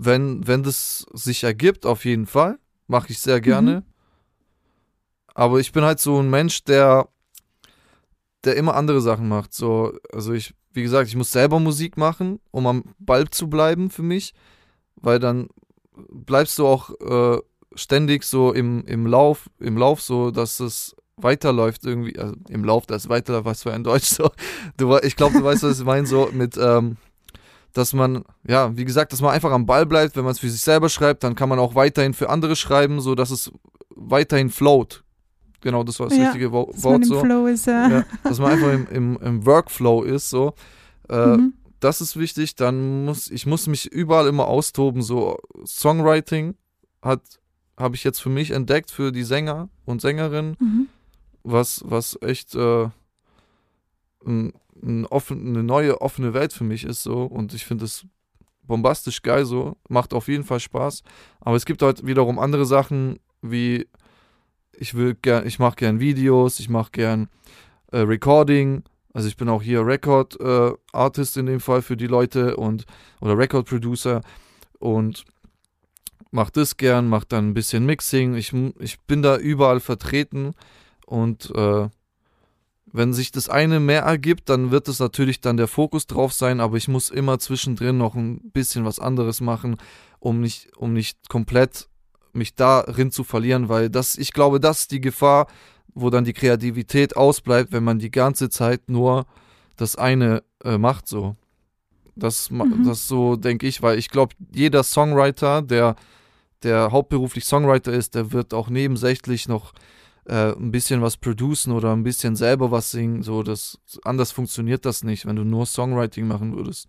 wenn, 0.02 0.46
wenn 0.46 0.62
das 0.62 1.06
sich 1.12 1.44
ergibt, 1.44 1.84
auf 1.84 2.06
jeden 2.06 2.26
Fall. 2.26 2.58
Mache 2.86 3.10
ich 3.10 3.18
sehr 3.18 3.40
gerne. 3.40 3.80
Mhm. 3.80 3.82
Aber 5.34 5.60
ich 5.60 5.72
bin 5.72 5.84
halt 5.84 6.00
so 6.00 6.18
ein 6.18 6.30
Mensch, 6.30 6.64
der, 6.64 7.08
der 8.44 8.56
immer 8.56 8.74
andere 8.74 9.00
Sachen 9.00 9.28
macht. 9.28 9.54
So, 9.54 9.92
also 10.12 10.32
ich, 10.32 10.54
wie 10.72 10.82
gesagt, 10.82 11.08
ich 11.08 11.16
muss 11.16 11.32
selber 11.32 11.60
Musik 11.60 11.96
machen, 11.96 12.40
um 12.50 12.66
am 12.66 12.84
Ball 12.98 13.28
zu 13.28 13.48
bleiben 13.48 13.90
für 13.90 14.02
mich, 14.02 14.34
weil 14.96 15.18
dann 15.18 15.48
bleibst 16.08 16.58
du 16.58 16.66
auch 16.66 16.90
äh, 17.00 17.38
ständig 17.74 18.24
so 18.24 18.52
im, 18.52 18.84
im 18.84 19.06
Lauf, 19.06 19.50
im 19.58 19.76
Lauf 19.76 20.00
so, 20.00 20.30
dass 20.30 20.60
es 20.60 20.96
weiterläuft 21.16 21.84
irgendwie, 21.84 22.18
also 22.18 22.34
im 22.48 22.64
Lauf, 22.64 22.86
das 22.86 23.08
weiterläuft, 23.08 23.44
was 23.44 23.62
für 23.62 23.72
ein 23.72 23.84
Deutsch 23.84 24.06
so. 24.06 24.30
Du, 24.76 24.96
ich 24.98 25.16
glaube, 25.16 25.38
du 25.38 25.44
weißt, 25.44 25.62
was 25.62 25.78
ich 25.78 25.84
meine, 25.84 26.06
so 26.06 26.30
mit, 26.32 26.56
ähm, 26.56 26.96
dass 27.72 27.92
man, 27.92 28.24
ja, 28.46 28.76
wie 28.76 28.84
gesagt, 28.84 29.12
dass 29.12 29.20
man 29.20 29.32
einfach 29.32 29.52
am 29.52 29.66
Ball 29.66 29.86
bleibt, 29.86 30.16
wenn 30.16 30.24
man 30.24 30.32
es 30.32 30.40
für 30.40 30.48
sich 30.48 30.60
selber 30.60 30.88
schreibt, 30.88 31.22
dann 31.22 31.34
kann 31.34 31.48
man 31.48 31.58
auch 31.58 31.74
weiterhin 31.74 32.14
für 32.14 32.30
andere 32.30 32.56
schreiben, 32.56 33.00
so 33.00 33.14
dass 33.14 33.30
es 33.30 33.52
weiterhin 33.94 34.50
float. 34.50 35.04
Genau, 35.62 35.82
das 35.84 35.98
war 36.00 36.08
das 36.08 36.16
Ja, 36.18 36.24
richtige 36.26 36.52
Wo 36.52 36.66
Dass 36.72 36.82
man 36.84 36.92
Wort 36.92 37.04
so. 37.06 37.20
Flow 37.20 37.46
ist, 37.46 37.66
ja. 37.66 37.88
Ja, 37.88 38.04
dass 38.24 38.38
man 38.38 38.52
einfach 38.52 38.72
im, 38.72 38.86
im, 38.88 39.18
im 39.22 39.46
Workflow 39.46 40.02
ist, 40.02 40.30
so. 40.30 40.54
Äh, 41.08 41.36
Mhm. 41.36 41.54
Das 41.80 42.02
ist 42.02 42.18
wichtig. 42.18 42.56
Dann 42.56 43.06
muss 43.06 43.30
ich 43.30 43.46
muss 43.46 43.66
mich 43.66 43.86
überall 43.90 44.26
immer 44.26 44.46
austoben. 44.48 45.00
So 45.02 45.38
Songwriting 45.64 46.54
hat 47.00 47.22
habe 47.78 47.96
ich 47.96 48.04
jetzt 48.04 48.20
für 48.20 48.28
mich 48.28 48.50
entdeckt 48.50 48.90
für 48.90 49.10
die 49.12 49.22
Sänger 49.24 49.70
und 49.86 50.02
Sängerinnen, 50.02 50.56
Mhm. 50.60 50.88
was 51.42 51.82
was 51.86 52.18
echt 52.20 52.54
äh, 52.54 52.88
ein, 54.26 54.52
ein 54.82 55.06
offen, 55.06 55.46
eine 55.48 55.62
neue 55.62 56.00
offene 56.00 56.34
Welt 56.34 56.52
für 56.52 56.64
mich 56.64 56.84
ist 56.84 57.02
so 57.02 57.22
und 57.24 57.54
ich 57.54 57.64
finde 57.64 57.86
es 57.86 58.04
bombastisch 58.62 59.22
geil 59.22 59.44
so, 59.46 59.76
macht 59.88 60.12
auf 60.14 60.28
jeden 60.28 60.44
Fall 60.44 60.60
Spaß. 60.60 61.02
Aber 61.40 61.56
es 61.56 61.64
gibt 61.64 61.82
halt 61.82 62.06
wiederum 62.06 62.38
andere 62.38 62.66
Sachen 62.66 63.18
wie 63.42 63.88
ich 64.80 64.94
will 64.94 65.14
gern, 65.14 65.46
ich 65.46 65.58
mache 65.58 65.76
gern 65.76 66.00
Videos, 66.00 66.58
ich 66.58 66.70
mache 66.70 66.90
gern 66.90 67.28
äh, 67.92 67.98
Recording. 67.98 68.82
Also 69.12 69.28
ich 69.28 69.36
bin 69.36 69.48
auch 69.48 69.62
hier 69.62 69.86
Record 69.86 70.40
äh, 70.40 70.72
Artist 70.92 71.36
in 71.36 71.46
dem 71.46 71.60
Fall 71.60 71.82
für 71.82 71.96
die 71.96 72.06
Leute 72.06 72.56
und 72.56 72.86
oder 73.20 73.36
Record 73.36 73.68
Producer 73.68 74.22
und 74.78 75.24
mach 76.30 76.48
das 76.48 76.76
gern, 76.78 77.08
mach 77.08 77.24
dann 77.24 77.50
ein 77.50 77.54
bisschen 77.54 77.84
Mixing. 77.84 78.34
Ich, 78.34 78.54
ich 78.78 79.00
bin 79.00 79.20
da 79.20 79.36
überall 79.36 79.80
vertreten 79.80 80.54
und 81.04 81.52
äh, 81.54 81.88
wenn 82.92 83.12
sich 83.12 83.32
das 83.32 83.50
eine 83.50 83.80
mehr 83.80 84.02
ergibt, 84.02 84.48
dann 84.48 84.70
wird 84.70 84.88
es 84.88 84.98
natürlich 84.98 85.42
dann 85.42 85.58
der 85.58 85.68
Fokus 85.68 86.06
drauf 86.06 86.32
sein, 86.32 86.58
aber 86.58 86.78
ich 86.78 86.88
muss 86.88 87.10
immer 87.10 87.38
zwischendrin 87.38 87.98
noch 87.98 88.14
ein 88.14 88.50
bisschen 88.52 88.86
was 88.86 88.98
anderes 88.98 89.42
machen, 89.42 89.76
um 90.20 90.40
nicht, 90.40 90.74
um 90.76 90.94
nicht 90.94 91.28
komplett 91.28 91.89
mich 92.34 92.54
darin 92.54 93.10
zu 93.10 93.24
verlieren, 93.24 93.68
weil 93.68 93.90
das, 93.90 94.16
ich 94.16 94.32
glaube, 94.32 94.60
das 94.60 94.80
ist 94.80 94.90
die 94.92 95.00
Gefahr, 95.00 95.46
wo 95.94 96.10
dann 96.10 96.24
die 96.24 96.32
Kreativität 96.32 97.16
ausbleibt, 97.16 97.72
wenn 97.72 97.84
man 97.84 97.98
die 97.98 98.10
ganze 98.10 98.48
Zeit 98.48 98.88
nur 98.88 99.26
das 99.76 99.96
eine 99.96 100.42
äh, 100.64 100.78
macht 100.78 101.08
so. 101.08 101.36
Das, 102.16 102.50
Mhm. 102.50 102.84
das 102.84 103.08
so 103.08 103.36
denke 103.36 103.66
ich, 103.66 103.82
weil 103.82 103.98
ich 103.98 104.10
glaube, 104.10 104.34
jeder 104.54 104.82
Songwriter, 104.82 105.62
der, 105.62 105.96
der 106.62 106.92
hauptberuflich 106.92 107.44
Songwriter 107.44 107.92
ist, 107.92 108.14
der 108.14 108.32
wird 108.32 108.52
auch 108.52 108.68
nebensächlich 108.68 109.48
noch 109.48 109.72
äh, 110.26 110.52
ein 110.52 110.70
bisschen 110.70 111.00
was 111.02 111.16
producen 111.16 111.72
oder 111.72 111.92
ein 111.92 112.02
bisschen 112.02 112.36
selber 112.36 112.70
was 112.70 112.90
singen. 112.90 113.22
So, 113.22 113.42
das, 113.42 113.78
anders 114.04 114.32
funktioniert 114.32 114.84
das 114.84 115.02
nicht, 115.02 115.26
wenn 115.26 115.36
du 115.36 115.44
nur 115.44 115.66
Songwriting 115.66 116.26
machen 116.28 116.54
würdest. 116.56 116.88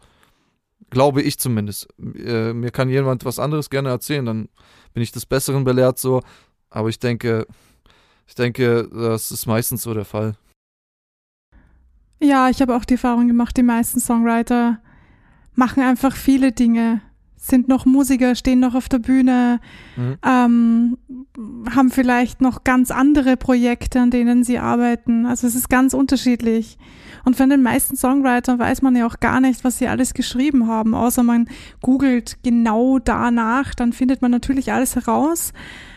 Glaube 0.90 1.22
ich 1.22 1.40
zumindest. 1.40 1.88
Äh, 2.16 2.54
mir 2.54 2.72
kann 2.72 2.90
jemand 2.90 3.24
was 3.24 3.40
anderes 3.40 3.70
gerne 3.70 3.90
erzählen, 3.90 4.26
dann 4.26 4.50
bin 4.94 5.04
ich 5.04 5.12
des 5.12 5.26
Besseren 5.26 5.64
belehrt 5.64 6.00
so. 6.00 6.22
Aber 6.70 6.90
ich 6.90 7.00
denke, 7.00 7.48
ich 8.28 8.36
denke, 8.36 8.90
das 8.92 9.32
ist 9.32 9.46
meistens 9.46 9.84
so 9.84 9.94
der 9.94 10.06
Fall. 10.06 10.36
Ja, 12.20 12.50
ich 12.50 12.62
habe 12.62 12.76
auch 12.76 12.86
die 12.86 12.94
Erfahrung 12.94 13.28
gemacht, 13.28 13.58
die 13.58 13.64
meisten 13.64 14.00
Songwriter 14.00 14.80
machen 15.56 15.84
einfach 15.84 16.16
viele 16.16 16.52
Dinge, 16.52 17.02
sind 17.44 17.68
noch 17.68 17.88
Musiker, 17.88 18.36
stehen 18.36 18.60
noch 18.60 18.76
auf 18.76 18.88
der 18.88 19.00
Bühne, 19.00 19.60
Mhm. 19.98 20.18
ähm, 20.24 20.98
haben 21.76 21.90
vielleicht 21.90 22.40
noch 22.40 22.64
ganz 22.64 22.92
andere 22.92 23.36
Projekte, 23.36 24.00
an 24.00 24.12
denen 24.12 24.44
sie 24.44 24.60
arbeiten. 24.60 25.26
Also 25.26 25.48
es 25.48 25.56
ist 25.56 25.68
ganz 25.68 25.96
unterschiedlich. 25.96 26.78
Und 27.26 27.36
von 27.36 27.50
den 27.50 27.64
meisten 27.64 27.96
Songwritern 27.96 28.60
weiß 28.60 28.84
man 28.84 28.96
ja 28.96 29.08
auch 29.08 29.20
gar 29.20 29.42
nicht, 29.42 29.64
was 29.64 29.80
sie 29.80 29.88
alles 29.88 30.14
geschrieben 30.14 30.68
haben, 30.68 30.94
außer 30.94 31.24
man 31.24 31.48
googelt 31.82 32.38
genau 32.44 33.00
danach, 33.00 33.74
dann 33.74 33.92
findet 33.92 34.22
man 34.22 34.30
natürlich 34.30 34.72
alles 34.72 34.96
heraus. 34.96 35.52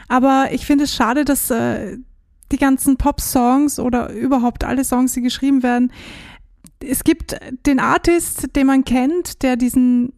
Aber 0.09 0.49
ich 0.51 0.65
finde 0.65 0.85
es 0.85 0.95
schade, 0.95 1.27
dass 1.27 1.51
äh, 1.51 1.99
die 2.53 2.59
ganzen 2.59 2.97
Pop-Songs 2.97 3.79
oder 3.79 4.11
überhaupt 4.15 4.65
alle 4.65 4.85
Songs, 4.85 5.13
die 5.13 5.21
geschrieben 5.21 5.63
werden, 5.63 5.93
es 6.83 7.05
gibt 7.05 7.37
den 7.67 7.81
Artist, 7.81 8.57
den 8.57 8.67
man 8.67 8.85
kennt, 8.85 9.43
der 9.43 9.57
diesen 9.57 10.13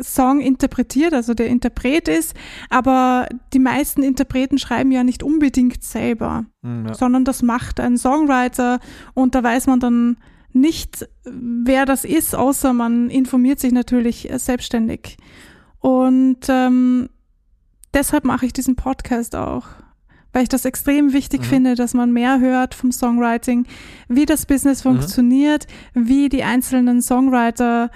Song 0.00 0.40
interpretiert, 0.40 1.12
also 1.14 1.34
der 1.34 1.48
Interpret 1.48 2.08
ist, 2.08 2.34
aber 2.70 3.26
die 3.52 3.58
meisten 3.58 4.02
Interpreten 4.02 4.58
schreiben 4.58 4.90
ja 4.92 5.02
nicht 5.04 5.22
unbedingt 5.22 5.82
selber, 5.82 6.44
Mhm, 6.62 6.86
ja. 6.88 6.94
sondern 6.94 7.24
das 7.24 7.42
macht 7.42 7.80
ein 7.80 7.96
Songwriter 7.98 8.78
und 9.14 9.34
da 9.34 9.42
weiß 9.42 9.66
man 9.66 9.80
dann 9.80 10.16
nicht, 10.52 11.08
wer 11.24 11.84
das 11.84 12.04
ist, 12.04 12.34
außer 12.34 12.72
man 12.72 13.10
informiert 13.10 13.60
sich 13.60 13.72
natürlich 13.72 14.30
äh, 14.30 14.38
selbstständig. 14.38 15.16
Und 15.80 16.38
ähm, 16.48 17.08
deshalb 17.94 18.24
mache 18.24 18.46
ich 18.46 18.52
diesen 18.52 18.74
Podcast 18.76 19.36
auch, 19.36 19.66
weil 20.32 20.42
ich 20.42 20.48
das 20.48 20.64
extrem 20.64 21.12
wichtig 21.12 21.40
Mhm. 21.42 21.44
finde, 21.44 21.74
dass 21.74 21.94
man 21.94 22.12
mehr 22.12 22.40
hört 22.40 22.74
vom 22.74 22.92
Songwriting, 22.92 23.66
wie 24.08 24.26
das 24.26 24.46
Business 24.46 24.84
Mhm. 24.84 24.90
funktioniert, 24.90 25.66
wie 25.94 26.28
die 26.28 26.42
einzelnen 26.44 27.02
Songwriter 27.02 27.90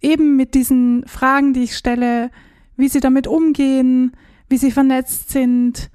eben 0.00 0.36
mit 0.36 0.54
diesen 0.54 1.04
Fragen, 1.06 1.52
die 1.52 1.64
ich 1.64 1.76
stelle, 1.76 2.30
wie 2.76 2.88
sie 2.88 3.00
damit 3.00 3.26
umgehen, 3.26 4.12
wie 4.48 4.56
sie 4.56 4.70
vernetzt 4.70 5.30
sind 5.30 5.90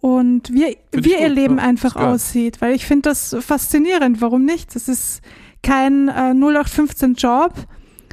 und 0.00 0.52
wie, 0.52 0.76
Find 0.92 1.06
wie 1.06 1.12
ihr 1.12 1.28
gut, 1.28 1.36
Leben 1.36 1.56
ja, 1.58 1.64
einfach 1.64 1.96
aussieht. 1.96 2.60
Weil 2.60 2.74
ich 2.74 2.86
finde 2.86 3.10
das 3.10 3.34
faszinierend. 3.40 4.20
Warum 4.20 4.44
nicht? 4.44 4.74
Das 4.74 4.88
ist 4.88 5.22
kein 5.62 6.08
äh, 6.08 6.32
0815-Job, 6.34 7.54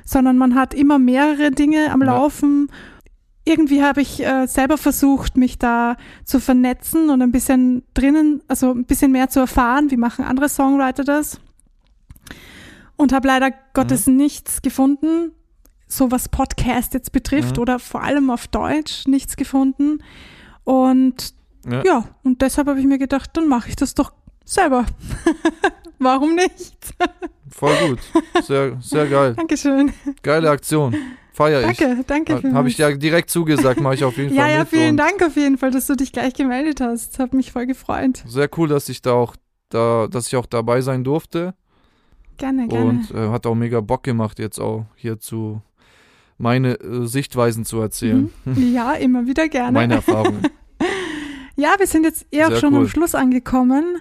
sondern 0.06 0.38
man 0.38 0.56
hat 0.56 0.74
immer 0.74 1.00
mehrere 1.00 1.52
Dinge 1.52 1.92
am 1.92 2.02
Ja. 2.02 2.08
Laufen. 2.08 2.70
Irgendwie 3.44 3.84
habe 3.84 4.02
ich 4.02 4.24
äh, 4.24 4.46
selber 4.48 4.78
versucht, 4.78 5.36
mich 5.36 5.58
da 5.58 5.98
zu 6.24 6.40
vernetzen 6.40 7.10
und 7.10 7.22
ein 7.22 7.32
bisschen 7.32 7.84
drinnen, 7.94 8.42
also 8.48 8.72
ein 8.72 8.86
bisschen 8.86 9.12
mehr 9.12 9.30
zu 9.30 9.40
erfahren, 9.40 9.92
wie 9.92 9.98
machen 9.98 10.24
andere 10.24 10.48
Songwriter 10.48 11.04
das. 11.04 11.42
Und 13.02 13.14
habe 13.14 13.28
leider 13.28 13.52
Gottes 13.74 14.06
nichts 14.06 14.62
gefunden, 14.62 15.32
so 15.88 16.12
was 16.12 16.30
Podcast 16.30 16.94
jetzt 16.94 17.12
betrifft 17.12 17.56
Mhm. 17.58 17.62
oder 17.64 17.80
vor 17.80 18.04
allem 18.04 18.30
auf 18.30 18.48
Deutsch 18.48 19.08
nichts 19.08 19.36
gefunden. 19.36 20.04
Und 20.64 21.34
Ja. 21.70 21.84
ja, 21.84 22.04
und 22.24 22.42
deshalb 22.44 22.68
habe 22.68 22.80
ich 22.80 22.86
mir 22.86 23.00
gedacht, 23.00 23.32
dann 23.34 23.48
mache 23.48 23.70
ich 23.70 23.76
das 23.76 23.96
doch 23.96 24.14
selber. 24.46 24.86
Warum 26.00 26.36
nicht? 26.36 26.76
Voll 27.50 27.76
gut. 27.88 28.00
Sehr, 28.44 28.78
sehr 28.82 29.08
geil. 29.08 29.34
Dankeschön. 29.36 29.94
Geile 30.24 30.50
Aktion. 30.52 30.96
Feier 31.34 31.70
ich. 31.70 31.78
Danke, 31.78 32.04
danke. 32.06 32.34
Habe 32.36 32.54
hab 32.54 32.66
ich 32.68 32.78
ja 32.78 32.92
direkt 32.92 33.30
zugesagt, 33.30 33.80
mache 33.80 33.96
ich 33.96 34.04
auf 34.04 34.18
jeden 34.18 34.34
ja, 34.36 34.44
Fall 34.44 34.52
ja, 34.52 34.60
mit. 34.60 34.68
vielen 34.70 34.98
Dank 34.98 35.24
auf 35.24 35.36
jeden 35.36 35.58
Fall, 35.58 35.72
dass 35.72 35.88
du 35.88 35.96
dich 35.96 36.12
gleich 36.12 36.34
gemeldet 36.34 36.82
hast. 36.82 37.18
Hat 37.20 37.34
mich 37.34 37.52
voll 37.52 37.66
gefreut. 37.66 38.24
Sehr 38.28 38.50
cool, 38.58 38.68
dass 38.68 38.90
ich 38.90 39.02
da 39.02 39.14
auch 39.14 39.36
da, 39.70 40.08
dass 40.10 40.28
ich 40.28 40.36
auch 40.36 40.46
dabei 40.46 40.82
sein 40.82 41.04
durfte. 41.04 41.54
Gerne, 42.42 42.68
gerne. 42.68 42.90
Und 42.90 43.12
äh, 43.12 43.30
hat 43.30 43.46
auch 43.46 43.56
mega 43.56 43.80
Bock 43.82 44.04
gemacht, 44.04 44.40
jetzt 44.40 44.60
auch 44.60 44.86
hier 44.96 45.20
zu 45.20 45.62
meine 46.38 46.74
äh, 46.80 47.06
Sichtweisen 47.08 47.66
zu 47.66 47.80
erzählen. 47.80 48.30
Mhm. 48.46 48.74
Ja, 48.74 48.94
immer 48.94 49.28
wieder 49.28 49.48
gerne. 49.48 49.72
Meine 49.74 49.96
Erfahrungen. 49.96 50.42
Ja, 51.58 51.76
wir 51.78 51.86
sind 51.86 52.06
jetzt 52.06 52.26
eh 52.32 52.44
auch 52.46 52.48
Sehr 52.50 52.58
schon 52.60 52.74
cool. 52.74 52.80
am 52.82 52.88
Schluss 52.88 53.14
angekommen. 53.14 53.98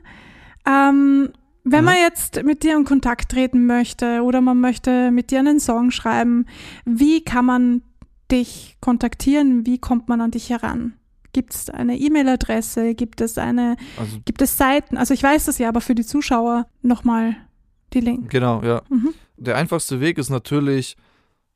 Ähm, 0.67 1.31
wenn 1.65 1.81
Mhm. 1.81 1.85
man 1.85 1.97
jetzt 1.97 2.43
mit 2.43 2.63
dir 2.63 2.77
in 2.77 2.85
Kontakt 2.85 3.33
treten 3.33 3.67
möchte 3.67 4.23
oder 4.23 4.41
man 4.41 4.61
möchte 4.61 5.11
mit 5.11 5.31
dir 5.31 5.41
einen 5.41 5.61
Song 5.61 5.91
schreiben, 5.91 6.47
wie 6.87 7.23
kann 7.23 7.45
man 7.45 7.83
dich 8.31 8.77
kontaktieren? 8.81 9.67
Wie 9.67 9.79
kommt 9.79 10.09
man 10.09 10.21
an 10.23 10.31
dich 10.31 10.49
heran? 10.49 10.95
Gibt 11.33 11.53
es 11.55 11.69
eine 11.69 11.99
E-Mail-Adresse? 11.99 12.95
Gibt 12.95 13.21
es 13.21 13.37
eine, 13.37 13.77
Also 13.99 14.19
gibt 14.25 14.41
es 14.41 14.57
Seiten? 14.57 14.97
Also 14.97 15.13
ich 15.13 15.23
weiß 15.23 15.45
das 15.47 15.59
ja, 15.59 15.69
aber 15.69 15.81
für 15.83 15.95
die 15.95 16.07
Zuschauer 16.07 16.67
nochmal 16.83 17.37
die 17.93 18.01
Link. 18.01 18.31
genau, 18.31 18.63
ja. 18.63 18.83
Mhm. 18.89 19.15
Der 19.37 19.57
einfachste 19.57 20.01
Weg 20.01 20.19
ist 20.19 20.31
natürlich, 20.31 20.97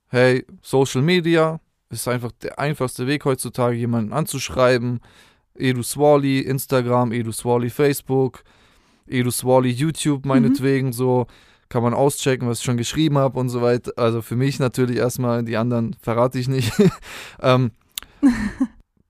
hey, 0.08 0.44
Social 0.62 1.02
Media 1.02 1.60
ist 1.90 2.08
einfach 2.08 2.32
der 2.32 2.58
einfachste 2.58 3.06
Weg 3.06 3.24
heutzutage, 3.24 3.76
jemanden 3.76 4.12
anzuschreiben. 4.12 5.00
Edu 5.56 5.82
Swally, 5.82 6.40
Instagram, 6.40 7.12
Edu 7.12 7.32
Swally, 7.32 7.70
Facebook, 7.70 8.42
Edu 9.06 9.30
Swally, 9.30 9.70
YouTube 9.70 10.26
meinetwegen 10.26 10.92
so. 10.92 11.26
kann 11.68 11.82
man 11.82 11.94
auschecken, 11.94 12.48
was 12.48 12.58
ich 12.58 12.64
schon 12.64 12.76
geschrieben 12.76 13.18
habe 13.18 13.38
und 13.38 13.48
so 13.48 13.62
weiter. 13.62 13.92
Also 13.96 14.22
für 14.22 14.36
mich 14.36 14.58
natürlich 14.58 14.96
erstmal, 14.96 15.44
die 15.44 15.56
anderen 15.56 15.94
verrate 16.00 16.38
ich 16.38 16.48
nicht. 16.48 16.72
ähm, 17.40 17.70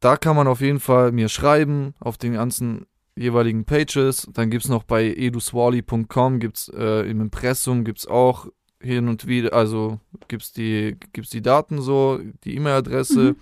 da 0.01 0.17
kann 0.17 0.37
man 0.37 0.47
auf 0.47 0.61
jeden 0.61 0.81
Fall 0.81 1.13
mir 1.13 1.29
schreiben, 1.29 1.95
auf 2.01 2.19
den 2.19 2.35
ganzen 2.35 2.87
jeweiligen 3.17 3.65
Pages. 3.65 4.29
Dann 4.33 4.51
gibt 4.51 4.65
es 4.65 4.71
noch 4.71 4.85
bei 4.85 5.15
eduswally.com, 5.15 6.41
gibt 6.41 6.57
es 6.57 6.69
äh, 6.69 7.09
im 7.09 7.21
Impressum, 7.21 7.85
gibt 7.85 8.01
es 8.01 8.07
auch 8.07 8.49
hin 8.81 9.09
und 9.09 9.27
wieder, 9.27 9.55
also 9.55 9.99
gibt 10.29 10.43
es 10.43 10.53
die, 10.53 10.97
gibt's 11.13 11.31
die 11.31 11.43
Daten 11.43 11.81
so, 11.81 12.21
die 12.45 12.55
E-Mail-Adresse. 12.57 13.33
Mhm. 13.33 13.37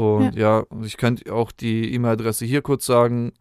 Und 0.00 0.36
ja. 0.36 0.60
ja, 0.60 0.84
ich 0.84 0.96
könnte 0.96 1.32
auch 1.32 1.50
die 1.50 1.92
E-Mail-Adresse 1.92 2.44
hier 2.44 2.62
kurz 2.62 2.86
sagen. 2.86 3.32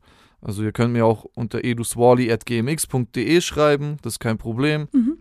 Also 0.41 0.63
ihr 0.63 0.71
könnt 0.71 0.93
mir 0.93 1.05
auch 1.05 1.25
unter 1.35 1.63
eduswally.gmx.de 1.63 3.41
schreiben, 3.41 3.97
das 4.01 4.13
ist 4.13 4.19
kein 4.19 4.37
Problem. 4.37 4.87
Mhm. 4.91 5.17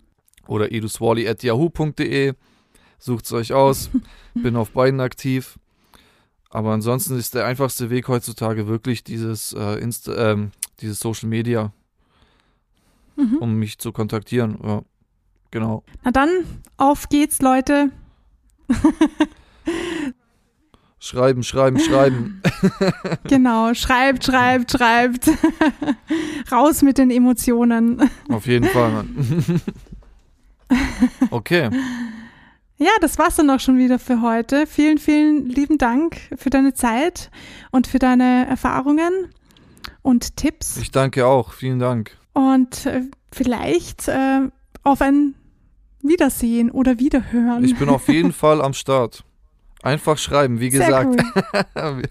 Oder 0.46 0.72
eduswally.yahoo.de. 0.72 2.34
Sucht 2.98 3.24
es 3.26 3.32
euch 3.32 3.52
aus. 3.52 3.90
Bin 4.34 4.57
auf 4.57 4.70
beiden 4.70 5.00
aktiv. 5.00 5.59
Aber 6.57 6.72
ansonsten 6.72 7.18
ist 7.18 7.34
der 7.34 7.44
einfachste 7.44 7.90
Weg 7.90 8.09
heutzutage 8.09 8.66
wirklich 8.66 9.04
dieses, 9.04 9.52
äh, 9.52 9.78
Insta, 9.78 10.14
ähm, 10.32 10.52
dieses 10.80 11.00
Social 11.00 11.28
Media, 11.28 11.70
mhm. 13.16 13.36
um 13.40 13.54
mich 13.57 13.76
zu 13.76 13.92
kontaktieren. 13.92 14.57
Ja, 14.64 14.80
genau. 15.50 15.84
Na 16.02 16.12
dann, 16.12 16.30
auf 16.78 17.11
geht's, 17.11 17.42
Leute. 17.42 17.90
Schreiben, 20.98 21.42
schreiben, 21.42 21.78
schreiben. 21.78 22.40
genau, 23.24 23.74
schreibt, 23.74 24.24
schreibt, 24.24 24.70
schreibt. 24.70 25.30
Raus 26.50 26.80
mit 26.80 26.96
den 26.96 27.11
Emotionen. 27.11 28.11
Auf 28.30 28.46
jeden 28.46 28.64
Fall, 28.70 28.92
Mann. 28.92 29.61
okay. 31.30 31.68
Ja, 32.79 32.91
das 33.01 33.18
war's 33.18 33.37
dann 33.37 33.49
auch 33.51 33.61
schon 33.61 33.79
wieder 33.79 33.99
für 33.99 34.20
heute. 34.20 34.66
Vielen, 34.66 34.99
vielen 34.99 35.49
lieben 35.49 35.79
Dank 35.79 36.18
für 36.37 36.51
deine 36.51 36.74
Zeit 36.74 37.31
und 37.70 37.87
für 37.87 37.99
deine 37.99 38.47
Erfahrungen 38.49 39.31
und 40.03 40.37
Tipps. 40.37 40.77
Ich 40.77 40.91
danke 40.91 41.27
auch. 41.27 41.53
Vielen 41.53 41.79
Dank. 41.79 42.16
Und 42.35 42.85
äh, 42.87 43.03
vielleicht 43.33 44.09
äh, 44.09 44.49
auf 44.83 45.01
ein 45.01 45.35
Wiedersehen 46.03 46.70
oder 46.70 46.99
Wiederhören. 46.99 47.64
Ich 47.64 47.77
bin 47.77 47.89
auf 47.89 48.09
jeden 48.09 48.33
Fall 48.33 48.61
am 48.61 48.74
Start. 48.74 49.24
Einfach 49.83 50.18
schreiben, 50.18 50.59
wie 50.61 50.70
gesagt. 50.70 51.22
Cool. 51.74 52.03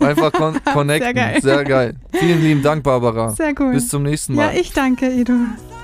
Einfach 0.06 0.32
con 0.32 0.62
connecten. 0.72 1.04
Sehr 1.06 1.14
geil. 1.14 1.40
Sehr 1.42 1.64
geil. 1.64 1.96
Vielen 2.12 2.42
lieben 2.42 2.62
Dank, 2.62 2.82
Barbara. 2.82 3.30
Sehr 3.32 3.54
cool. 3.58 3.72
Bis 3.72 3.88
zum 3.88 4.04
nächsten 4.04 4.34
Mal. 4.34 4.54
Ja, 4.54 4.60
ich 4.60 4.72
danke, 4.72 5.06
Edu. 5.06 5.38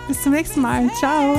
Bis 0.06 0.22
zum 0.22 0.32
nächsten 0.32 0.60
Mal. 0.60 0.88
Ciao. 0.94 1.36